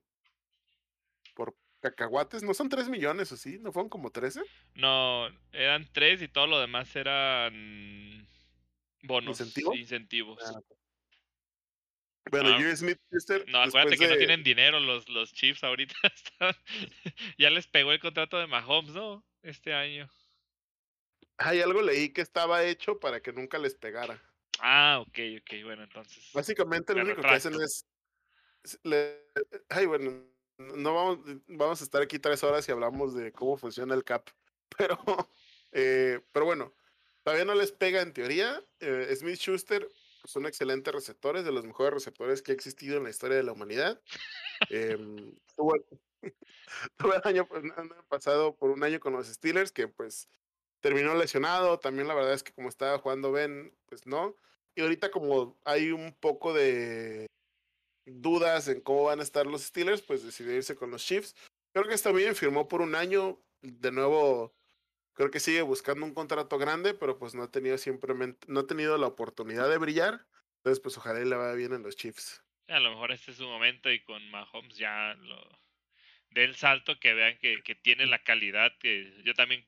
[1.35, 2.41] por cacahuates.
[2.43, 3.59] ¿No son 3 millones o sí?
[3.59, 4.41] ¿No fueron como 13?
[4.75, 8.27] No, eran tres y todo lo demás eran
[9.03, 9.75] bonos, ¿Incentivo?
[9.75, 10.39] incentivos.
[10.43, 10.59] Ah,
[12.31, 13.45] Bueno, Ah, Juju Smith Schuster.
[13.47, 15.93] No, acuérdate que no tienen dinero los, los Chiefs ahorita.
[16.15, 16.55] están-
[17.37, 19.23] ya les pegó el contrato de Mahomes, ¿no?
[19.43, 20.09] Este año.
[21.37, 24.21] Hay algo leí que estaba hecho para que nunca les pegara.
[24.59, 26.29] Ah, ok, ok, bueno, entonces.
[26.33, 27.85] Básicamente lo único que hacen es.
[29.69, 30.25] ay, bueno,
[30.57, 34.29] no vamos, vamos a estar aquí tres horas y hablamos de cómo funciona el CAP.
[34.77, 34.97] Pero,
[35.71, 36.73] eh, pero bueno,
[37.21, 38.59] todavía no les pega en teoría.
[38.79, 39.87] Eh, Smith Schuster
[40.25, 43.51] son excelentes receptores, de los mejores receptores que ha existido en la historia de la
[43.51, 44.01] humanidad.
[44.71, 44.97] eh,
[45.55, 50.27] tuvo, el año, año pasado por un año con los Steelers, que pues
[50.83, 51.79] terminó lesionado.
[51.79, 54.35] También la verdad es que como estaba jugando Ben, pues no.
[54.75, 57.25] Y ahorita como hay un poco de
[58.05, 61.35] dudas en cómo van a estar los Steelers, pues decidió irse con los Chiefs.
[61.73, 63.39] Creo que está bien, firmó por un año.
[63.61, 64.53] De nuevo,
[65.13, 68.67] creo que sigue buscando un contrato grande, pero pues no ha tenido simplemente, no ha
[68.67, 70.27] tenido la oportunidad de brillar.
[70.57, 72.43] Entonces, pues ojalá le vaya bien en los Chiefs.
[72.67, 75.63] A lo mejor este es su momento y con Mahomes ya lo
[76.41, 79.65] el salto, que vean que, que tiene la calidad que yo también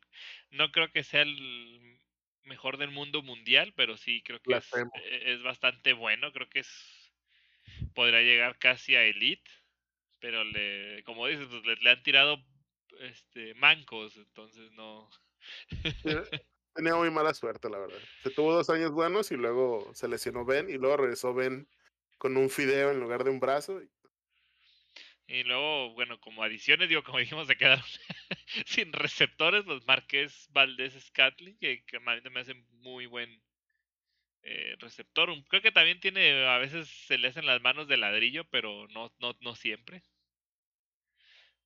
[0.56, 2.00] no creo que sea el
[2.44, 6.60] mejor del mundo mundial, pero sí creo que es, e, es, bastante bueno, creo que
[6.60, 7.12] es
[7.94, 9.50] podría llegar casi a elite,
[10.20, 12.38] pero le como dices, pues le, han tirado
[13.00, 15.10] este mancos, entonces no
[16.76, 17.98] Tenía muy mala suerte, la verdad.
[18.22, 21.70] Se tuvo dos años buenos y luego se lesionó Ben y luego regresó Ben
[22.18, 23.82] con un fideo en lugar de un brazo.
[23.82, 23.90] Y
[25.28, 27.84] y luego, bueno, como adiciones, digo, como dijimos, se quedaron
[28.66, 33.42] sin receptores los Marqués Valdés Scatley, que, que me hace muy buen
[34.44, 35.30] eh, receptor.
[35.48, 39.12] Creo que también tiene, a veces se le hacen las manos de ladrillo, pero no,
[39.20, 40.04] no, no siempre.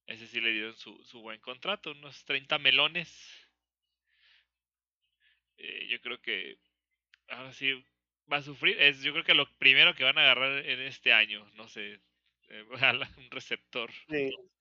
[0.08, 3.10] Ese sí le dieron su, su buen contrato, unos 30 melones.
[5.58, 6.58] Eh, yo creo que
[7.30, 7.74] ahora sí
[8.32, 8.82] va a sufrir.
[8.82, 12.00] Es, yo creo que lo primero que van a agarrar en este año, no sé,
[12.50, 12.66] eh,
[13.18, 13.90] un receptor.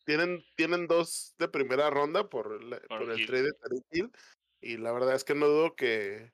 [0.05, 4.16] tienen, tienen dos de primera ronda por, por, el trade de Tariq
[4.60, 6.32] Y la verdad es que no dudo que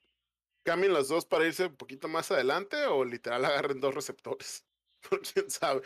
[0.64, 4.64] cambien los dos para irse un poquito más adelante o literal agarren dos receptores.
[5.32, 5.82] ¿Quién sabe?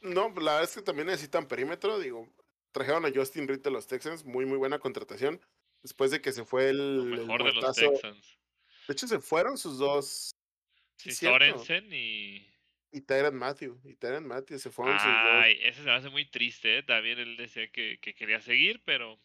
[0.00, 1.98] No, la verdad es que también necesitan perímetro.
[1.98, 2.28] Digo,
[2.72, 5.40] trajeron a Justin Reed de los Texans, muy, muy buena contratación.
[5.82, 7.04] Después de que se fue el.
[7.04, 8.38] mejor de los Texans.
[8.88, 10.34] De hecho, se fueron sus dos.
[10.96, 12.48] Sí, Sorensen y
[12.90, 13.80] y Tyron Matthew.
[13.84, 16.82] Y Tyron Matthew se fueron Ay, ese se me hace muy triste, ¿eh?
[16.82, 19.18] También él decía que, que quería seguir, pero...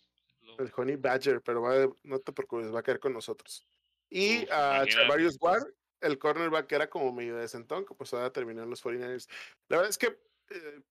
[0.59, 3.65] El Honey Badger, pero va, no te preocupes, va a quedar con nosotros.
[4.09, 5.65] Y a Chavarius Ward,
[6.01, 9.27] el cornerback que era como medio de sentón, que pues ahora terminó en los 49ers.
[9.69, 10.07] La verdad es que,
[10.49, 10.81] eh,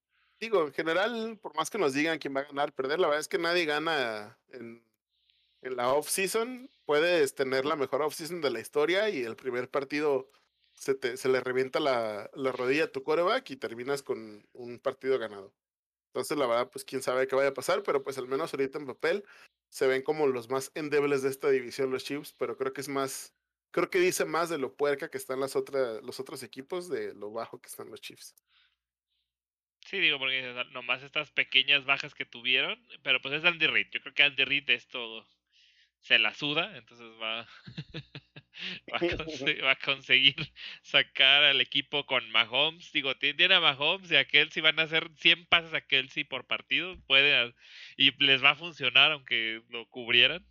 [0.40, 3.20] digo, en general, por más que nos digan quién va a ganar, perder, la verdad
[3.20, 4.82] es que nadie gana en,
[5.60, 6.70] en la off-season.
[6.86, 10.30] Puedes tener la mejor off-season de la historia y el primer partido
[10.82, 14.80] se, te, se le revienta la, la rodilla a tu coreback y terminas con un
[14.80, 15.54] partido ganado.
[16.08, 18.78] Entonces, la verdad, pues quién sabe qué vaya a pasar, pero pues al menos ahorita
[18.78, 19.24] en papel
[19.70, 22.88] se ven como los más endebles de esta división los Chiefs, pero creo que es
[22.88, 23.32] más,
[23.70, 27.14] creo que dice más de lo puerca que están las otras, los otros equipos de
[27.14, 28.34] lo bajo que están los Chiefs.
[29.86, 33.86] Sí, digo, porque nomás estas pequeñas bajas que tuvieron, pero pues es Andy Reid.
[33.92, 35.24] Yo creo que Andy Reid es todo
[36.02, 37.46] se la suda, entonces va,
[39.64, 40.36] va, a conseguir
[40.82, 42.92] sacar al equipo con Mahomes.
[42.92, 46.46] Digo, tiene a Mahomes y a Kelsey van a hacer 100 pases a Kelsey por
[46.46, 47.54] partido, puede,
[47.96, 50.46] y les va a funcionar aunque lo cubrieran.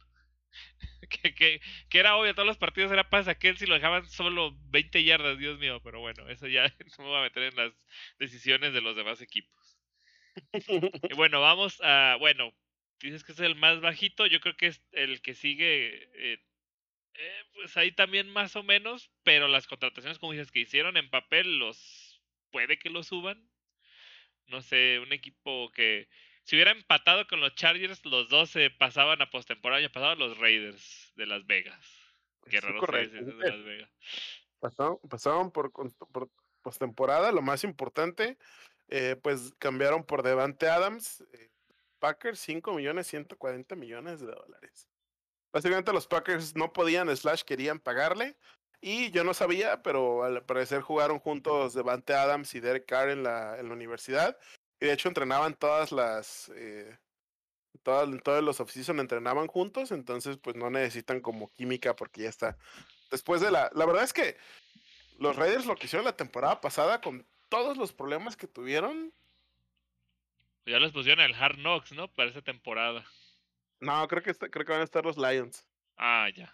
[1.10, 4.58] que, que, que, era obvio, todos los partidos era pases a Kelsey, lo dejaban solo
[4.70, 6.64] 20 yardas, Dios mío, pero bueno, eso ya
[6.98, 7.74] no me voy a meter en las
[8.20, 9.78] decisiones de los demás equipos.
[11.16, 12.54] Bueno, vamos a, bueno,
[13.02, 16.40] dices que es el más bajito, yo creo que es el que sigue, eh,
[17.22, 21.10] eh, pues ahí también más o menos, pero las contrataciones, como dices, que hicieron en
[21.10, 22.20] papel, los
[22.50, 23.48] puede que lo suban.
[24.48, 26.10] No sé, un equipo que
[26.44, 30.38] si hubiera empatado con los Chargers, los dos se pasaban a postemporada, año pasado los
[30.40, 31.86] Raiders de Las Vegas.
[32.50, 33.90] Qué raro es de Las Vegas.
[34.60, 36.30] Pasaban por, por
[36.64, 38.38] postemporada, lo más importante,
[38.88, 41.24] eh, pues cambiaron por Devante Adams,
[42.00, 44.91] Packers 5 millones 140 millones de dólares.
[45.52, 48.38] Básicamente los Packers no podían, slash querían pagarle.
[48.82, 53.24] Y yo no sabía, pero al parecer jugaron juntos Devante Adams y Derek Carr en
[53.24, 54.38] la, en la universidad.
[54.80, 56.52] Y de hecho entrenaban todas las...
[56.56, 56.98] Eh,
[57.84, 62.58] todas, todos los off-season entrenaban juntos, entonces pues no necesitan como química porque ya está.
[63.12, 63.70] Después de la...
[63.76, 64.38] La verdad es que
[65.20, 69.14] los Raiders lo que hicieron la temporada pasada con todos los problemas que tuvieron,
[70.66, 72.08] ya los pusieron el Hard Knocks, ¿no?
[72.08, 73.04] Para esa temporada.
[73.82, 75.68] No, creo que creo que van a estar los Lions.
[75.98, 76.54] Ah, ya.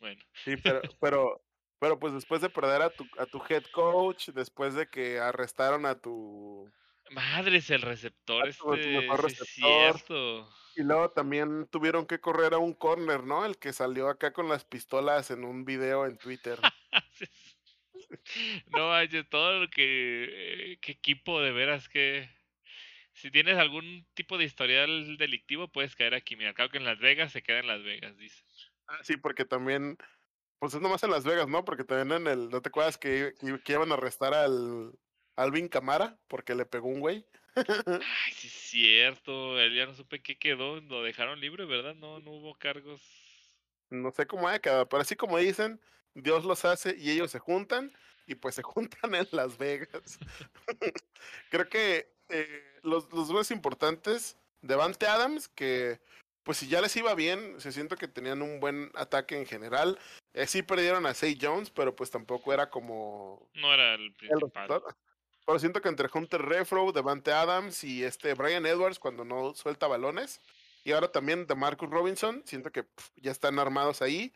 [0.00, 0.22] Bueno.
[0.44, 1.42] Sí, pero, pero,
[1.78, 5.86] pero pues después de perder a tu, a tu head coach, después de que arrestaron
[5.86, 6.70] a tu
[7.10, 10.48] Madres, el receptor este, Es cierto.
[10.76, 13.44] Y luego también tuvieron que correr a un corner, ¿no?
[13.44, 16.58] El que salió acá con las pistolas en un video en Twitter.
[18.66, 20.72] no manches, todo lo que.
[20.72, 22.30] Eh, qué equipo de veras que.
[23.18, 26.36] Si tienes algún tipo de historial delictivo, puedes caer aquí.
[26.36, 28.44] Mira, claro que en Las Vegas se queda en Las Vegas, dice.
[28.86, 29.98] Ah, sí, porque también.
[30.60, 31.64] Pues es nomás en Las Vegas, ¿no?
[31.64, 32.48] Porque también en el.
[32.48, 33.34] ¿No te acuerdas que,
[33.64, 34.92] que, iban a arrestar al.
[35.34, 36.16] Alvin Camara?
[36.28, 37.26] Porque le pegó un güey.
[37.56, 39.58] Ay, sí es cierto.
[39.60, 40.80] Él ya no supe qué quedó.
[40.80, 41.96] Lo dejaron libre, ¿verdad?
[41.96, 43.02] No, no hubo cargos.
[43.90, 45.80] No sé cómo haya quedado, pero así como dicen,
[46.14, 47.92] Dios los hace y ellos se juntan.
[48.28, 50.20] Y pues se juntan en Las Vegas.
[51.50, 56.00] Creo que eh, los, los importantes, Devante Adams, que
[56.48, 59.98] pues si ya les iba bien, se siento que tenían un buen ataque en general.
[60.32, 63.50] Eh, sí perdieron a Say Jones, pero pues tampoco era como...
[63.52, 64.82] No era el principal.
[65.44, 69.88] pero siento que entre Hunter Refro, Devante Adams y este Brian Edwards cuando no suelta
[69.88, 70.40] balones.
[70.84, 72.86] Y ahora también de Marcus Robinson, siento que
[73.16, 74.32] ya están armados ahí.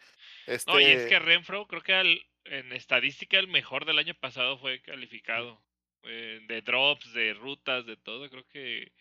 [0.46, 0.70] Este...
[0.70, 4.82] No, y es que Renfro, creo que en estadística el mejor del año pasado fue
[4.82, 5.62] calificado.
[6.04, 8.28] Eh, de drops, de rutas, de todo.
[8.28, 8.92] Creo que,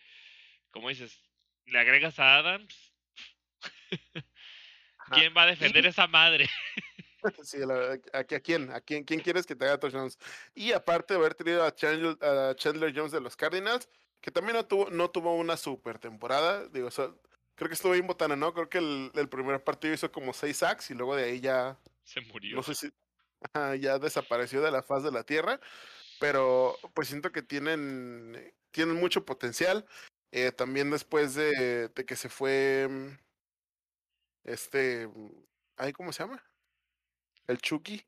[0.69, 1.19] como dices,
[1.65, 2.93] le agregas a Adams.
[5.11, 6.47] ¿Quién va a defender esa madre?
[7.43, 7.59] Sí,
[8.13, 8.71] ¿a, quién?
[8.71, 10.17] ¿A quién, quién quieres que te haga touchdowns?
[10.55, 13.87] Y aparte de haber tenido a Chandler, Jones de los Cardinals,
[14.21, 16.67] que también no tuvo, no tuvo una super temporada.
[16.69, 18.55] Digo, creo que estuvo bien botana, ¿no?
[18.55, 21.77] Creo que el, el, primer partido hizo como seis sacks y luego de ahí ya.
[22.03, 22.55] Se murió.
[22.55, 22.91] No sé si.
[23.79, 25.59] ya desapareció de la faz de la tierra
[26.21, 29.87] pero pues siento que tienen, tienen mucho potencial.
[30.31, 33.17] Eh, también después de, de, que se fue mm,
[34.43, 35.09] este,
[35.77, 36.43] ¿ahí cómo se llama?
[37.47, 38.05] El Chucky.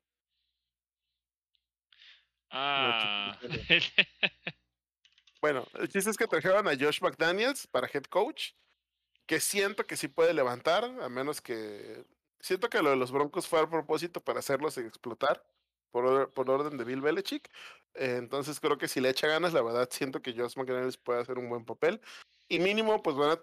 [2.50, 3.36] Ah.
[5.40, 8.52] bueno, el chiste es que trajeron a Josh McDaniels para head coach,
[9.26, 12.04] que siento que sí puede levantar, a menos que
[12.38, 15.44] siento que lo de los Broncos fue a propósito para hacerlos explotar
[15.94, 17.48] por, orden de Bill Belichick.
[17.94, 21.20] Eh, entonces creo que si le echa ganas, la verdad siento que Josh McDaniels puede
[21.20, 22.00] hacer un buen papel.
[22.48, 23.40] Y mínimo, pues van a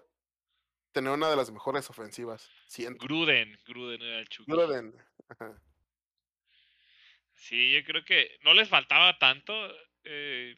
[0.92, 2.50] tener una de las mejores ofensivas.
[2.66, 3.02] Siento.
[3.06, 4.52] Gruden, Gruden era el Chucky.
[4.52, 4.94] Gruden.
[7.34, 9.54] Sí, yo creo que no les faltaba tanto.
[10.04, 10.54] Eh,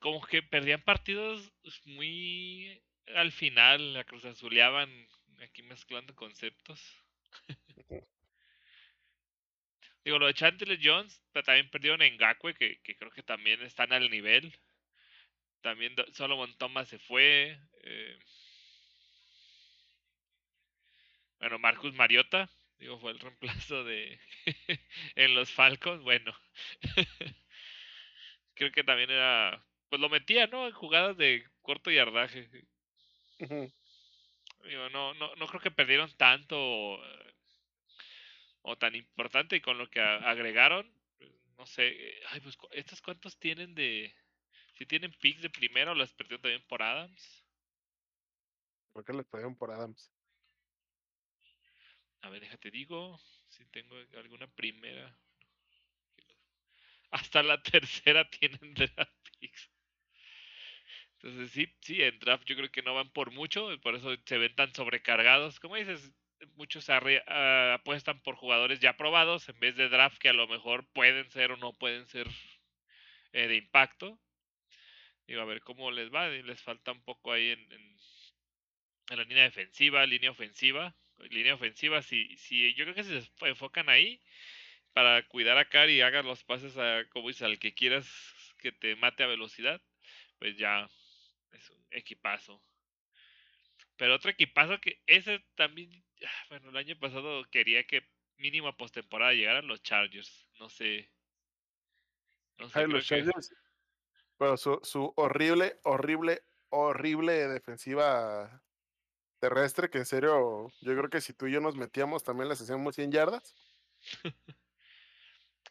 [0.00, 1.52] como que perdían partidos
[1.84, 2.82] muy
[3.14, 4.90] al final, la cruz azuleaban
[5.42, 6.82] aquí mezclando conceptos.
[10.06, 13.60] Digo, lo de Chandler Jones, pero también perdieron en Gakwe, que, que, creo que también
[13.62, 14.56] están al nivel.
[15.62, 17.58] También Solomon Thomas se fue.
[17.82, 18.18] Eh.
[21.40, 24.20] Bueno, Marcus Mariota, digo, fue el reemplazo de
[25.16, 26.04] en los Falcons.
[26.04, 26.32] Bueno,
[28.54, 30.68] creo que también era, pues lo metía, ¿no?
[30.68, 32.48] En jugadas de corto yardaje.
[33.40, 37.02] Digo, no, no, no creo que perdieron tanto
[38.68, 43.38] o tan importante y con lo que agregaron, pues, no sé, ay, pues estos cuántos
[43.38, 44.12] tienen de,
[44.74, 47.44] si tienen picks de primero, las perdieron también por Adams.
[48.92, 50.10] ¿Por qué les perdieron por Adams?
[52.22, 55.16] A ver, déjate digo, si tengo alguna primera.
[57.12, 59.70] Hasta la tercera tienen draft picks.
[61.20, 64.38] Entonces sí, sí, en draft yo creo que no van por mucho, por eso se
[64.38, 65.60] ven tan sobrecargados.
[65.60, 66.12] Como dices,
[66.56, 70.86] muchos ah, apuestan por jugadores ya probados en vez de draft que a lo mejor
[70.92, 72.26] pueden ser o no pueden ser
[73.32, 74.18] eh, de impacto.
[75.26, 76.28] Digo, a ver cómo les va.
[76.28, 77.96] Les falta un poco ahí en, en,
[79.16, 80.94] la línea defensiva, línea ofensiva.
[81.30, 84.20] Línea ofensiva, si, si yo creo que si se enfocan ahí
[84.92, 88.06] para cuidar a Cari y hagan los pases a, como dices, al que quieras
[88.58, 89.80] que te mate a velocidad,
[90.38, 90.88] pues ya
[91.52, 92.62] es un equipazo.
[93.96, 96.04] Pero otro equipazo que ese también,
[96.48, 100.48] bueno, el año pasado quería que mínimo a postemporada llegaran los Chargers.
[100.58, 101.10] No sé.
[102.58, 103.54] No sé los Chargers.
[104.38, 108.62] Pero su, su horrible, horrible, horrible defensiva
[109.38, 112.60] terrestre, que en serio, yo creo que si tú y yo nos metíamos también les
[112.60, 113.54] hacíamos 100 yardas.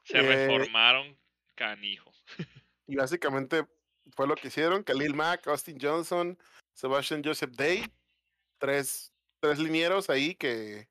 [0.04, 1.18] Se eh, reformaron
[1.56, 2.12] canijo.
[2.88, 3.66] y básicamente
[4.16, 6.38] fue lo que hicieron, Khalil Mack, Austin Johnson,
[6.74, 7.86] Sebastian Joseph Day
[8.58, 9.14] tres,
[9.46, 10.88] tres linieros ahí que,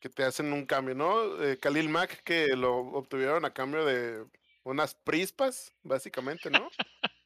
[0.00, 1.40] que te hacen un cambio, ¿no?
[1.42, 4.26] Eh, Khalil Mack que lo obtuvieron a cambio de
[4.64, 6.68] unas prispas, básicamente, ¿no?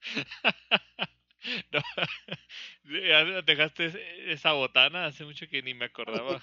[1.73, 1.81] no,
[3.47, 6.43] dejaste esa botana hace mucho que ni me acordaba.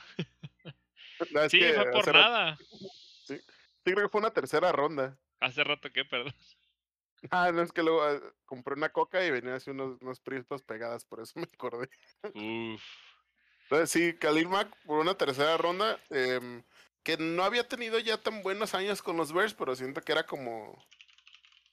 [1.50, 2.58] sí, fue por nada.
[3.28, 3.44] sí, sí,
[3.84, 5.20] creo que fue una tercera ronda.
[5.40, 6.34] Hace rato que, perdón.
[7.30, 10.64] Ah, no, es que luego eh, compré una coca y venía así unos, unos prispas
[10.64, 11.90] pegadas, por eso me acordé.
[12.34, 13.13] Uf.
[13.74, 16.64] Entonces sí, Khalil Mack por una tercera ronda, em,
[17.02, 20.28] que no había tenido ya tan buenos años con los Bears, pero siento que era
[20.28, 20.78] como...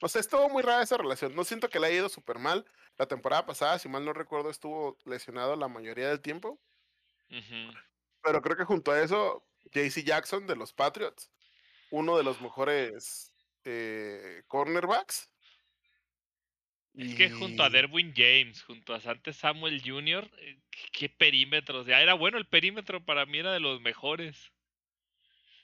[0.01, 1.35] O sea, estuvo muy rara esa relación.
[1.37, 2.65] No siento que le haya ido súper mal.
[2.97, 6.59] La temporada pasada, si mal no recuerdo, estuvo lesionado la mayoría del tiempo.
[8.23, 11.31] Pero creo que junto a eso, JC Jackson de los Patriots,
[11.91, 15.29] uno de los mejores eh, cornerbacks.
[16.97, 20.59] Es que junto a Derwin James, junto a Sante Samuel Jr., eh,
[20.93, 21.87] qué perímetros.
[21.87, 24.53] Ya era bueno el perímetro, para mí era de los mejores.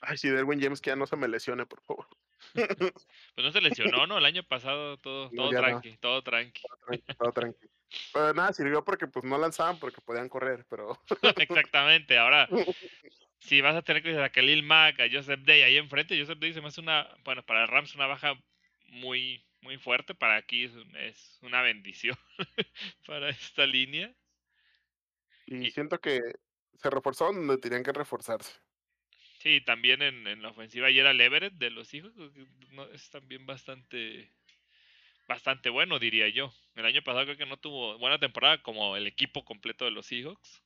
[0.01, 2.07] Ay, sí, Derwin James, que ya no se me lesione, por favor.
[3.35, 4.19] Pues no se lesionó, ¿no?
[4.19, 5.67] El año pasado todo, todo ya no.
[5.67, 6.61] tranqui, todo tranqui.
[6.85, 7.71] Tranqui, todo tranquilo.
[8.13, 10.99] Pero nada, sirvió porque pues no lanzaban porque podían correr, pero
[11.37, 12.17] Exactamente.
[12.17, 12.47] Ahora,
[13.39, 16.53] si vas a tener que a Khalil Mack, a Joseph Day ahí enfrente, Joseph Day
[16.53, 18.33] se me hace una, bueno, para el Rams una baja
[18.89, 20.15] muy, muy fuerte.
[20.15, 22.17] Para aquí es, es una bendición
[23.05, 24.15] para esta línea.
[25.45, 26.21] y Y- siento que
[26.75, 28.59] se reforzaron donde tenían que reforzarse.
[29.39, 32.13] Sí, también en, en la ofensiva ayer el Everett de los hijos
[32.71, 34.33] no, es también bastante
[35.27, 36.53] bastante bueno, diría yo.
[36.75, 40.07] El año pasado creo que no tuvo buena temporada como el equipo completo de los
[40.07, 40.63] Seahawks,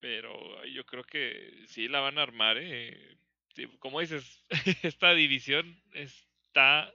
[0.00, 2.56] pero yo creo que sí la van a armar.
[2.58, 3.18] ¿eh?
[3.54, 4.44] Sí, como dices,
[4.82, 5.82] esta división
[6.50, 6.92] está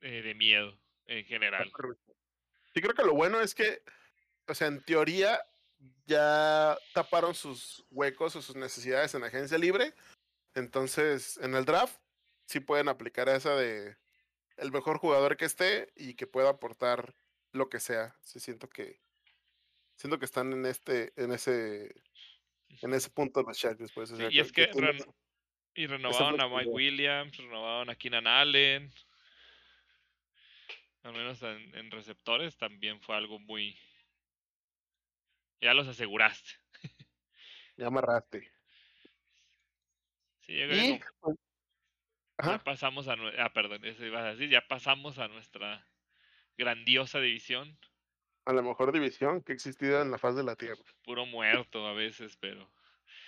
[0.00, 1.70] eh, de miedo en general.
[2.72, 3.82] Sí, creo que lo bueno es que,
[4.48, 5.38] o sea, en teoría
[6.06, 9.92] ya taparon sus huecos o sus necesidades en agencia libre.
[10.54, 11.98] Entonces, en el draft,
[12.46, 13.96] sí pueden aplicar esa de
[14.56, 17.14] el mejor jugador que esté y que pueda aportar
[17.52, 18.16] lo que sea.
[18.22, 19.00] Sí, siento que
[19.96, 21.94] siento que están en este, en ese,
[22.80, 24.10] en ese punto los Chargers, pues.
[24.10, 24.70] o Sí, sea, y es que
[25.74, 26.70] y renovaron a Mike.
[26.70, 28.90] Williams, renovaron a Keenan Allen.
[31.02, 33.78] Al menos en, en receptores también fue algo muy...
[35.60, 36.50] Ya los aseguraste.
[37.76, 38.50] ya amarraste.
[40.40, 41.38] Sí, yo creo que Y, como-
[42.42, 43.16] ya pasamos a...
[43.38, 44.48] Ah, perdón, eso ibas a decir.
[44.50, 45.86] Ya pasamos a nuestra
[46.56, 47.78] grandiosa división.
[48.46, 50.82] a la mejor división que ha existido en la faz de la tierra.
[51.02, 52.70] Puro muerto a veces, pero...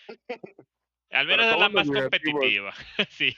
[1.10, 2.74] Al menos es la más competitiva.
[3.10, 3.34] sí.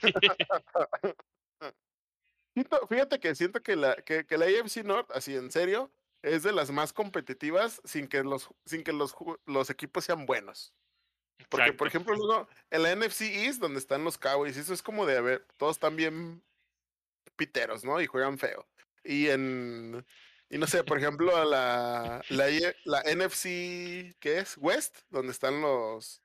[2.53, 5.91] Siento- fíjate que siento que la, que, que la AFC North, así en serio,
[6.21, 9.15] es de las más competitivas sin que los, sin que los,
[9.45, 10.73] los equipos sean buenos.
[11.47, 15.17] Porque, por ejemplo, en la NFC East, donde están los Cowboys, eso es como de,
[15.17, 16.43] a ver, todos están bien
[17.37, 18.01] piteros, ¿no?
[18.01, 18.67] Y juegan feo.
[19.05, 20.05] Y en,
[20.49, 24.57] y no sé, por ejemplo, a la, la, I- la NFC, ¿qué es?
[24.57, 26.21] West, donde están los,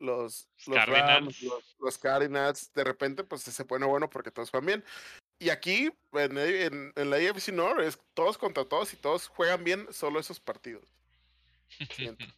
[0.00, 1.42] los, los Rams, Cardinals.
[1.42, 4.84] los, los Cardinals, de repente, pues se pone bueno porque todos juegan bien.
[5.38, 9.64] Y aquí, en, en, en la AFC North, es todos contra todos y todos juegan
[9.64, 10.92] bien solo esos partidos.
[11.90, 12.24] Siento.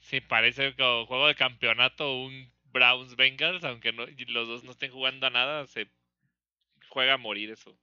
[0.00, 4.90] Sí, parece como juego de campeonato un Browns Bengals, aunque no, los dos no estén
[4.90, 5.90] jugando a nada, se
[6.88, 7.78] juega a morir eso.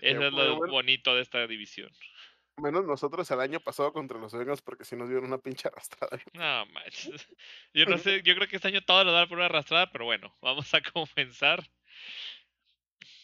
[0.00, 1.90] Eso es lo bueno, bonito de esta división.
[2.60, 6.18] Menos nosotros el año pasado contra los Bengals porque sí nos dieron una pinche arrastrada.
[6.34, 7.26] No, manches.
[7.74, 10.04] Yo no sé, yo creo que este año todo lo da por una arrastrada, pero
[10.04, 11.68] bueno, vamos a comenzar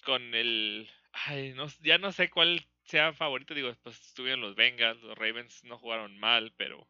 [0.04, 0.90] con el.
[1.12, 3.54] Ay, no, ya no sé cuál sea favorito.
[3.54, 6.88] Digo, pues estuvieron los Bengals, los Ravens no jugaron mal, pero.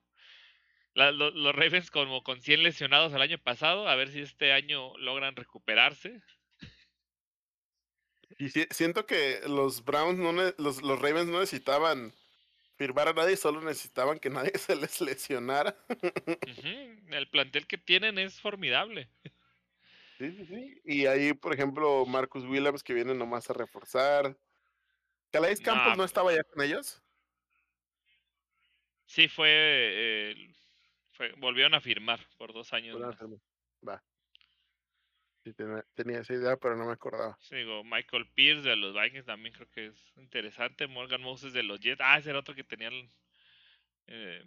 [0.95, 4.53] la- lo- los Ravens como con 100 lesionados el año pasado, a ver si este
[4.53, 6.23] año logran recuperarse.
[8.39, 12.12] Y si- siento que los Browns, no los, los Ravens no necesitaban
[12.77, 15.77] firmar a nadie, solo necesitaban que nadie se les lesionara.
[17.09, 19.09] El plantel que tienen es formidable.
[20.19, 20.81] Sí, sí, sí.
[20.85, 24.37] Y ahí, por ejemplo, Marcus Williams que viene nomás a reforzar.
[25.31, 27.03] Calais Campos No, no estaba ya con ellos.
[29.07, 30.55] Sí, fue, eh,
[31.13, 31.33] fue.
[31.33, 33.41] Volvieron a firmar por dos años Bueno.
[33.87, 34.03] Va.
[35.53, 37.37] Tenía, esa idea, pero no me acordaba.
[37.41, 40.87] Sí, digo, Michael Pierce de los Vikings también creo que es interesante.
[40.87, 42.01] Morgan Moses de los Jets.
[42.03, 43.11] Ah, ese era otro que tenían
[44.07, 44.43] eh,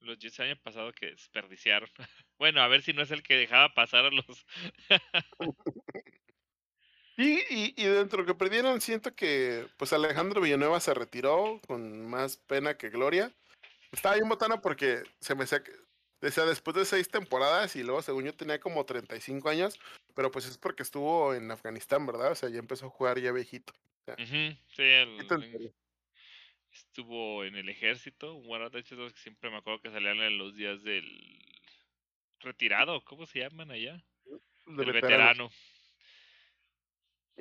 [0.00, 1.90] los Jets el año pasado que desperdiciaron.
[2.38, 4.46] bueno, a ver si no es el que dejaba pasar a los.
[7.16, 11.60] Sí, y, y dentro de lo que perdieron, siento que pues Alejandro Villanueva se retiró
[11.66, 13.30] con más pena que gloria.
[13.92, 15.46] Estaba bien botana porque se me
[16.20, 19.78] decía después de seis temporadas y luego según yo tenía como 35 años,
[20.14, 22.32] pero pues es porque estuvo en Afganistán, ¿verdad?
[22.32, 23.72] O sea, ya empezó a jugar ya viejito.
[24.06, 25.72] Ujú, sí, el-
[26.72, 28.34] estuvo en el ejército.
[28.40, 31.04] Bueno, de hecho, que siempre me acuerdo que salían en los días del
[32.40, 33.04] retirado.
[33.04, 34.02] ¿Cómo se llaman allá?
[34.66, 34.94] De el veteranos.
[34.94, 35.50] veterano.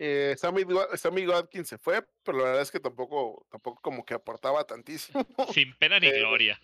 [0.02, 0.64] Eh, Sammy,
[0.96, 5.26] Sammy Watkins se fue, pero la verdad es que tampoco, tampoco como que aportaba tantísimo.
[5.54, 6.60] Sin pena ni Eh, gloria.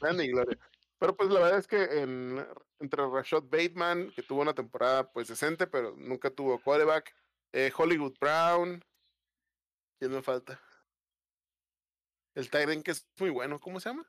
[0.00, 0.58] Pena y gloria.
[1.02, 2.46] Pero pues la verdad es que en,
[2.78, 7.12] entre Rashad Bateman, que tuvo una temporada pues decente, pero nunca tuvo quarterback,
[7.52, 8.80] eh, Hollywood Brown,
[9.98, 10.62] ¿quién me falta?
[12.36, 14.06] El Tyrant que es muy bueno, ¿cómo se llama?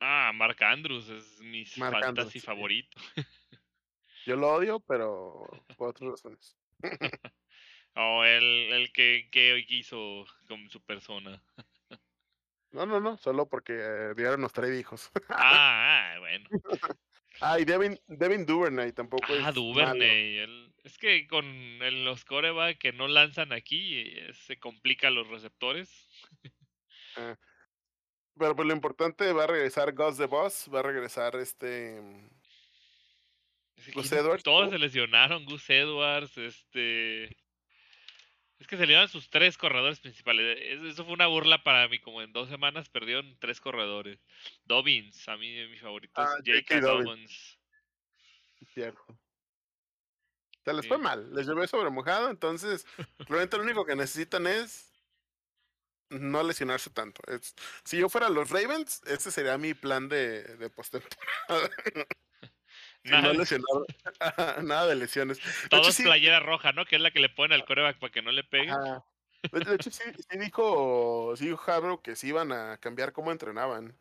[0.00, 2.40] Ah, Mark Andrews es mi Mark fantasy Andrews, sí.
[2.40, 3.00] favorito.
[4.26, 6.56] Yo lo odio, pero por otras razones.
[7.94, 11.42] O el, el que, que hizo con su persona.
[12.72, 15.10] No, no, no, solo porque eh, Diario nos trae hijos.
[15.28, 16.48] Ah, ah, bueno.
[17.40, 19.52] ah, y Devin, Devin Duvernay tampoco es Ah, malo.
[19.60, 20.38] Duvernay.
[20.38, 25.28] el- es que con el- los coreback que no lanzan aquí eh, se complican los
[25.28, 26.08] receptores.
[27.16, 27.36] Ah.
[28.38, 32.30] Pero pues lo importante va a regresar Gus the Boss, va a regresar este mm,
[33.76, 37.36] Es que Gus Edwards, Todos se lesionaron, Gus Edwards, este...
[38.62, 40.56] Es que se lesionaron sus tres corredores principales.
[40.62, 44.20] Es- Eso fue una burla para mí, como en dos semanas perdieron tres corredores.
[44.64, 46.80] Dobbins, a mí mi favorito Ah, es J.K.
[46.80, 47.58] Dobbins.
[48.72, 49.04] Cierto.
[50.64, 50.88] Se les Sí.
[50.88, 52.86] fue mal, les llovió sobre mojado, entonces
[53.26, 54.92] probablemente lo único que necesitan es
[56.08, 57.20] no lesionarse tanto.
[57.26, 61.18] Es- si yo fuera los Ravens, ese sería mi plan de, de postemporada.
[63.04, 63.20] No
[64.62, 65.38] Nada, de lesiones.
[65.38, 66.84] De todo hecho, sí, playera roja, ¿no?
[66.84, 68.70] Que es la que le ponen al coreback para que no le peguen.
[68.70, 69.04] ajá.
[69.50, 73.98] De, hecho, sí, sí dijo, sí dijo Harbaugh que sí iban a cambiar cómo entrenaban.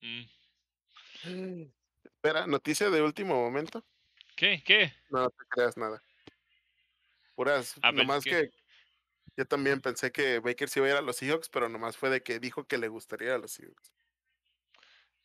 [0.00, 1.64] Mm.
[2.04, 3.84] Espera, noticia de último momento.
[4.34, 4.62] ¿Qué?
[4.64, 4.94] ¿Qué?
[5.10, 6.02] No, no te creas nada.
[7.34, 8.50] Puras, Ah, pensé nomás que- que...
[9.36, 12.08] yo también pensé que Baker sí iba a ir a los Seahawks, pero nomás fue
[12.08, 13.92] de que dijo que le gustaría ir a los Seahawks.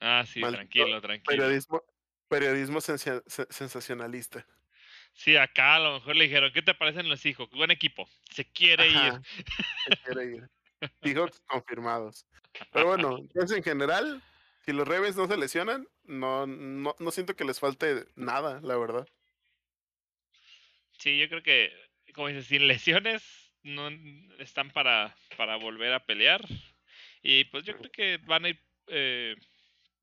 [0.02, 1.26] Ah, sí, Maldito tranquilo, tranquilo.
[1.44, 1.84] Periodismo,
[2.32, 4.48] periodismo sensa- se- sensacionalista.
[5.14, 7.50] Sí, acá a lo mejor le dijeron, ¿qué te parecen los hijos?
[7.52, 8.08] Buen equipo.
[8.32, 9.14] Se quiere ir.
[9.90, 10.50] Se quiere ir.
[11.04, 12.26] Seahawks confirmados.
[12.72, 14.24] Pero bueno, entonces en general,
[14.66, 18.78] si los Ravens no se lesionan, no, no, no siento que les falte nada, la
[18.78, 19.06] verdad.
[21.00, 21.72] Sí, yo creo que,
[22.14, 23.90] como dices, sin lesiones, no
[24.40, 26.42] están para, para volver a pelear.
[27.22, 28.60] Y pues yo creo que van a ir.
[28.88, 29.36] eh,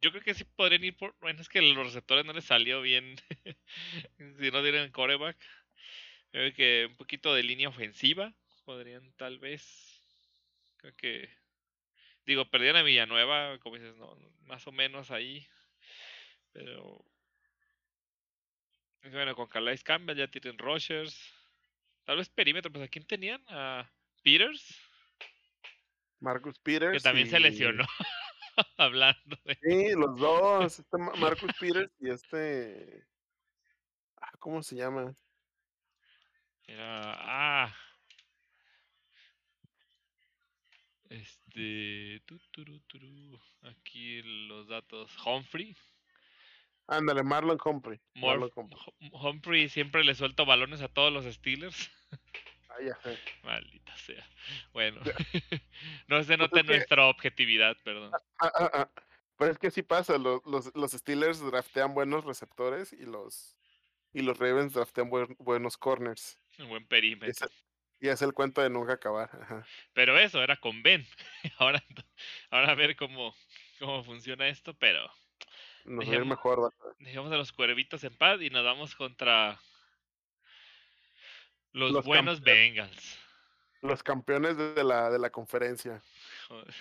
[0.01, 1.17] yo creo que sí podrían ir por.
[1.21, 3.17] Bueno, es que los receptores no les salió bien.
[4.39, 5.37] si no tienen coreback.
[6.31, 8.35] Creo que un poquito de línea ofensiva
[8.65, 10.01] podrían tal vez.
[10.77, 11.29] Creo que.
[12.27, 15.47] Digo, perdieron a Villanueva, como dices, no, más o menos ahí.
[16.53, 17.05] Pero.
[19.03, 21.35] Bueno, con Calais Campbell ya tienen Rogers.
[22.05, 23.43] Tal vez perímetro, pues ¿a quién tenían?
[23.49, 23.91] A
[24.23, 24.81] Peters,
[26.21, 26.93] Marcus Peters.
[26.93, 27.85] que también se lesionó.
[28.77, 29.59] Hablando de.
[29.63, 30.79] Sí, los dos.
[30.79, 33.05] Este Ma- Marcus Peters y este.
[34.21, 35.15] ah, ¿Cómo se llama?
[36.67, 37.15] Era.
[37.67, 37.75] Ah.
[41.09, 42.21] Este.
[42.27, 45.17] tu, turu, turu, Aquí los datos.
[45.25, 45.75] Humphrey.
[46.87, 48.01] Ándale, Marlon Humphrey.
[48.15, 48.81] Marlon Humphrey.
[49.01, 51.91] Hum- Humphrey siempre le suelto balones a todos los Steelers.
[52.69, 53.19] Ah, ya sé.
[53.43, 54.27] Maldita sea.
[54.73, 55.01] Bueno.
[56.09, 58.13] no se Pues nota que- nuestra objetividad, perdón.
[58.41, 58.91] Ah, ah, ah.
[59.37, 63.57] Pero es que sí pasa, lo- los, los Steelers draftean buenos receptores y los
[64.13, 66.41] y los Ravens draftean buen- buenos corners.
[66.59, 67.49] Un buen Y es, perímetro.
[68.01, 69.31] y es el cuento de nunca acabar.
[69.41, 69.67] ajá.
[69.93, 71.07] Pero eso era con Ben.
[71.59, 71.83] ahora,
[72.51, 73.35] ahora a ver cómo,
[73.79, 75.09] cómo funciona esto, pero
[75.85, 76.65] Nos Dejemos- mejor.
[76.65, 79.61] va- dejemos a los cuervitos en paz y nos vamos contra
[81.73, 82.41] los, Los buenos.
[82.41, 83.19] Bengals.
[83.83, 86.03] Los campeones de la, de la conferencia.
[86.49, 86.75] Joder.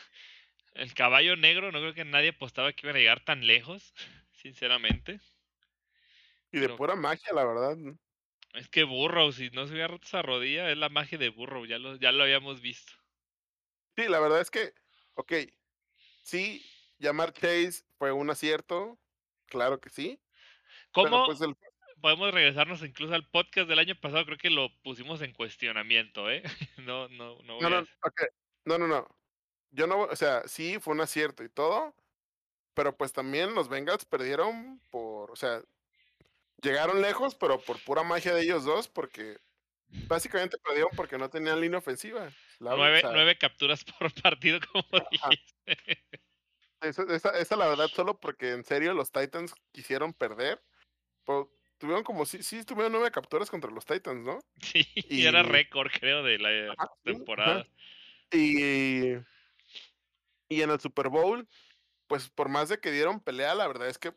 [0.74, 3.94] El caballo negro, no creo que nadie apostaba que iban a llegar tan lejos,
[4.34, 5.20] sinceramente.
[6.52, 7.78] Y de Pero- pura magia, la verdad.
[8.54, 11.66] Es que Burrow, si no se hubiera roto esa rodilla, es la magia de Burrow,
[11.66, 12.94] ya lo, ya lo habíamos visto.
[13.96, 14.74] Sí, la verdad es que,
[15.16, 15.34] ok,
[16.24, 16.66] sí,
[16.98, 18.98] llamar Chase fue un acierto,
[19.48, 20.20] claro que sí.
[20.94, 21.56] Pero ¿Cómo pues el,
[22.02, 24.26] podemos regresarnos incluso al podcast del año pasado?
[24.26, 26.44] Creo que lo pusimos en cuestionamiento, ¿eh?
[26.88, 27.86] No, no, no voy no, no, a...
[28.66, 29.08] no, no, no.
[29.72, 31.94] Yo no, o sea, sí, fue un acierto y todo,
[32.74, 35.62] pero pues también los Bengals perdieron por, o sea,
[36.62, 39.38] llegaron lejos, pero por pura magia de ellos dos, porque
[40.08, 42.32] básicamente perdieron porque no tenían línea ofensiva.
[42.60, 46.04] La- o Nueve, sea, nueve capturas por partido, como dijiste.
[46.82, 50.64] Esa, esa, esa la verdad solo porque en serio los Titans quisieron perder.
[51.26, 54.40] pero tuvieron como, sí, sí, tuvieron nueve capturas contra los Titans, ¿no?
[54.62, 56.94] Sí, y era récord, creo, de la Ajá, ajá.
[57.04, 57.68] temporada.
[58.32, 59.14] Y,
[60.50, 61.48] y en el Super Bowl,
[62.08, 64.14] pues por más de que dieron pelea, la verdad es que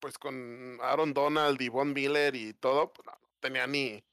[0.00, 4.04] pues con Aaron Donald y Von Miller y todo, pues no, tenía ni,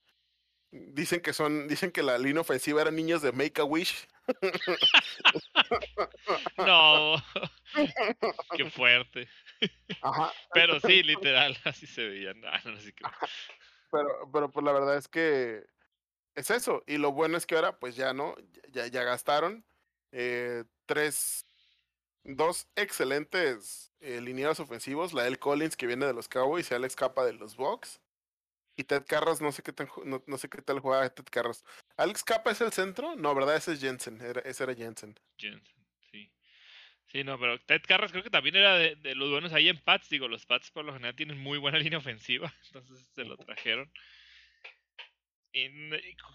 [0.77, 4.09] Dicen que son, dicen que la línea ofensiva eran niños de Make a Wish.
[6.57, 7.15] no.
[8.57, 9.29] Qué fuerte.
[10.01, 10.31] Ajá.
[10.53, 12.39] Pero sí, literal, así se veían.
[12.41, 13.05] No, no sé qué.
[13.91, 15.65] Pero, pero pues la verdad es que
[16.35, 16.83] es eso.
[16.85, 18.35] Y lo bueno es que ahora, pues ya no,
[18.71, 19.65] ya, ya gastaron
[20.11, 21.45] eh, tres,
[22.23, 25.13] dos excelentes eh, lineados ofensivos.
[25.13, 28.01] La El Collins que viene de los Cowboys y Alex Capa de los Bucks.
[28.77, 31.63] Y Ted Carras, no sé qué tan, no, no sé qué tal juega Ted Carras.
[31.95, 33.15] ¿Alex Capa es el centro?
[33.15, 33.55] No, ¿verdad?
[33.55, 34.21] Ese es Jensen.
[34.21, 35.17] Era, ese era Jensen.
[35.37, 35.74] Jensen.
[37.15, 40.09] Sí, no, pero Ted Carras creo que también era de, los buenos ahí en Pats.
[40.09, 42.53] Digo, los Pats por lo general tienen muy buena línea ofensiva.
[42.65, 43.89] Entonces se lo trajeron.
[45.53, 45.69] Y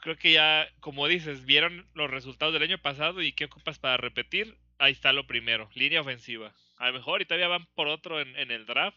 [0.00, 3.98] creo que ya, como dices, vieron los resultados del año pasado y qué ocupas para
[3.98, 4.56] repetir.
[4.78, 6.54] Ahí está lo primero, línea ofensiva.
[6.78, 8.96] A lo mejor y todavía van por otro en, en el draft.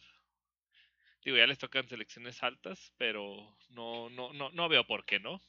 [1.26, 5.42] Digo, ya les tocan selecciones altas, pero no, no, no, no veo por qué no.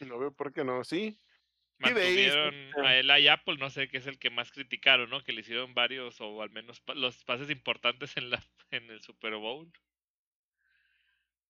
[0.00, 1.18] No veo por qué no, sí.
[1.78, 2.54] Mantuvieron
[2.84, 5.22] a Eli Apple, no sé, que es el que más criticaron, ¿no?
[5.22, 9.34] Que le hicieron varios, o al menos los pases importantes en, la, en el Super
[9.36, 9.70] Bowl.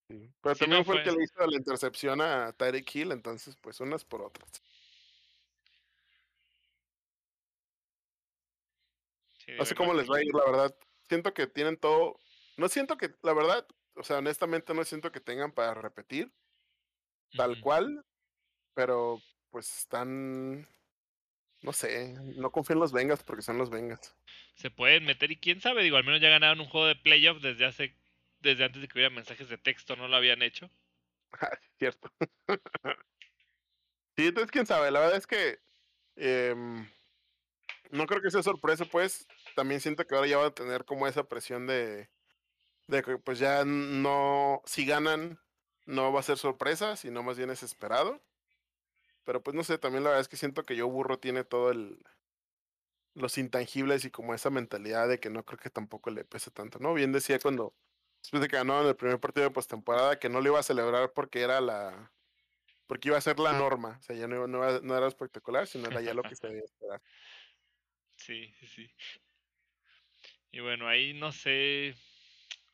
[0.09, 0.33] Sí.
[0.41, 3.13] Pero sí, también no fue, fue, el que le hizo la intercepción a Tyreek Hill,
[3.13, 4.63] entonces, pues unas por otras.
[9.39, 10.77] Sí, no sé cómo les va a ir, la verdad.
[11.09, 12.19] Siento que tienen todo.
[12.57, 16.33] No siento que, la verdad, o sea, honestamente no siento que tengan para repetir
[17.37, 17.61] tal uh -huh.
[17.61, 18.05] cual,
[18.75, 19.21] pero
[19.57, 20.69] pues están,
[21.63, 24.15] no sé, no confío en los Vengas porque son los Vengas.
[24.55, 27.41] Se pueden meter y quién sabe, digo, al menos ya ganaron un juego de playoffs
[27.41, 27.97] desde hace,
[28.41, 30.69] desde antes de que hubiera mensajes de texto, no lo habían hecho.
[31.41, 32.13] Ah, cierto.
[34.19, 35.59] sí, entonces quién sabe, la verdad es que
[36.17, 36.55] eh,
[37.93, 41.07] no creo que sea sorpresa, pues también siento que ahora ya van a tener como
[41.07, 42.11] esa presión de,
[42.89, 45.41] de que pues ya no, si ganan,
[45.87, 48.21] no va a ser sorpresa, sino más bien es esperado.
[49.27, 51.71] Pero pues no sé, también la verdad es que siento que yo Burro tiene todo
[51.73, 51.99] el
[53.15, 56.79] los intangibles y como esa mentalidad de que no creo que tampoco le pese tanto,
[56.79, 56.95] ¿no?
[56.95, 57.75] Bien decía cuando
[58.23, 60.63] después de que ganó en el primer partido de postemporada que no lo iba a
[60.63, 62.13] celebrar porque era la
[62.87, 65.89] porque iba a ser la norma, o sea, ya no, no, no era espectacular, sino
[65.89, 67.03] era ya lo que se debía esperar.
[68.17, 68.91] Sí, sí, sí.
[70.53, 71.97] Y bueno, ahí no sé,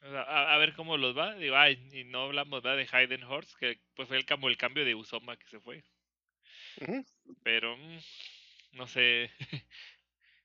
[0.03, 1.35] a, a, ver cómo los va.
[1.37, 2.77] Digo, ay, y no hablamos ¿verdad?
[2.77, 5.83] de Hayden Horst, que pues fue el cambio, el cambio de Usoma que se fue.
[6.81, 7.05] Uh -huh.
[7.43, 7.99] Pero, mm,
[8.73, 9.31] no sé.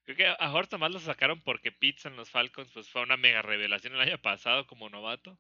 [0.05, 3.17] Creo que a Horst nomás lo sacaron porque Pizza en los Falcons pues fue una
[3.17, 5.39] mega revelación el año pasado como novato.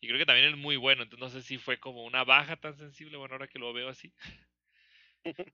[0.00, 1.02] Y creo que también es muy bueno.
[1.04, 3.88] Entonces no sé si fue como una baja tan sensible, bueno, ahora que lo veo
[3.88, 4.12] así.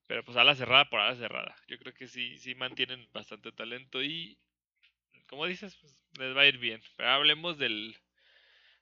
[0.06, 1.56] Pero pues a la cerrada por a la cerrada.
[1.68, 4.38] Yo creo que sí, sí mantienen bastante talento y
[5.28, 6.82] como dices, pues les va a ir bien.
[6.96, 7.96] Pero hablemos del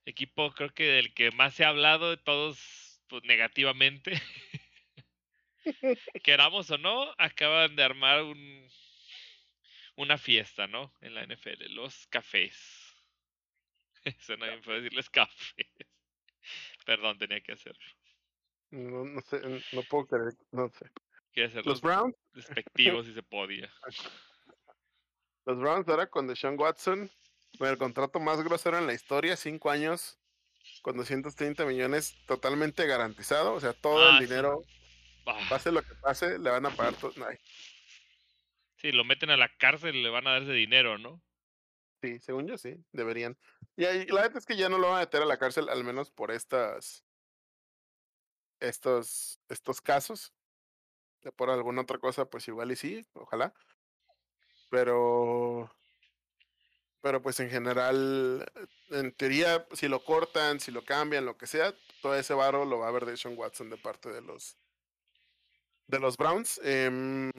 [0.07, 4.13] equipo, creo que del que más se ha hablado de todos pues, negativamente.
[6.25, 8.69] Queramos o no, acaban de armar un
[10.01, 10.95] una fiesta, ¿no?
[11.01, 12.57] En la NFL, los cafés.
[14.19, 15.67] Suena bien fue decirles cafés.
[16.87, 17.85] Perdón, tenía que hacerlo.
[18.71, 19.41] No, no sé,
[19.73, 20.91] no puedo creer, no sé.
[21.33, 22.17] Quiere los Browns.
[22.33, 23.71] Despectivos si se podía.
[25.45, 27.11] Los Browns ahora con Deshaun Watson,
[27.59, 30.19] con el contrato más grosero en la historia, cinco años,
[30.83, 33.55] con 230 millones totalmente garantizado.
[33.55, 34.80] O sea, todo ah, el dinero, sí.
[35.39, 35.47] Ah.
[35.49, 37.13] pase lo que pase, le van a pagar todo.
[37.17, 37.27] No,
[38.77, 41.23] Sí, lo meten a la cárcel le van a dar ese dinero, ¿no?
[42.01, 43.37] Sí, según yo sí, deberían.
[43.77, 45.69] Y ahí, la verdad es que ya no lo van a meter a la cárcel,
[45.69, 47.05] al menos por estas.
[48.59, 50.33] Estos, estos casos.
[51.37, 53.53] Por alguna otra cosa, pues igual y sí, ojalá.
[54.71, 55.71] Pero.
[57.03, 58.51] Pero pues en general,
[58.91, 62.79] en teoría, si lo cortan, si lo cambian, lo que sea, todo ese barro lo
[62.79, 64.59] va a ver de Sean Watson de parte de los.
[65.91, 66.61] De los Browns.
[66.63, 67.31] Eh,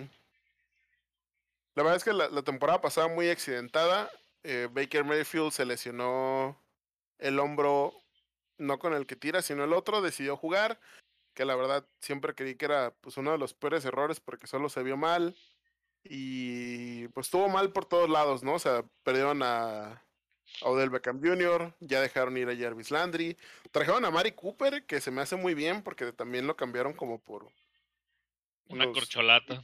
[1.74, 4.12] la verdad es que la, la temporada pasada muy accidentada.
[4.44, 6.62] Eh, Baker Mayfield se lesionó
[7.18, 7.94] el hombro,
[8.58, 10.02] no con el que tira, sino el otro.
[10.02, 10.80] Decidió jugar,
[11.34, 14.68] que la verdad siempre creí que era pues, uno de los peores errores porque solo
[14.68, 15.36] se vio mal.
[16.04, 18.56] Y pues estuvo mal por todos lados, ¿no?
[18.56, 19.92] O sea, perdieron a,
[20.62, 23.38] a Odell Beckham Jr., ya dejaron ir a Jarvis Landry.
[23.72, 27.20] Trajeron a Mari Cooper, que se me hace muy bien porque también lo cambiaron como
[27.20, 27.50] por...
[28.72, 29.62] Una corcholata.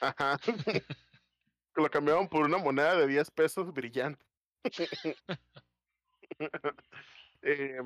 [0.00, 0.38] Ajá.
[1.76, 4.24] lo cambiaron por una moneda de 10 pesos brillante.
[7.42, 7.80] eh,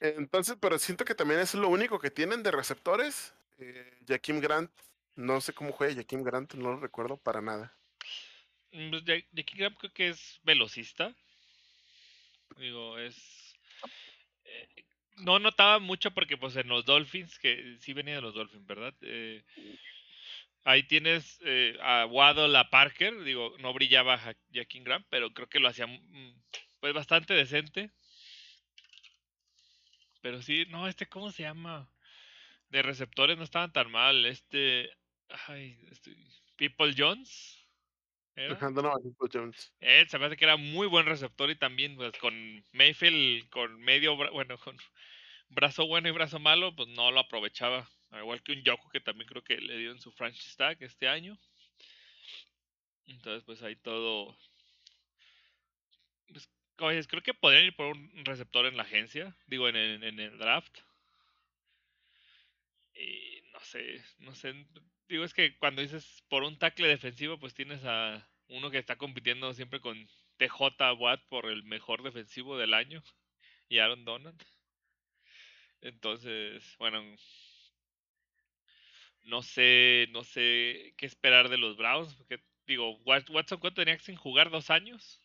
[0.00, 3.34] entonces, pero siento que también es lo único que tienen de receptores.
[3.58, 4.70] Eh, Jaquim Grant,
[5.16, 7.76] no sé cómo juega Jaquim Grant, no lo recuerdo para nada.
[8.70, 11.14] Pues Jaquim Grant creo que es velocista.
[12.56, 13.54] Digo, es.
[14.44, 14.84] Eh,
[15.22, 18.94] no notaba mucho porque pues en los Dolphins, que sí venía de los Dolphins, ¿verdad?
[19.02, 19.42] Eh,
[20.64, 24.20] ahí tienes eh, a Waddle, a Parker, digo, no brillaba
[24.50, 26.34] Jack Ingram, pero creo que lo hacía mm,
[26.80, 27.90] pues bastante decente.
[30.22, 31.90] Pero sí, no, este, ¿cómo se llama?
[32.68, 34.26] De receptores no estaban tan mal.
[34.26, 34.90] Este,
[35.48, 36.14] ay, este,
[36.56, 37.56] People Jones.
[38.34, 39.72] People Jones.
[39.80, 43.80] Él se me hace que era muy buen receptor y también pues, con Mayfield, con
[43.80, 44.76] medio, bueno, con
[45.50, 47.88] brazo bueno y brazo malo, pues no lo aprovechaba.
[48.10, 50.82] Al igual que un Yoko que también creo que le dio en su franchise tag
[50.82, 51.38] este año.
[53.06, 54.36] Entonces, pues ahí todo.
[56.28, 59.36] Pues, como creo que podrían ir por un receptor en la agencia.
[59.46, 60.78] Digo, en el, en el draft.
[62.94, 64.66] Y no sé, no sé.
[65.08, 68.96] Digo, es que cuando dices por un tackle defensivo, pues tienes a uno que está
[68.96, 70.08] compitiendo siempre con
[70.38, 73.02] TJ Watt por el mejor defensivo del año.
[73.68, 74.42] Y Aaron Donald.
[75.82, 77.02] Entonces, bueno,
[79.24, 82.14] no sé, no sé qué esperar de los Browns.
[82.14, 84.50] Porque, digo, Watson, ¿cuánto tenía sin jugar?
[84.50, 85.20] ¿Dos años?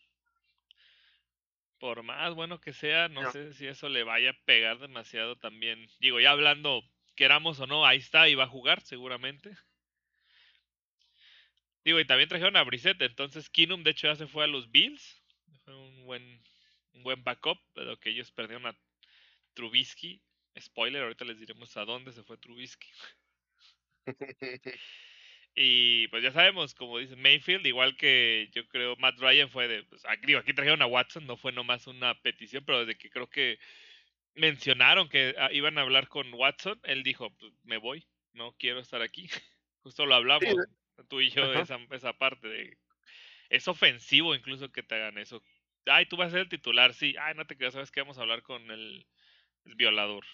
[1.80, 5.90] Por más bueno que sea, no, sé si eso le vaya a pegar demasiado también.
[6.00, 6.84] Digo, ya hablando,
[7.16, 9.56] queramos o no, ahí está y va a jugar seguramente.
[11.84, 14.72] Digo, y también trajeron a Brissette, entonces Kinum de hecho ya se fue a los
[14.72, 15.22] Bills.
[15.66, 16.42] Fue un buen,
[16.94, 18.78] un buen backup, pero que ellos perdieron a
[19.54, 20.22] Trubisky.
[20.60, 22.88] Spoiler, ahorita les diremos a dónde se fue Trubisky.
[25.56, 29.84] y pues ya sabemos, como dice Mayfield, igual que yo creo Matt Ryan fue de,
[29.84, 33.30] pues, aquí, aquí trajeron a Watson, no fue nomás una petición, pero desde que creo
[33.30, 33.60] que
[34.36, 38.80] mencionaron que ah, iban a hablar con Watson, él dijo, pues me voy, no quiero
[38.80, 39.28] estar aquí.
[39.84, 40.56] Justo lo hablamos,
[41.10, 42.78] tú y yo, de esa, esa parte de...
[43.50, 45.44] Es ofensivo incluso que te hagan eso.
[45.86, 47.16] Ay, tú vas a ser el titular, sí.
[47.20, 49.06] Ay, no te quedas, sabes que vamos a hablar con el
[49.66, 50.26] el violador.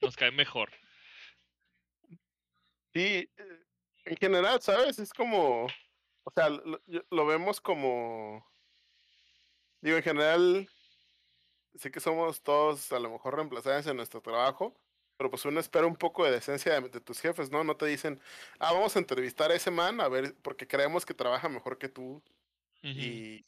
[0.00, 0.70] Nos cae mejor.
[2.92, 3.66] Sí, eh,
[4.04, 4.98] en general, ¿sabes?
[4.98, 5.66] Es como,
[6.24, 8.46] o sea, lo, vemos como,
[9.80, 10.68] digo, en general,
[11.74, 14.74] sé que somos todos a lo mejor reemplazados en nuestro trabajo,
[15.16, 17.64] pero pues uno espera un poco de decencia de, tus jefes, ¿no?
[17.64, 18.20] No te dicen,
[18.58, 21.88] ah, vamos a entrevistar a ese man, a ver, porque creemos que trabaja mejor que
[21.88, 22.22] tú.
[22.82, 23.44] y,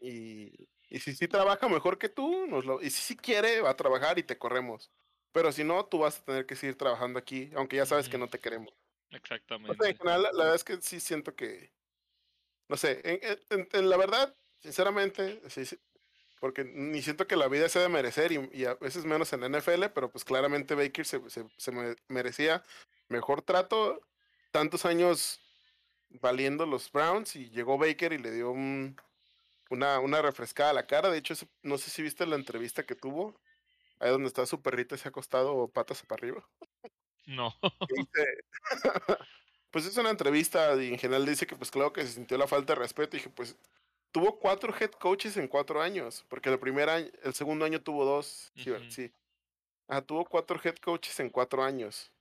[0.00, 3.70] y, y si sí trabaja mejor que tú, nos lo, y si sí quiere, va
[3.70, 4.90] a trabajar y te corremos.
[5.32, 8.18] Pero si no, tú vas a tener que seguir trabajando aquí, aunque ya sabes que
[8.18, 8.74] no te queremos.
[9.10, 9.88] Exactamente.
[9.88, 11.72] en general, la, verdad es que sí siento que,
[12.68, 13.00] no sé,
[13.48, 15.62] en, la verdad, sinceramente, sí,
[16.40, 19.48] porque ni siento que la vida sea de merecer y, a veces menos en la
[19.48, 22.62] NFL, pero pues claramente Baker se, se, se merecía
[23.08, 24.02] mejor trato,
[24.50, 25.40] tantos años
[26.10, 28.94] valiendo los Browns y llegó Baker y le dio un,
[29.72, 31.10] una, una refrescada a la cara.
[31.10, 33.40] De hecho, no sé si viste la entrevista que tuvo.
[33.98, 36.46] Ahí donde está su perrito se ha acostado patas para arriba.
[37.26, 37.54] No.
[39.70, 42.46] pues es una entrevista y en general dice que pues claro que se sintió la
[42.46, 43.16] falta de respeto.
[43.16, 43.56] Y dije, pues
[44.10, 46.24] tuvo cuatro head coaches en cuatro años.
[46.28, 48.52] Porque el primer año, el segundo año tuvo dos.
[48.88, 49.10] Sí.
[49.88, 52.12] Ah, tuvo cuatro head coaches en cuatro años.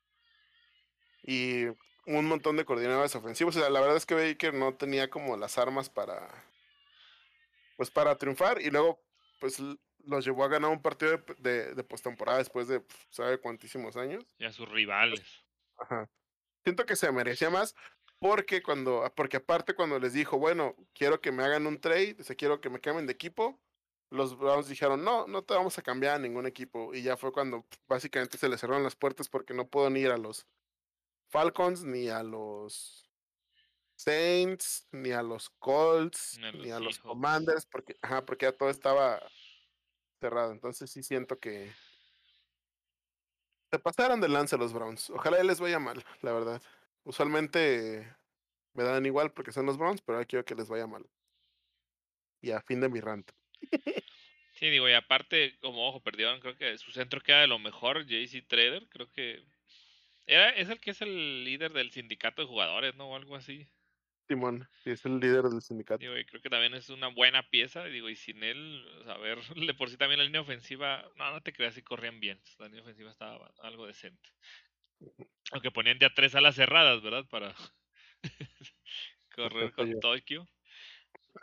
[1.24, 1.66] Y
[2.06, 3.58] un montón de coordinadores ofensivos.
[3.58, 6.30] O sea, la verdad es que Baker no tenía como las armas para
[7.82, 9.04] pues para triunfar y luego
[9.40, 9.60] pues
[10.06, 14.24] los llevó a ganar un partido de, de, postemporada después de sabe cuántísimos años.
[14.38, 15.44] Y a sus rivales.
[15.80, 16.08] Ajá.
[16.64, 17.74] Siento que se merecía más
[18.20, 22.36] porque cuando porque aparte cuando les dijo, bueno, quiero que me hagan un trade, o
[22.36, 23.60] quiero que me cambien de equipo,
[24.12, 27.32] los Browns dijeron, "No, no te vamos a cambiar a ningún equipo." Y ya fue
[27.32, 30.46] cuando básicamente se les cerraron las puertas porque no puedo ir a los
[31.32, 33.11] Falcons ni a los
[34.04, 39.22] Saints, ni a los Colts, ni a los, Commanders, porque, ajá, porque ya todo estaba
[40.20, 40.52] cerrado.
[40.52, 41.72] Entonces sí siento que
[43.70, 45.10] se pasaron de lance los Browns.
[45.12, 46.62] Ojalá les vaya mal, la verdad.
[47.04, 48.16] Usualmente
[48.74, 51.06] me dan igual porque son los Browns, pero ahora quiero que les vaya mal.
[52.42, 53.32] Y a fin de mi rant.
[54.54, 58.06] Sí, digo, y aparte, como ojo, perdieron, creo que su centro queda de lo mejor,
[58.06, 59.44] JC Trader, creo que
[60.28, 63.10] era, es el que es el líder del sindicato de jugadores, ¿no?
[63.10, 63.68] O algo así.
[64.32, 66.00] Simón, sí, es el líder del sindicato.
[66.00, 69.40] Digo, y creo que también es una buena pieza, digo, y sin él, a ver,
[69.70, 72.68] de por sí también la línea ofensiva, no, no te creas si corrían bien, la
[72.68, 74.30] línea ofensiva estaba algo decente.
[75.52, 77.26] Aunque ponían ya tres alas cerradas, ¿verdad?
[77.30, 77.54] Para
[79.36, 80.48] correr con Tokio.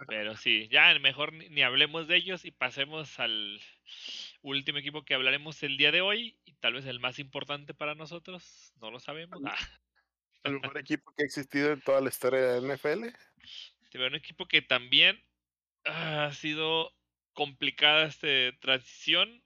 [0.06, 3.60] Pero sí, ya mejor ni, hablemos de ellos y pasemos al
[4.40, 7.94] último equipo que hablaremos el día de hoy y tal vez el más importante para
[7.94, 9.42] nosotros, no lo sabemos.
[9.44, 9.58] Ah.
[10.44, 13.06] El mejor equipo que ha existido en toda la historia de la NFL.
[13.94, 15.22] un equipo que también
[15.84, 16.94] ha sido
[17.32, 19.42] complicada esta transición.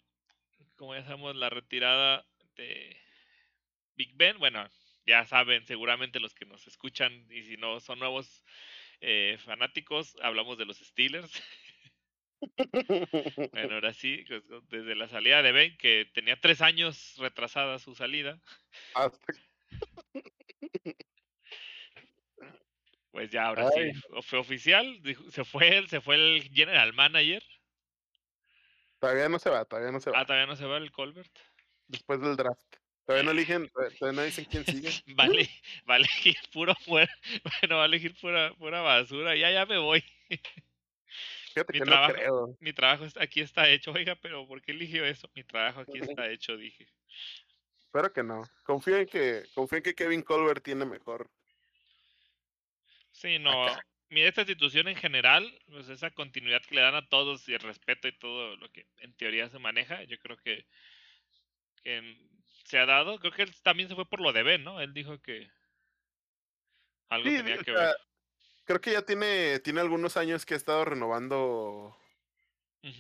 [0.77, 2.97] Como ya sabemos, la retirada de
[3.94, 4.39] Big Ben.
[4.39, 4.69] Bueno,
[5.06, 8.44] ya saben seguramente los que nos escuchan y si no son nuevos
[9.01, 11.31] eh, fanáticos, hablamos de los Steelers.
[13.52, 17.94] bueno, ahora sí, pues, desde la salida de Ben, que tenía tres años retrasada su
[17.94, 18.40] salida.
[23.12, 23.93] Pues ya, ahora sí,
[24.23, 25.01] fue oficial,
[25.31, 27.43] se fue él, se fue el general manager.
[28.99, 30.20] Todavía no se va, todavía no se va.
[30.20, 31.31] Ah, todavía no se va el Colbert.
[31.89, 32.77] Después del draft.
[33.05, 34.90] Todavía no eligen, todavía no dicen quién sigue.
[35.15, 35.49] vale,
[35.89, 37.12] va a elegir puro bueno,
[37.70, 39.36] va a elegir pura, pura basura.
[39.36, 40.03] Ya, ya me voy.
[41.53, 42.57] Fíjate mi, que trabajo, no creo.
[42.61, 45.28] mi trabajo aquí está hecho, oiga, pero ¿por qué eligió eso?
[45.35, 46.86] Mi trabajo aquí está hecho, dije.
[47.93, 48.43] Espero que no.
[48.62, 51.31] Confío en que, confío en que Kevin Colbert tiene mejor
[53.10, 53.66] Sí, no.
[54.09, 57.60] Mira, esta institución en general, pues esa continuidad que le dan a todos y el
[57.60, 60.64] respeto y todo lo que en teoría se maneja, yo creo que,
[62.64, 63.19] se ha dado.
[63.19, 64.81] Creo que él también se fue por lo de Ben, ¿no?
[64.81, 65.51] Él dijo que
[67.10, 67.94] algo tenía que ver.
[68.64, 71.94] Creo que ya tiene, tiene algunos años que ha estado renovando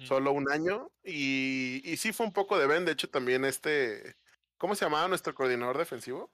[0.04, 2.84] solo un año y, y sí fue un poco de Ben.
[2.84, 4.20] De hecho, también este,
[4.62, 6.30] ¿cómo se llamaba nuestro coordinador defensivo?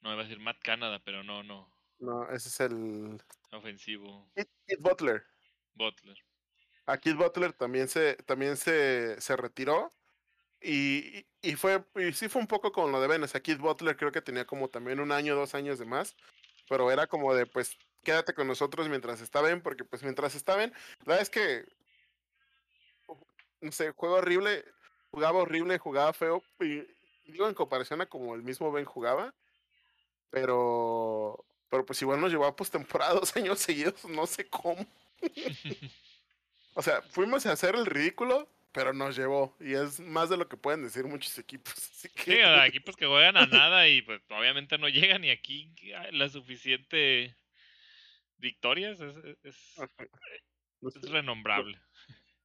[0.00, 1.72] No, iba a decir Matt Canada, pero no, no.
[2.00, 3.22] No, ese es el.
[3.52, 4.28] Ofensivo.
[4.34, 5.24] Kid, Butler.
[5.74, 6.18] Butler.
[6.86, 9.94] A Kid Butler también se, también se, se retiró.
[10.60, 13.22] Y, y, fue, y sí fue un poco con lo de Ben.
[13.22, 16.16] O sea, Kid Butler creo que tenía como también un año, dos años de más.
[16.68, 20.56] Pero era como de, pues, quédate con nosotros mientras está Ben, porque pues mientras está
[20.56, 21.64] Ben, la verdad es que,
[23.60, 24.64] no sé, juego horrible,
[25.10, 26.42] jugaba horrible, jugaba feo.
[26.60, 26.82] Y
[27.30, 29.34] digo en comparación a como el mismo Ben jugaba.
[30.30, 34.86] Pero pero pues igual nos llevó a postemporada dos años seguidos, no sé cómo.
[36.74, 39.56] o sea, fuimos a hacer el ridículo, pero nos llevó.
[39.60, 41.74] Y es más de lo que pueden decir muchos equipos.
[42.18, 45.74] Sí, equipos que juegan a nada y pues obviamente no llegan y aquí
[46.12, 47.34] la suficiente
[48.36, 51.80] victorias es, es, renombrable.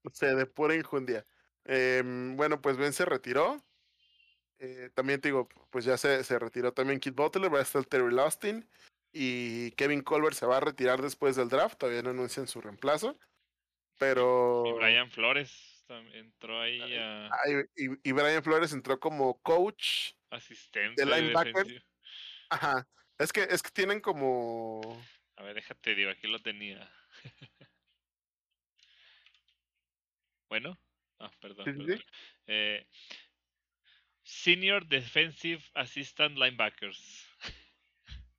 [0.03, 1.26] O sea, de pura injundia.
[1.65, 3.64] Em, bueno, pues Ben se retiró.
[4.60, 7.84] Eh, también te digo, pues ya se, se retiró también Kid Butler, va a estar
[7.85, 8.68] Terry Lastin
[9.11, 13.18] y Kevin Colbert se va a retirar después del draft, todavía no anuncian su reemplazo.
[13.99, 14.64] Pero.
[14.65, 17.30] Y Brian Flores entró ahí a.
[17.76, 20.14] y, Brian Flores entró como coach.
[20.31, 21.06] Asistente.
[21.06, 21.84] De linebacker.
[22.49, 22.88] Ajá.
[23.19, 24.81] Es que, es que tienen como.
[25.35, 26.91] A ver, déjate, digo, aquí lo tenía.
[30.49, 30.77] bueno.
[31.24, 32.04] Ah, perdón.
[32.48, 32.86] Eh,
[34.24, 37.28] senior Defensive Assistant Linebackers.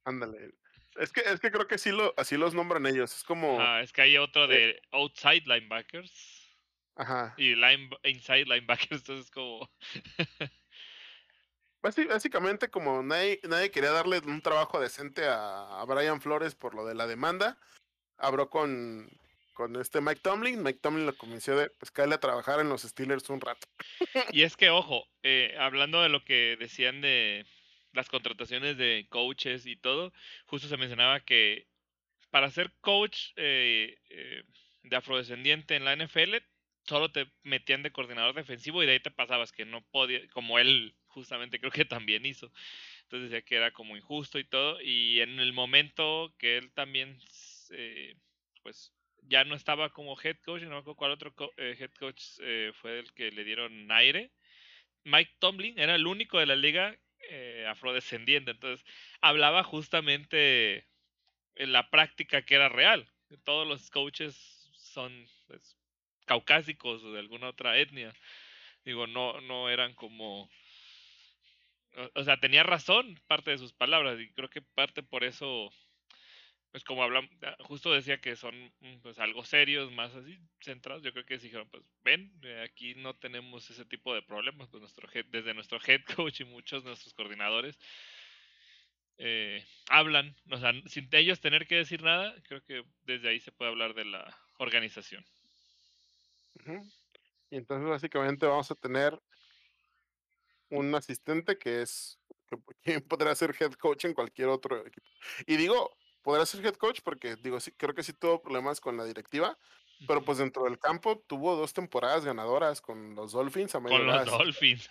[0.04, 0.52] Ándale.
[0.96, 3.16] Es que, es que creo que sí lo, así los nombran ellos.
[3.16, 3.60] Es como.
[3.60, 6.54] Ah, es que hay otro de outside linebackers.
[6.96, 7.34] Ajá.
[7.36, 9.68] Y line, inside linebackers, entonces como.
[11.82, 16.94] Básicamente, como nadie, nadie quería darle un trabajo decente a, Brian Flores por lo de
[16.94, 17.58] la demanda,
[18.16, 19.10] habló con,
[19.54, 20.62] con este Mike Tomlin.
[20.62, 23.66] Mike Tomlin lo convenció de pues caerle a trabajar en los Steelers un rato.
[24.32, 27.46] y es que, ojo, eh, hablando de lo que decían de,
[27.94, 30.12] las contrataciones de coaches y todo,
[30.46, 31.66] justo se mencionaba que
[32.30, 34.42] para ser coach eh, eh,
[34.82, 36.36] de afrodescendiente en la NFL,
[36.86, 40.58] solo te metían de coordinador defensivo y de ahí te pasabas que no podía, como
[40.58, 42.50] él justamente creo que también hizo.
[43.04, 44.80] Entonces decía que era como injusto y todo.
[44.82, 47.16] Y en el momento que él también,
[47.70, 48.16] eh,
[48.62, 48.92] pues
[49.24, 52.22] ya no estaba como head coach, no me acuerdo cuál otro head coach
[52.80, 54.30] fue el que le dieron aire.
[55.04, 56.96] Mike Tomlin era el único de la liga
[57.30, 58.50] eh, afrodescendiente.
[58.50, 58.84] Entonces,
[59.20, 60.86] hablaba justamente
[61.54, 63.08] en la práctica que era real.
[63.44, 65.76] Todos los coaches son pues,
[66.26, 68.14] caucásicos o de alguna otra etnia.
[68.84, 70.50] Digo, no, no eran como...
[72.14, 75.70] O sea, tenía razón parte de sus palabras y creo que parte por eso
[76.74, 81.04] pues como hablamos, ah, justo decía que son mm, pues algo serios, más así centrados,
[81.04, 84.80] yo creo que dijeron, pues ven, eh, aquí no tenemos ese tipo de problemas, pues
[84.80, 87.78] nuestro desde nuestro head coach y muchos de nuestros coordinadores
[89.18, 93.52] eh, hablan, o sea, sin ellos tener que decir nada, creo que desde ahí se
[93.52, 95.24] puede hablar de la organización.
[97.50, 99.16] Y entonces básicamente vamos a tener
[100.70, 102.18] un asistente que es
[102.82, 105.06] que podrá ser head coach en cualquier otro equipo.
[105.46, 108.96] Y digo, podrá ser head coach porque digo, sí, creo que sí tuvo problemas con
[108.96, 109.56] la directiva,
[110.08, 114.26] pero pues dentro del campo tuvo dos temporadas ganadoras con los Dolphins a Con los
[114.26, 114.90] Dolphins.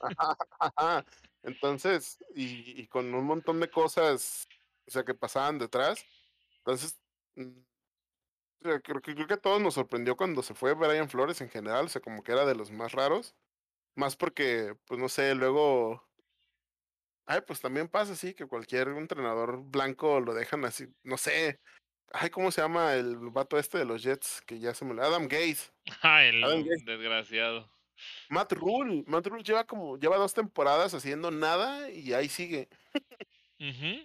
[1.42, 4.48] Entonces, y, con un montón de cosas,
[4.86, 6.04] o sea, que pasaban detrás.
[6.58, 6.98] Entonces,
[7.36, 7.60] mm,
[8.62, 11.86] creo, que, creo que a todos nos sorprendió cuando se fue Brian Flores en general,
[11.86, 13.34] o sea, como que era de los más raros.
[13.94, 16.09] Más porque, pues no sé, luego.
[17.30, 21.60] Ay, pues también pasa así que cualquier entrenador blanco lo dejan así, no sé.
[22.12, 24.40] Ay, ¿cómo se llama el vato este de los Jets?
[24.44, 25.00] Que ya se me.
[25.00, 25.70] Adam Gaze.
[26.02, 26.40] Ah, el
[26.84, 27.70] desgraciado.
[28.30, 29.04] Matt Rule.
[29.06, 29.96] Matt Rule lleva como.
[29.96, 32.68] Lleva dos temporadas haciendo nada y ahí sigue.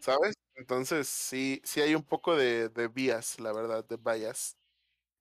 [0.01, 0.35] ¿Sabes?
[0.53, 4.55] Entonces sí, sí hay un poco de, de vías, la verdad, de bias.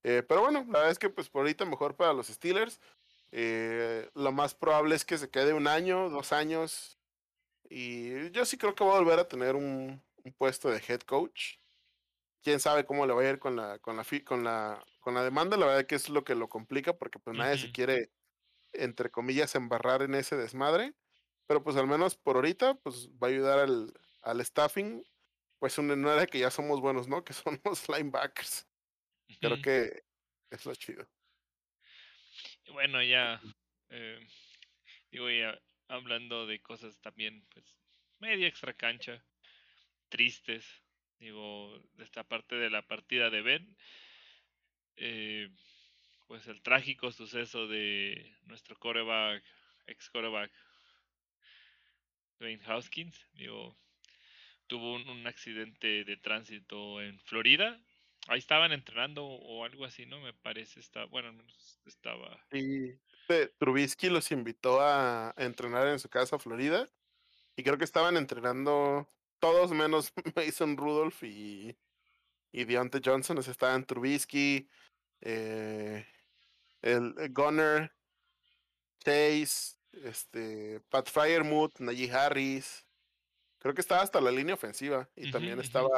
[0.02, 2.80] Eh, pero bueno, la verdad es que pues por ahorita mejor para los Steelers.
[3.32, 6.98] Eh, lo más probable es que se quede un año, dos años.
[7.76, 10.00] Y yo sí creo que va a volver a tener un,
[10.38, 11.56] puesto de head coach.
[12.40, 15.24] Quién sabe cómo le va a ir con la, con la, con la, con la
[15.24, 15.56] demanda.
[15.56, 18.12] La verdad que es lo que lo complica porque pues nadie se quiere,
[18.74, 20.94] entre comillas, embarrar en ese desmadre.
[21.48, 23.92] Pero pues al menos por ahorita, pues va a ayudar al,
[24.22, 25.04] al staffing.
[25.58, 27.24] Pues un, no era que ya somos buenos, ¿no?
[27.24, 28.68] Que son los linebackers.
[29.40, 30.04] Creo que
[30.48, 31.08] es lo chido.
[32.72, 33.40] Bueno, ya,
[33.88, 34.24] eh,
[35.10, 35.58] digo, ya
[35.88, 37.64] hablando de cosas también, pues,
[38.18, 39.24] media extra cancha,
[40.08, 40.64] tristes,
[41.18, 43.76] digo, esta parte de la partida de Ben,
[44.96, 45.50] eh,
[46.26, 49.44] pues el trágico suceso de nuestro coreback,
[49.86, 50.52] ex coreback,
[52.38, 53.76] Dwayne Houskins, digo,
[54.66, 57.80] tuvo un, accidente de tránsito en Florida.
[58.28, 60.20] Ahí estaban entrenando o algo así, ¿no?
[60.20, 61.32] Me parece, está, bueno,
[61.86, 62.44] estaba.
[62.50, 62.98] Sí,
[63.58, 66.88] Trubisky los invitó a entrenar en su casa, Florida.
[67.56, 71.76] Y creo que estaban entrenando todos menos Mason Rudolph y,
[72.52, 73.38] y Deontay Johnson.
[73.38, 74.68] O sea, estaban Trubisky,
[75.20, 76.06] eh,
[76.82, 77.92] el, Gunner,
[78.98, 82.86] Chase, este, Pat Fryermuth, Najee Harris.
[83.58, 85.08] Creo que estaba hasta la línea ofensiva.
[85.16, 85.88] Y también estaba.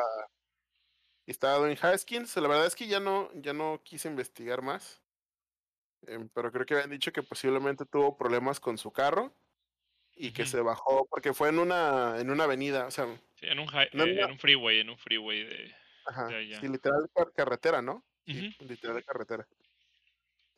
[1.26, 2.36] Estaba Dwayne Haskins.
[2.36, 5.02] La verdad es que ya no, ya no quise investigar más.
[6.06, 9.34] Em, pero creo que habían dicho que posiblemente tuvo problemas con su carro
[10.14, 13.58] y que se bajó porque fue en una en una avenida, o sea, sí, en
[13.58, 15.74] un, eh, en un freeway, en un freeway de,
[16.06, 18.04] Ajá, Sí, literal carretera, ¿no?
[18.24, 19.46] literal carretera.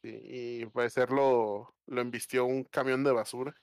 [0.02, 3.54] Sí, y parecer lo, lo embistió un camión de basura.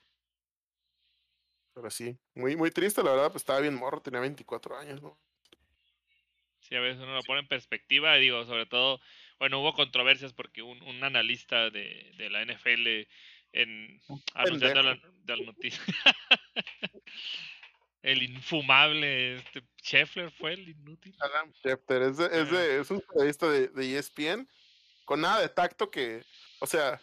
[1.74, 5.18] Pero sí, muy, muy triste, la verdad, pues estaba bien morro, tenía 24 años, ¿no?
[6.60, 9.00] Sí, a veces uno lo pone en perspectiva, digo, sobre todo
[9.38, 13.06] bueno, hubo controversias porque un, un analista de, de, la NFL
[13.52, 14.00] en
[14.34, 15.82] anunciando la, la noticia.
[18.02, 21.14] el infumable este Scheffler fue el inútil.
[21.20, 24.48] Adam Schefter, es, de, es, de, es un periodista de, de, ESPN
[25.04, 26.22] con nada de tacto que,
[26.60, 27.00] o sea,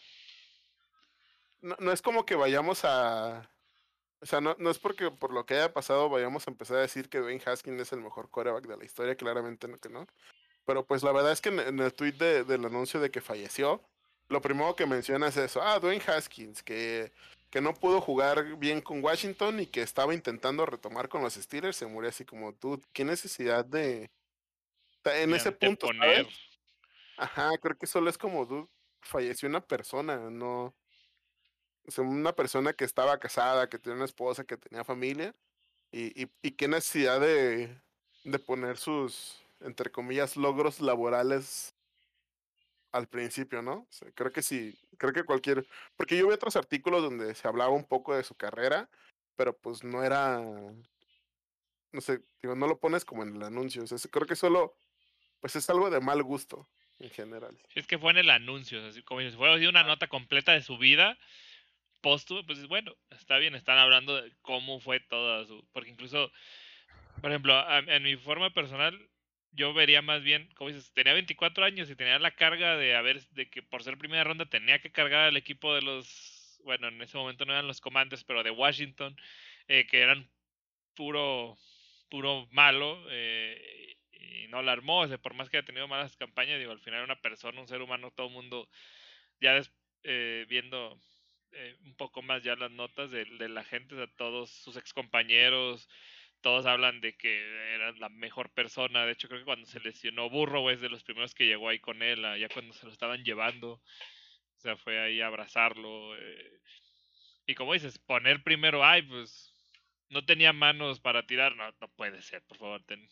[1.62, 3.50] no, no es como que vayamos a,
[4.24, 6.82] o sea, no, no es porque por lo que haya pasado vayamos a empezar a
[6.82, 10.08] decir que Dwayne Haskins es el mejor quarterback de la historia, claramente no que no.
[10.66, 13.82] Pero pues la verdad es que en, el tweet del anuncio de que falleció,
[14.30, 15.62] lo primero que menciona es eso.
[15.62, 17.12] Ah, Dwayne Haskins, que,
[17.50, 21.76] que no pudo jugar bien con Washington y que estaba intentando retomar con los Steelers,
[21.76, 22.82] se murió así como tú.
[22.94, 24.10] ¿Qué necesidad de...
[25.06, 25.90] En ese punto,
[27.18, 28.68] Ajá, creo que solo es como, dude,
[29.02, 30.74] falleció una persona, no...
[31.86, 35.36] O sea, una persona que estaba casada, que tenía una esposa, que tenía familia.
[35.92, 37.78] Y, y, y qué necesidad de,
[38.24, 41.74] de poner sus, entre comillas, logros laborales
[42.94, 43.88] al principio, ¿no?
[44.14, 45.66] creo que sí, creo que cualquier,
[45.98, 48.88] porque yo vi otros artículos donde se hablaba un poco de su carrera,
[49.36, 50.40] pero pues no era,
[51.92, 54.76] no sé, digo, no lo pones como en el anuncio, o sea, creo que solo,
[55.42, 56.70] pues es algo de mal gusto
[57.00, 57.58] en general.
[57.74, 60.78] Es que fue en el anuncio, así como si fuera una nota completa de su
[60.78, 61.18] vida,
[62.02, 66.32] póstumo, pues bueno, está bien, están hablando de cómo fue toda su, porque incluso,
[67.22, 67.56] por ejemplo,
[67.88, 69.10] en mi forma personal,
[69.56, 73.24] yo vería más bien, como dices, tenía 24 años y tenía la carga de haber,
[73.30, 77.02] de que por ser primera ronda tenía que cargar al equipo de los, bueno, en
[77.02, 79.16] ese momento no eran los comandos, pero de Washington,
[79.68, 80.30] eh, que eran
[80.96, 81.58] puro,
[82.10, 86.18] puro malo, eh, y no la armó, o sea, por más que haya tenido malas
[86.18, 88.68] campañas, digo, al final una persona, un ser humano, todo el mundo,
[89.40, 89.62] ya
[90.04, 91.00] eh, viendo
[91.86, 95.88] un poco más ya las notas de, la gente, de todos sus ex compañeros,
[96.44, 97.42] todos hablan de que
[97.74, 99.06] era la mejor persona.
[99.06, 101.80] De hecho, creo que cuando se lesionó Burro, es de los primeros que llegó ahí
[101.80, 103.74] con él, ya cuando se lo estaban llevando.
[103.74, 106.16] O sea, fue ahí a abrazarlo.
[106.18, 106.60] Eh.
[107.48, 109.54] Y como dices, poner primero, ay, pues
[110.10, 111.56] no tenía manos para tirar.
[111.56, 113.10] No, no puede ser, por favor, ten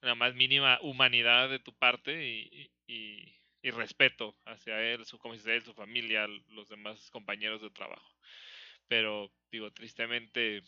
[0.00, 5.34] la más mínima humanidad de tu parte y, y, y respeto hacia él, su, como
[5.34, 8.14] él, su familia, los demás compañeros de trabajo.
[8.86, 10.62] Pero, digo, tristemente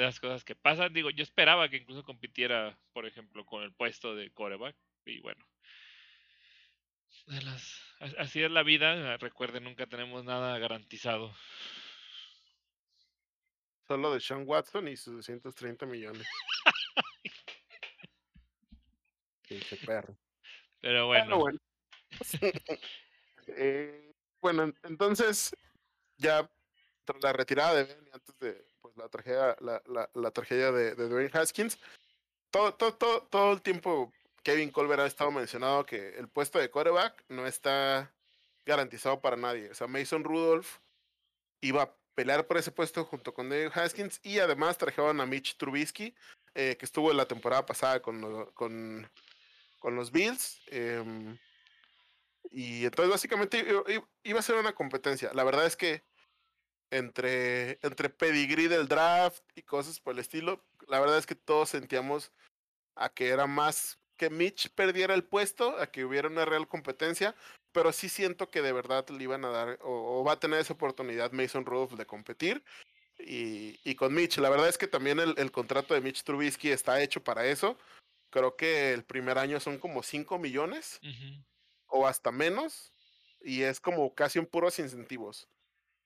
[0.00, 0.92] de las cosas que pasan.
[0.92, 4.74] Digo, yo esperaba que incluso compitiera, por ejemplo, con el puesto de coreback.
[5.04, 5.44] Y bueno,
[7.26, 9.16] de las, a- así es la vida.
[9.18, 11.34] Recuerden, nunca tenemos nada garantizado.
[13.86, 16.26] Solo de Sean Watson y sus 230 millones.
[19.48, 20.16] Pinche perro.
[20.80, 21.58] Pero Bueno, bueno, bueno.
[23.56, 25.50] Eh, bueno, en- entonces,
[26.18, 26.48] ya
[27.04, 30.30] tras la retirada de Ben y antes de pues, la tragedia, la, la, la
[30.72, 31.78] de, de Dwayne Haskins,
[32.50, 34.12] todo, todo, todo, todo el tiempo
[34.42, 38.12] Kevin Colbert ha estado mencionado que el puesto de quarterback no está
[38.64, 39.70] garantizado para nadie.
[39.70, 40.78] O sea, Mason Rudolph
[41.60, 45.56] iba a pelear por ese puesto junto con Dwayne Haskins y además trajeron a Mitch
[45.56, 46.14] Trubisky,
[46.54, 49.10] eh, que estuvo la temporada pasada con, con,
[49.78, 50.60] con los Bills.
[50.66, 51.38] em,
[52.50, 53.64] y entonces básicamente
[54.24, 55.30] iba a ser una competencia.
[55.34, 56.02] La verdad es que
[56.90, 61.70] entre, entre pedigrí del draft y cosas por el estilo, la verdad es que todos
[61.70, 62.32] sentíamos
[62.96, 67.34] a que era más que Mitch perdiera el puesto, a que hubiera una real competencia,
[67.72, 70.58] pero sí siento que de verdad le iban a dar o, o va a tener
[70.60, 72.62] esa oportunidad Mason Rudolph de competir.
[73.18, 76.70] Y, y con Mitch, la verdad es que también el, el contrato de Mitch Trubisky
[76.70, 77.78] está hecho para eso.
[78.30, 81.00] Creo que el primer año son como 5 millones
[81.86, 82.92] o hasta menos,
[83.42, 85.48] y es como casi un puros incentivos.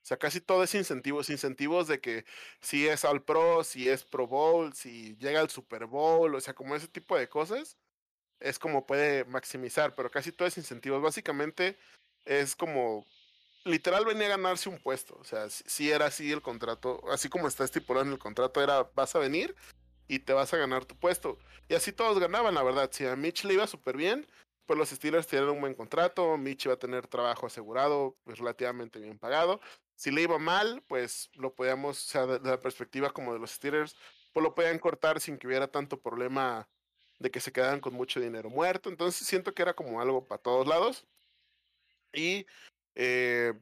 [0.04, 2.26] O sea, casi todo es incentivos, incentivos de que
[2.60, 6.52] si es al Pro, si es Pro Bowl, si llega al Super Bowl, o sea,
[6.54, 7.78] como ese tipo de cosas,
[8.38, 11.00] es como puede maximizar, pero casi todo es incentivos.
[11.00, 11.78] Básicamente
[12.26, 13.06] es como,
[13.64, 17.48] literal venía a ganarse un puesto, o sea, si, era así el contrato, así como
[17.48, 19.56] está estipulado en el contrato, era vas a venir
[20.06, 21.38] y te vas a ganar tu puesto.
[21.68, 22.90] Y así todos ganaban, la verdad.
[22.92, 24.26] Si a Mitch le iba súper bien,
[24.66, 28.98] pues los Steelers tienen un buen contrato, Mitch iba a tener trabajo asegurado, pues relativamente
[29.00, 29.62] bien pagado.
[29.96, 33.96] Si le iba mal, pues lo podíamos, o sea, la perspectiva como de los Steelers,
[34.32, 36.68] pues lo podían cortar sin que hubiera tanto problema
[37.18, 38.88] de que se quedaran con mucho dinero muerto.
[38.88, 41.06] Entonces siento que era como algo para todos lados.
[42.12, 42.46] Y
[42.94, 43.54] eh,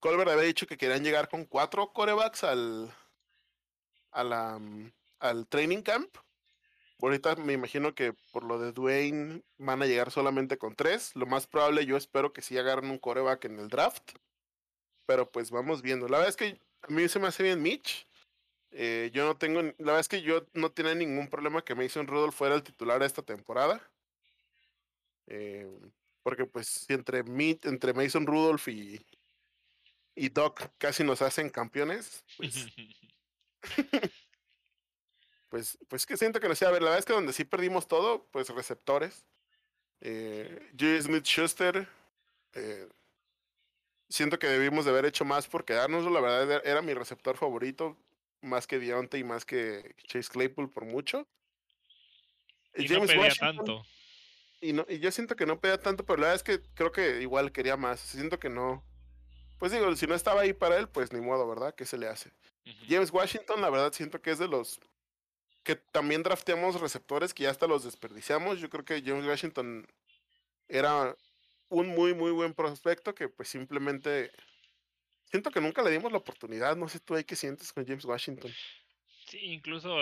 [0.00, 2.94] Colbert había dicho que querían llegar con cuatro corebacks al,
[4.12, 6.16] a la, mm, al training camp.
[7.00, 11.14] Ahorita me imagino que por lo de Dwayne van a llegar solamente con tres.
[11.14, 14.12] Lo más probable, yo espero que sí agarren un coreback en el draft.
[15.08, 16.06] Pero pues vamos viendo.
[16.06, 18.06] La verdad es que a mí se me hace bien Mitch.
[18.72, 22.06] Eh, yo no tengo, la verdad es que yo no tenía ningún problema que Mason
[22.06, 23.80] Rudolph fuera el titular esta temporada.
[25.26, 25.66] Eh,
[26.22, 29.00] porque pues si entre, Mitch, entre Mason Rudolph y,
[30.14, 32.66] y Doc casi nos hacen campeones, pues
[35.48, 36.66] pues, pues que siento que no sé.
[36.66, 39.24] A ver, la verdad es que donde sí perdimos todo, pues receptores.
[40.02, 41.00] Eh, J.
[41.00, 41.88] Smith Schuster.
[42.52, 42.86] eh,
[44.08, 46.10] siento que debimos de haber hecho más por quedarnos.
[46.10, 47.96] La verdad era, mi receptor favorito.
[48.40, 51.26] Más que Deontay y más que Chase Claypool por mucho.
[52.76, 53.86] Y no James pedía Washington, tanto.
[54.60, 56.92] Y, no, y yo siento que no pedía tanto, pero la verdad es que creo
[56.92, 58.00] que igual quería más.
[58.00, 58.84] Siento que no.
[59.58, 61.74] Pues digo, si no estaba ahí para él, pues ni modo, ¿verdad?
[61.74, 62.30] ¿Qué se le hace?
[62.88, 64.78] James Washington, la verdad, siento que es de los
[65.64, 68.60] que también drafteamos receptores que ya hasta los desperdiciamos.
[68.60, 69.86] Yo creo que James Washington
[70.68, 71.16] era
[71.68, 74.30] un muy, muy buen prospecto que pues simplemente
[75.24, 76.76] siento que nunca le dimos la oportunidad.
[76.76, 78.52] No sé tú ahí qué sientes con James Washington.
[79.26, 79.96] Sí, incluso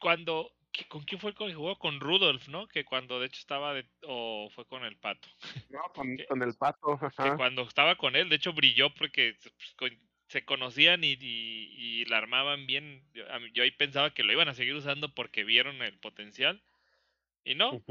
[0.00, 1.76] cuando ¿qué- ¿con quién fue el que jugó?
[1.78, 2.66] Con Rudolph, ¿no?
[2.68, 5.28] Que cuando de hecho estaba de, o fue con el pato.
[5.70, 6.98] No, con, Que- con el pato.
[6.98, 7.36] Que ajá.
[7.36, 9.92] cuando estaba con él, de hecho brilló porque se- pues,
[10.46, 13.04] conocían y, y, y la armaban bien.
[13.12, 16.62] Yo, ahí pensaba que lo iban a seguir usando porque vieron el potencial.
[17.44, 17.82] Y no.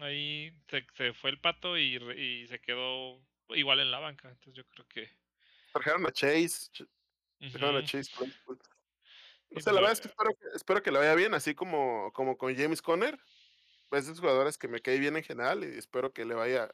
[0.00, 3.20] Ahí se, se fue el pato y, y se quedó
[3.50, 4.28] igual en la banca.
[4.28, 5.10] Entonces yo creo que...
[5.72, 6.70] Trajeron a Chase.
[6.72, 6.88] ch-
[7.38, 8.10] Trajeron a Chase
[9.50, 12.12] O sea, la verdad es que espero, que espero que le vaya bien, así como,
[12.12, 13.18] como con James Conner.
[13.90, 16.70] Es de esos jugadores que me cae bien en general y espero que le vaya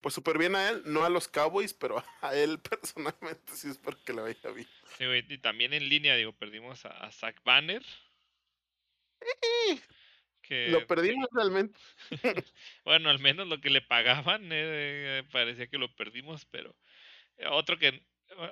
[0.00, 3.98] pues súper bien a él, no a los Cowboys, pero a él personalmente sí espero
[4.04, 4.68] que le vaya bien.
[4.96, 7.84] sí, güey, y también en línea, digo, perdimos a, a Zach Banner.
[10.48, 11.78] Que, Lo perdimos realmente.
[12.84, 16.74] bueno, al menos lo que le pagaban, eh, parecía que lo perdimos, pero
[17.38, 18.02] eh, otro que,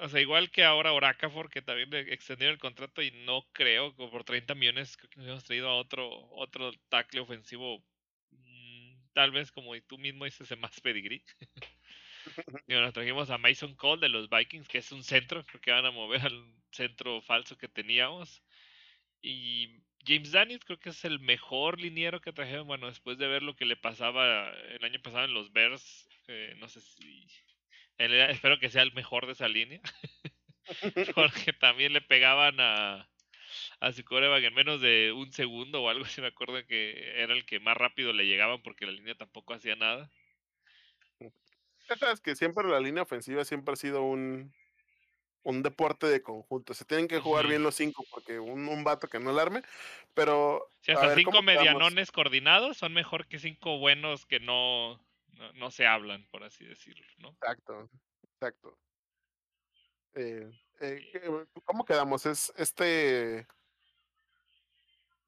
[0.02, 3.94] o sea, igual que ahora Oracafor, que también le extendieron el contrato y no creo
[3.94, 7.84] que por 30 millones creo que nos hemos traído a otro, otro tackle ofensivo,
[8.32, 11.24] mm, tal vez como tú mismo dices, de más pedigrí.
[12.66, 15.70] Y nos trajimos a Mason Cole de los Vikings, que es un centro, creo que
[15.70, 18.42] van a mover al centro falso que teníamos.
[19.20, 22.66] Y James Daniels creo que es el mejor liniero que trajeron.
[22.66, 26.54] Bueno, después de ver lo que le pasaba el año pasado en los Bears, eh,
[26.58, 27.26] no sé si.
[27.98, 29.80] espero que sea el mejor de esa línea.
[31.14, 33.08] Porque también le pegaban a,
[33.80, 36.20] a su coreback en menos de un segundo o algo así.
[36.20, 39.76] Me acuerdo que era el que más rápido le llegaban porque la línea tampoco hacía
[39.76, 40.10] nada.
[41.98, 44.54] Sabes que siempre la línea ofensiva siempre ha sido un,
[45.44, 46.74] un deporte de conjunto.
[46.74, 49.62] Se tienen que jugar bien los cinco porque un, un vato que no la arme.
[50.14, 54.96] Pero, Si a hasta ver, cinco medianones coordinados son mejor que cinco buenos que no,
[55.28, 57.28] no, no se hablan, por así decirlo, ¿no?
[57.30, 57.88] Exacto,
[58.34, 58.78] exacto.
[60.14, 60.50] Eh,
[60.80, 62.24] eh, ¿qué- ¿Cómo quedamos?
[62.26, 63.46] Es este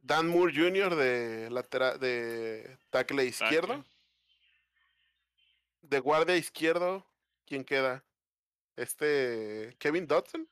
[0.01, 0.95] Dan Moore Jr.
[0.95, 3.77] de lateral de tackle izquierdo.
[3.79, 3.93] Tackle.
[5.83, 7.07] De guardia izquierdo,
[7.47, 8.05] ¿quién queda?
[8.77, 10.49] Este Kevin Dodson.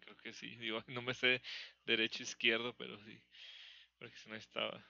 [0.00, 0.56] Creo que sí.
[0.56, 1.42] Digo, no me sé
[1.84, 3.20] derecho izquierdo, pero sí.
[3.98, 4.84] Porque si no estaba.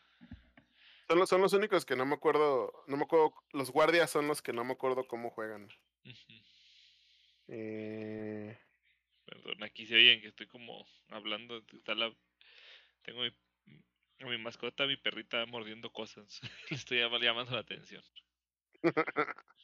[1.08, 2.84] Son los, son los únicos que no me acuerdo.
[2.86, 3.32] No me acuerdo.
[3.52, 5.68] Los guardias son los que no me acuerdo cómo juegan.
[7.48, 8.58] Eh,
[9.24, 11.64] Perdón, aquí se oyen que estoy como hablando.
[11.72, 12.14] Está la...
[13.02, 13.32] Tengo mi,
[14.26, 16.40] mi mascota, mi perrita mordiendo cosas.
[16.70, 18.02] Le estoy llam- llamando la atención.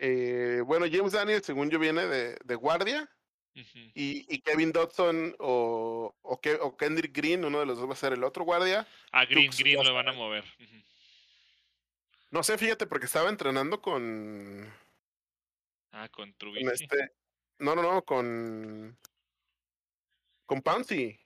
[0.00, 3.08] eh, bueno, James Daniel, según yo, viene de, de guardia.
[3.52, 7.92] Y, y Kevin Dodson o, o, Ke- o Kendrick Green, uno de los dos va
[7.92, 8.86] a ser el otro guardia.
[9.12, 10.44] A Green, Dux Green ya lo van a mover.
[12.30, 14.72] No sé, fíjate, porque estaba entrenando con,
[15.92, 16.84] Ah, con con Trubisky.
[16.84, 17.12] este.
[17.58, 18.96] No, no, no, con.
[20.46, 21.18] Con Pouncy.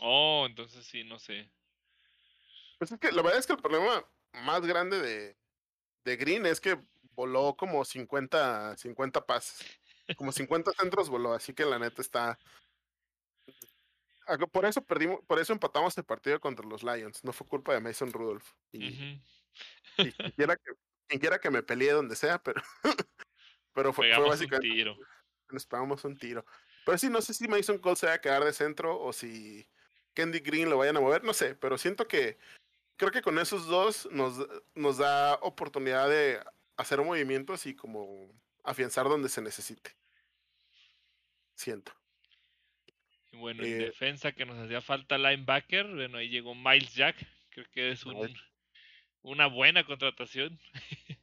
[0.00, 1.48] Oh, entonces sí, no sé.
[2.78, 5.36] Pues es que la verdad es que el problema más grande de,
[6.04, 6.78] de Green es que
[7.14, 9.66] voló como 50, 50 pases.
[10.16, 12.38] Como 50 centros voló, así que la neta está.
[14.52, 17.24] Por eso perdimos, por eso empatamos el partido contra los Lions.
[17.24, 18.48] No fue culpa de Mason Rudolph.
[18.72, 19.20] Y,
[19.96, 20.72] quien, quiera que,
[21.08, 22.62] quien quiera que me pelee donde sea, pero,
[23.72, 24.96] pero fue, fue Pegamos un básicamente tiro.
[25.50, 26.44] nos pegamos un tiro.
[26.84, 29.68] Pero sí, no sé si Mason Cole se va a quedar de centro o si
[30.14, 32.38] Candy Green lo vayan a mover, no sé, pero siento que
[32.96, 36.42] creo que con esos dos nos, nos da oportunidad de
[36.76, 38.30] hacer movimientos y como
[38.64, 39.96] afianzar donde se necesite.
[41.54, 41.92] Siento.
[43.32, 47.16] Y bueno, en Eh, defensa que nos hacía falta linebacker, bueno, ahí llegó Miles Jack.
[47.50, 48.34] Creo que es un,
[49.22, 50.58] una buena contratación.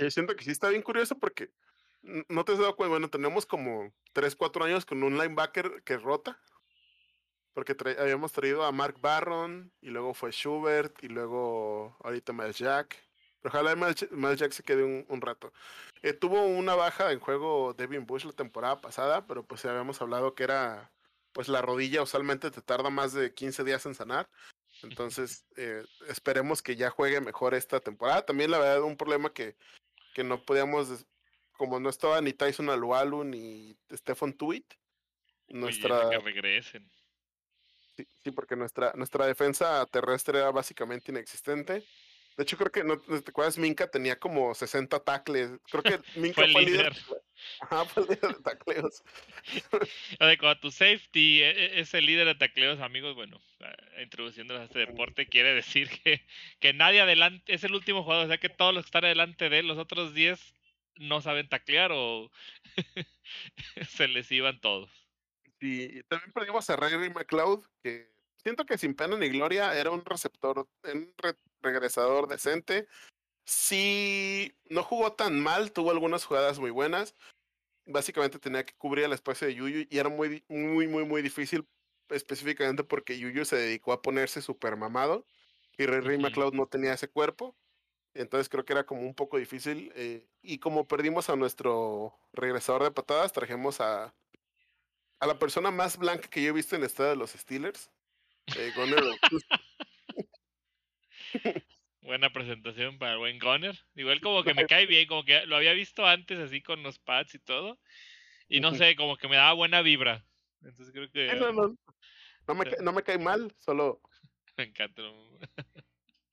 [0.00, 1.50] Yo siento que sí está bien curioso porque
[2.02, 5.96] no te has dado cuenta, bueno, tenemos como 3, 4 años con un linebacker que
[5.96, 6.40] rota.
[7.52, 12.58] Porque tra- habíamos traído a Mark Barron y luego fue Schubert y luego ahorita Miles
[12.58, 12.96] Jack.
[13.42, 15.52] Pero ojalá Miles Jack se quede un, un rato.
[16.02, 20.00] Eh, tuvo una baja en juego Devin Bush la temporada pasada, pero pues ya habíamos
[20.00, 20.90] hablado que era,
[21.32, 24.28] pues la rodilla usualmente te tarda más de 15 días en sanar.
[24.82, 28.24] Entonces eh, esperemos que ya juegue mejor esta temporada.
[28.24, 29.56] También la verdad un problema que,
[30.14, 31.06] que no podíamos,
[31.52, 34.74] como no estaba ni Tyson Alualu ni Stefan Tuitt,
[35.48, 36.08] Oye, nuestra...
[36.10, 36.90] que regresen.
[37.96, 41.84] Sí, sí, porque nuestra, nuestra defensa terrestre era básicamente inexistente.
[42.40, 43.58] De hecho, creo que, ¿no te acuerdas?
[43.58, 45.50] Minka tenía como 60 tackles.
[45.70, 46.94] Creo que Minka Fue el fue, líder.
[46.94, 47.22] líder.
[47.60, 49.02] Ajá, fue el líder de tacleos.
[50.14, 54.62] O cuando tu safety e- e- es el líder de tacleos, amigos, bueno, ah, introduciéndolos
[54.62, 56.26] a este deporte, quiere decir que,
[56.60, 59.50] que nadie adelante, es el último jugador, o sea que todos los que están adelante
[59.50, 60.40] de él, los otros 10
[60.96, 62.30] no saben taclear o
[63.86, 64.88] se les iban todos.
[65.60, 68.10] Sí, y también perdimos a Ray McLeod, que
[68.42, 72.86] siento que sin pena ni gloria era un receptor, un re- regresador decente.
[73.44, 77.14] Sí, no jugó tan mal, tuvo algunas jugadas muy buenas.
[77.86, 81.66] Básicamente tenía que cubrir el espacio de Yuyu y era muy, muy, muy, muy difícil,
[82.08, 85.26] específicamente porque Yuyu se dedicó a ponerse super mamado
[85.76, 86.26] y Ray Ray Ujú.
[86.26, 87.56] McLeod no tenía ese cuerpo.
[88.14, 89.92] Entonces creo que era como un poco difícil.
[89.94, 94.14] eh, y como perdimos a nuestro regresador de patadas, trajimos a,
[95.20, 97.90] a la persona más blanca que yo he visto en el estadio de los Steelers.
[98.56, 98.72] Eh,
[102.02, 103.78] Buena presentación para el buen Gunner.
[103.94, 106.98] Igual como que me cae bien, como que lo había visto antes así con los
[106.98, 107.78] pads y todo.
[108.48, 110.24] Y no sé, como que me daba buena vibra.
[110.62, 111.76] Entonces creo que Eh, no, no,
[112.48, 114.00] no me, ca- no me cae mal, solo,
[114.56, 115.02] me encanta.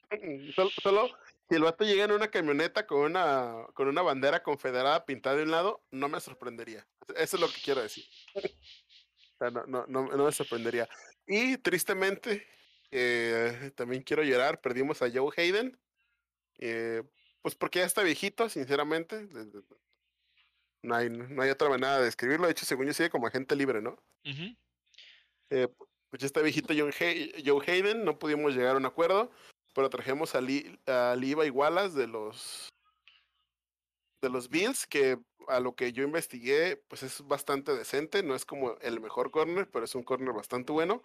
[0.56, 1.18] solo, solo
[1.50, 5.44] si el vato llega en una camioneta con una, con una bandera confederada pintada de
[5.44, 6.88] un lado, no me sorprendería.
[7.16, 8.06] Eso es lo que quiero decir.
[8.36, 8.42] O
[9.38, 10.90] sea, no, no, no, no me sorprendería.
[11.28, 12.48] Y tristemente,
[12.92, 15.78] eh, también quiero llorar, perdimos a Joe Hayden.
[16.60, 17.04] eh,
[17.42, 19.28] pues porque ya está viejito, sinceramente.
[20.82, 22.46] No hay, no hay otra manera de describirlo.
[22.46, 23.98] De hecho, según yo, sigue como agente libre, ¿no?
[25.50, 25.68] Eh,
[26.10, 29.32] pues ya está viejito John Hay- Joe Hayden, no pudimos llegar a un acuerdo,
[29.74, 31.16] pero trajimos a, Lee, a
[31.52, 32.68] Wallace de los
[34.22, 35.18] de los Bills, que
[35.48, 39.70] a lo que yo investigué, pues es bastante decente, no es como el mejor corner,
[39.70, 41.04] pero es un corner bastante bueno.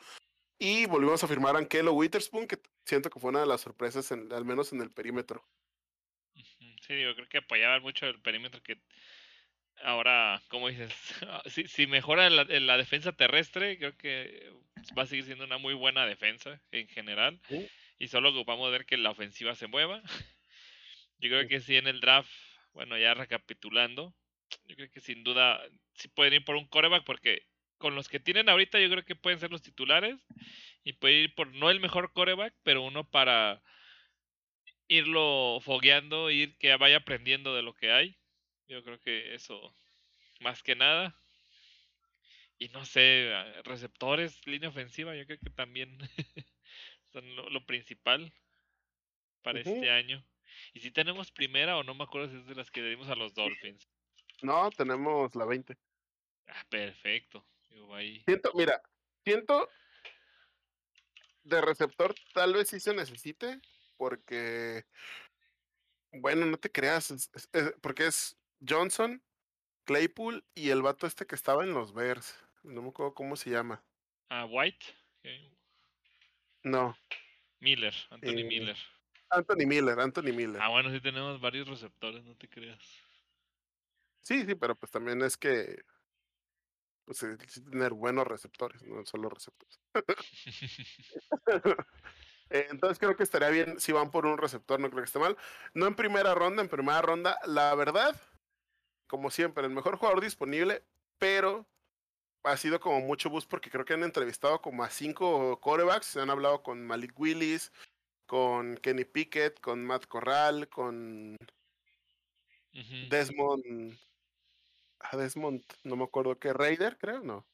[0.58, 4.10] Y volvimos a firmar a Ankelo Witherspoon, que siento que fue una de las sorpresas,
[4.12, 5.46] en- al menos en el perímetro.
[6.34, 8.80] Sí, yo creo que apoyaba mucho el perímetro que
[9.82, 10.92] ahora, como dices,
[11.46, 14.52] si, si mejora la, la, defensa terrestre, creo que
[14.96, 17.40] va a seguir siendo una muy buena defensa en general.
[17.98, 20.02] Y solo ocupamos ver que la ofensiva se mueva.
[21.18, 22.30] Yo creo que sí en el draft,
[22.72, 24.14] bueno, ya recapitulando,
[24.64, 25.60] yo creo que sin duda
[25.94, 27.46] sí pueden ir por un coreback porque
[27.78, 30.16] con los que tienen ahorita yo creo que pueden ser los titulares
[30.84, 33.62] y pueden ir por no el mejor coreback, pero uno para
[34.88, 38.16] irlo fogueando, ir que vaya aprendiendo de lo que hay.
[38.68, 39.74] Yo creo que eso,
[40.40, 41.14] más que nada.
[42.58, 43.32] Y no sé,
[43.64, 45.98] receptores, línea ofensiva, yo creo que también
[47.12, 48.32] son lo, principal
[49.42, 50.24] para este año.
[50.72, 53.14] Y si tenemos primera o no me acuerdo si es de las que dimos a
[53.14, 53.88] los Dolphins.
[54.42, 55.76] No, tenemos la 20.
[56.48, 57.44] Ah, perfecto.
[58.24, 58.82] Siento, mira,
[59.24, 59.68] siento
[61.44, 63.60] de receptor tal vez sí se necesite,
[63.96, 64.84] porque,
[66.12, 67.30] bueno, no te creas,
[67.80, 68.36] porque es
[68.66, 69.22] Johnson,
[69.84, 72.36] Claypool y el vato este que estaba en los Bears.
[72.62, 73.82] No me acuerdo cómo se llama.
[74.28, 74.86] Ah, White.
[76.62, 76.96] No.
[77.58, 78.76] Miller, Anthony eh, Miller.
[79.32, 80.60] Anthony Miller, Anthony Miller.
[80.60, 82.78] Ah, bueno, sí tenemos varios receptores, no te creas.
[84.22, 85.82] Sí, sí, pero pues también es que
[87.04, 87.24] pues
[87.70, 89.80] tener buenos receptores, no solo receptores.
[92.54, 95.18] Eh, entonces creo que estaría bien si van por un receptor, no creo que esté
[95.18, 95.38] mal.
[95.72, 98.14] No en primera ronda, en primera ronda, la verdad,
[99.06, 100.84] como siempre, el mejor jugador disponible,
[101.16, 101.66] pero
[102.44, 106.20] ha sido como mucho bus porque creo que han entrevistado como a cinco corebacks, se
[106.20, 107.72] han hablado con Malik Willis,
[108.32, 111.36] con Kenny Pickett, con Matt Corral, con
[113.10, 113.98] Desmond
[115.00, 117.46] a Desmond, no me acuerdo qué, Raider, creo, no.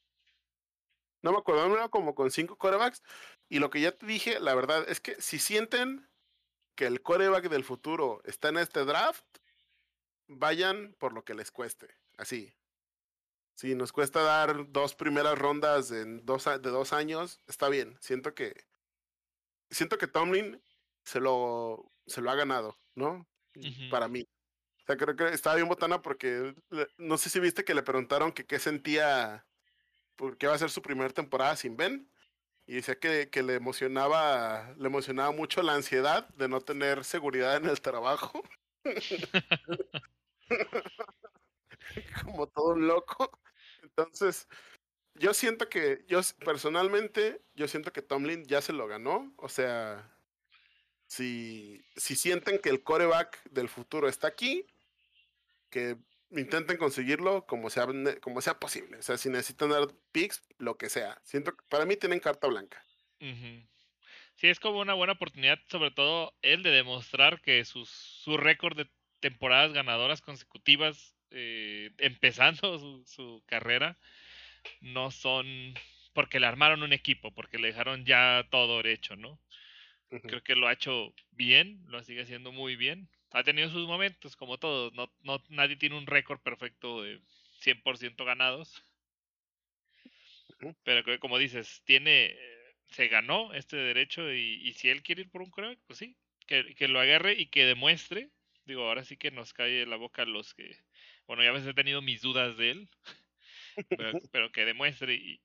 [1.21, 3.03] No me acuerdo, me como con cinco corebacks.
[3.49, 6.09] Y lo que ya te dije, la verdad es que si sienten
[6.75, 9.25] que el coreback del futuro está en este draft,
[10.27, 11.89] vayan por lo que les cueste.
[12.15, 12.53] Así.
[13.55, 17.97] Si nos cuesta dar dos primeras rondas en dos, de dos años, está bien.
[17.99, 18.63] Siento que.
[19.69, 20.61] Siento que Tomlin
[21.09, 23.27] se lo, se lo ha ganado, ¿no?
[23.89, 24.27] Para mí
[24.89, 26.55] sea, creo que estaba bien botana porque
[26.97, 29.45] no sé si viste que le preguntaron que qué sentía,
[30.15, 32.09] porque va a ser su primera temporada sin Ben.
[32.65, 37.55] Y decía que, que le emocionaba, le emocionaba mucho la ansiedad de no tener seguridad
[37.57, 38.43] en el trabajo.
[42.23, 43.39] Como todo un loco.
[43.81, 44.47] Entonces,
[45.15, 49.33] yo siento que, yo personalmente, yo siento que Tomlin ya se lo ganó.
[49.37, 50.11] O sea,
[51.09, 54.67] si, si sienten que el coreback del futuro está aquí,
[55.71, 55.97] que
[56.29, 57.87] intenten conseguirlo como sea,
[58.21, 58.97] como sea posible.
[58.97, 61.19] O sea, si necesitan dar picks, lo que sea.
[61.23, 62.85] Siento que para mí tienen carta blanca.
[64.35, 68.77] Sí, es como una buena oportunidad, sobre todo él, de demostrar que sus, su récord
[68.77, 68.87] de
[69.19, 73.97] temporadas ganadoras consecutivas, eh, empezando su, su carrera,
[74.79, 75.73] no son
[76.13, 79.39] porque le armaron un equipo, porque le dejaron ya todo hecho, ¿no?
[80.09, 84.35] Creo que lo ha hecho bien, lo sigue haciendo muy bien ha tenido sus momentos,
[84.35, 84.93] como todos.
[84.93, 87.19] No, no, nadie tiene un récord perfecto de
[87.61, 88.83] 100% ganados.
[90.83, 92.35] Pero que, como dices, tiene,
[92.89, 96.17] se ganó este derecho y, y si él quiere ir por un coreback, pues sí,
[96.47, 98.29] que, que, lo agarre y que demuestre.
[98.65, 100.77] Digo, ahora sí que nos cae la boca los que,
[101.27, 102.89] bueno, ya a veces he tenido mis dudas de él,
[104.31, 105.41] pero, que demuestre y,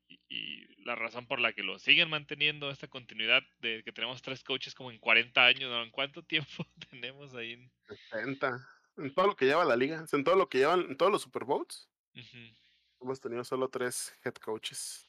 [0.85, 4.75] la razón por la que lo siguen manteniendo esta continuidad de que tenemos tres coaches
[4.75, 5.83] como en 40 años, ¿no?
[5.83, 6.49] ¿En cuánto tiempo
[6.91, 7.53] tenemos ahí?
[7.53, 7.73] En...
[7.89, 8.69] 60.
[8.99, 11.23] En todo lo que lleva la liga, en todo lo que llevan, en todos los
[11.23, 11.89] Super Bowls.
[13.01, 15.09] Hemos tenido solo tres head coaches.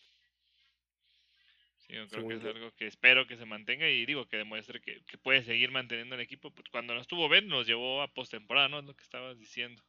[1.77, 4.81] Sí, yo creo que es algo que espero que se mantenga y digo que demuestre
[4.81, 6.51] que, que puede seguir manteniendo el equipo.
[6.51, 8.79] Pues cuando no estuvo Ben nos llevó a postemporada, ¿no?
[8.79, 9.83] Es lo que estabas diciendo.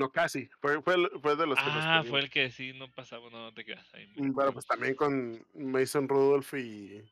[0.00, 0.48] No, casi.
[0.62, 3.66] Fue, fue, fue de los que Ah, fue el que sí no pasaba, no, te
[3.66, 4.10] quedas ahí.
[4.16, 7.02] Mm, bueno, pues también con Mason Rudolph y.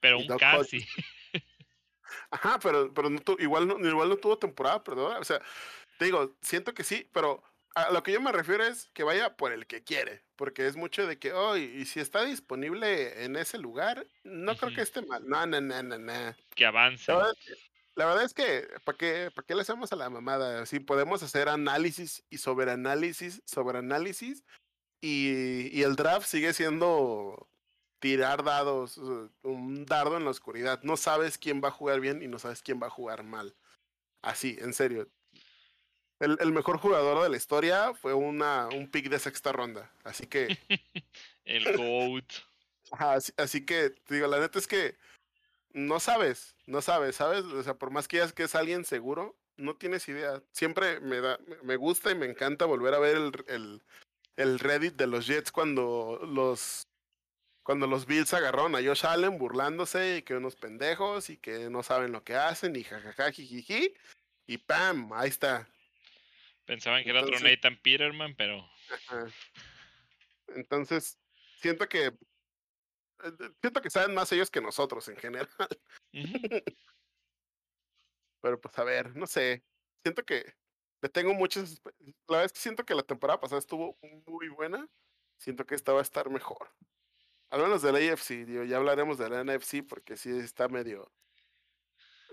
[0.00, 0.78] Pero un casi.
[2.30, 5.18] Ajá, pero, pero no igual, no, igual no tuvo temporada perdón.
[5.20, 5.42] O sea,
[5.98, 7.42] te digo, siento que sí, pero
[7.74, 10.74] a lo que yo me refiero es que vaya por el que quiere, porque es
[10.76, 15.02] mucho de que, oh, y, si está disponible en ese lugar, no creo que esté
[15.02, 15.22] mal.
[15.28, 16.34] No, no, no, no, no.
[16.54, 17.12] Que avance.
[17.94, 20.64] La verdad es que, ¿para qué, ¿para qué le hacemos a la mamada?
[20.64, 24.44] Sí, podemos hacer análisis y sobre análisis, sobre análisis,
[25.00, 27.48] y, y el draft sigue siendo
[27.98, 28.98] tirar dados,
[29.42, 30.80] un dardo en la oscuridad.
[30.82, 33.54] No sabes quién va a jugar bien y no sabes quién va a jugar mal.
[34.22, 35.08] Así, en serio.
[36.18, 39.92] El, el mejor jugador de la historia fue una, un pick de sexta ronda.
[40.02, 40.48] Así que.
[41.44, 42.32] el GOAT.
[42.92, 44.96] así, así, que, digo, la neta es que
[45.74, 47.44] no sabes, no sabes, ¿sabes?
[47.44, 50.42] O sea, por más que digas que es alguien seguro, no tienes idea.
[50.52, 53.82] Siempre me da, me gusta y me encanta volver a ver el, el,
[54.36, 56.88] el Reddit de los Jets cuando los
[57.62, 61.82] cuando los Bills agarraron a Josh Allen burlándose y que unos pendejos y que no
[61.82, 63.94] saben lo que hacen y jajaja jijiji
[64.46, 65.68] y pam, ahí está.
[66.64, 68.66] Pensaban que era otro Nathan Peterman, pero
[70.48, 71.18] entonces
[71.60, 72.12] siento que
[73.60, 75.48] siento que saben más ellos que nosotros en general.
[78.40, 79.62] pero pues a ver, no sé.
[80.02, 80.54] Siento que
[81.00, 81.80] le tengo muchas
[82.28, 84.88] la verdad es que siento que la temporada pasada estuvo muy buena.
[85.38, 86.72] Siento que esta va a estar mejor.
[87.50, 91.12] Al menos del AFC, digo, ya hablaremos de la NFC porque sí está medio,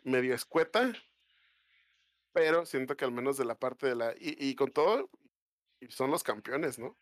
[0.03, 0.93] medio escueta,
[2.31, 4.13] pero siento que al menos de la parte de la...
[4.17, 5.09] Y, con todo,
[5.89, 6.97] son los campeones, ¿no?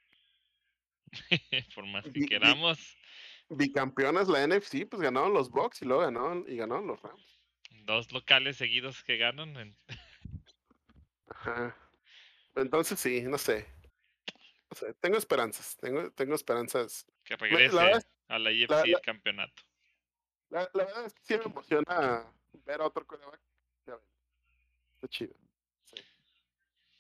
[1.76, 2.98] Por más que queramos.
[3.50, 7.40] Bicampeones la NFC, pues ganaron los Bucks y luego ganaron, y ganaron los Rams.
[7.86, 9.76] Dos locales seguidos que ganan.
[11.30, 11.76] Ajá.
[12.56, 13.68] Entonces sí, no sé
[15.00, 17.06] tengo esperanzas, tengo, tengo esperanzas.
[17.24, 17.78] Que regrese
[18.28, 19.64] a la IFC el campeonato.
[20.50, 22.26] La, verdad es que sí me emociona
[22.66, 23.40] ver a otro coreback.
[24.96, 25.36] Está chido.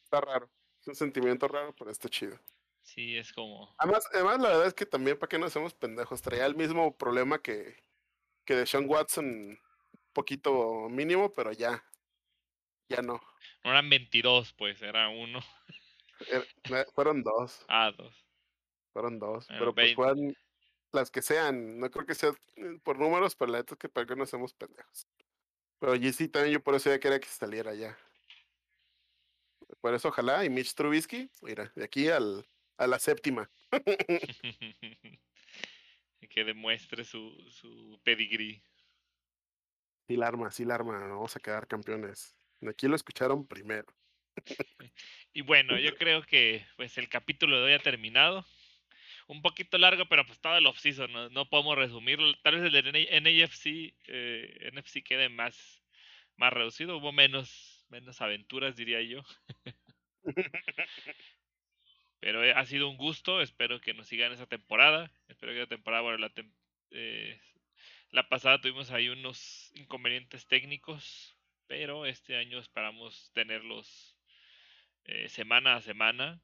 [0.03, 0.49] Está raro.
[0.79, 2.37] Es un sentimiento raro, pero está chido.
[2.87, 3.75] Sí, es como.
[3.77, 6.21] Además, además la verdad es que también, ¿para qué no hacemos pendejos?
[6.21, 7.83] Traía el mismo problema que,
[8.45, 9.59] que de Sean Watson, un
[10.13, 11.83] poquito mínimo, pero ya.
[12.87, 13.21] Ya no.
[13.65, 15.41] No eran 22, pues, era uno.
[16.95, 17.65] Fueron dos.
[17.67, 18.25] Ah, dos.
[18.93, 19.45] Fueron dos.
[19.49, 20.33] pero pues fueron
[20.93, 21.79] las que sean.
[21.79, 24.23] No creo que sea eh, por números, pero la neta es que para que no
[24.23, 25.05] hacemos pendejos.
[25.79, 27.97] Pero sí también yo por eso ya quería que saliera ya.
[29.81, 30.45] Por eso ojalá.
[30.45, 32.47] Y Mitch Trubisky, mira, de aquí al,
[32.77, 33.49] a la séptima.
[36.29, 38.61] que demuestre su, su pedigrí.
[40.07, 40.99] Sí, la arma, sí, la arma.
[40.99, 42.37] Vamos a quedar campeones.
[42.67, 43.87] Aquí lo escucharon primero.
[45.33, 48.45] Y bueno, yo creo que pues el capítulo de hoy ha terminado.
[49.27, 51.29] Un poquito largo, pero pues todo el off-season, ¿no?
[51.29, 52.33] no podemos resumirlo.
[52.43, 55.83] Tal vez el de NFC, eh, NFC quede más,
[56.37, 56.97] más reducido.
[56.97, 59.23] Hubo menos, menos aventuras, diría yo.
[62.19, 63.41] pero eh, ha sido un gusto.
[63.41, 65.11] Espero que nos sigan esa temporada.
[65.27, 66.31] Espero que la temporada, bueno, la,
[66.91, 67.39] eh,
[68.11, 71.35] la pasada tuvimos ahí unos inconvenientes técnicos.
[71.67, 74.17] Pero este año esperamos tenerlos
[75.03, 76.41] eh, semana a semana.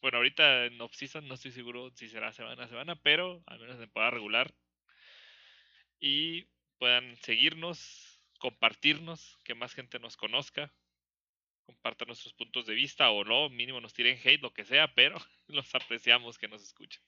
[0.00, 3.74] Bueno, ahorita en off-season no estoy seguro si será semana a semana, pero al menos
[3.74, 4.54] en temporada regular.
[5.98, 10.72] Y puedan seguirnos, compartirnos, que más gente nos conozca,
[11.72, 15.16] compartan nuestros puntos de vista o no, mínimo nos tiren hate, lo que sea, pero
[15.48, 17.02] los apreciamos que nos escuchen.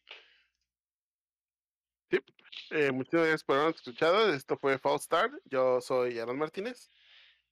[2.10, 2.18] Sí,
[2.70, 4.32] eh, muchas gracias por habernos escuchado.
[4.32, 5.32] Esto fue False Start.
[5.47, 6.91] Yo soy Aaron Martínez.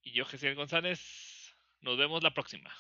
[0.03, 1.55] Y yo, Jesús González.
[1.81, 2.71] Nos vemos la próxima.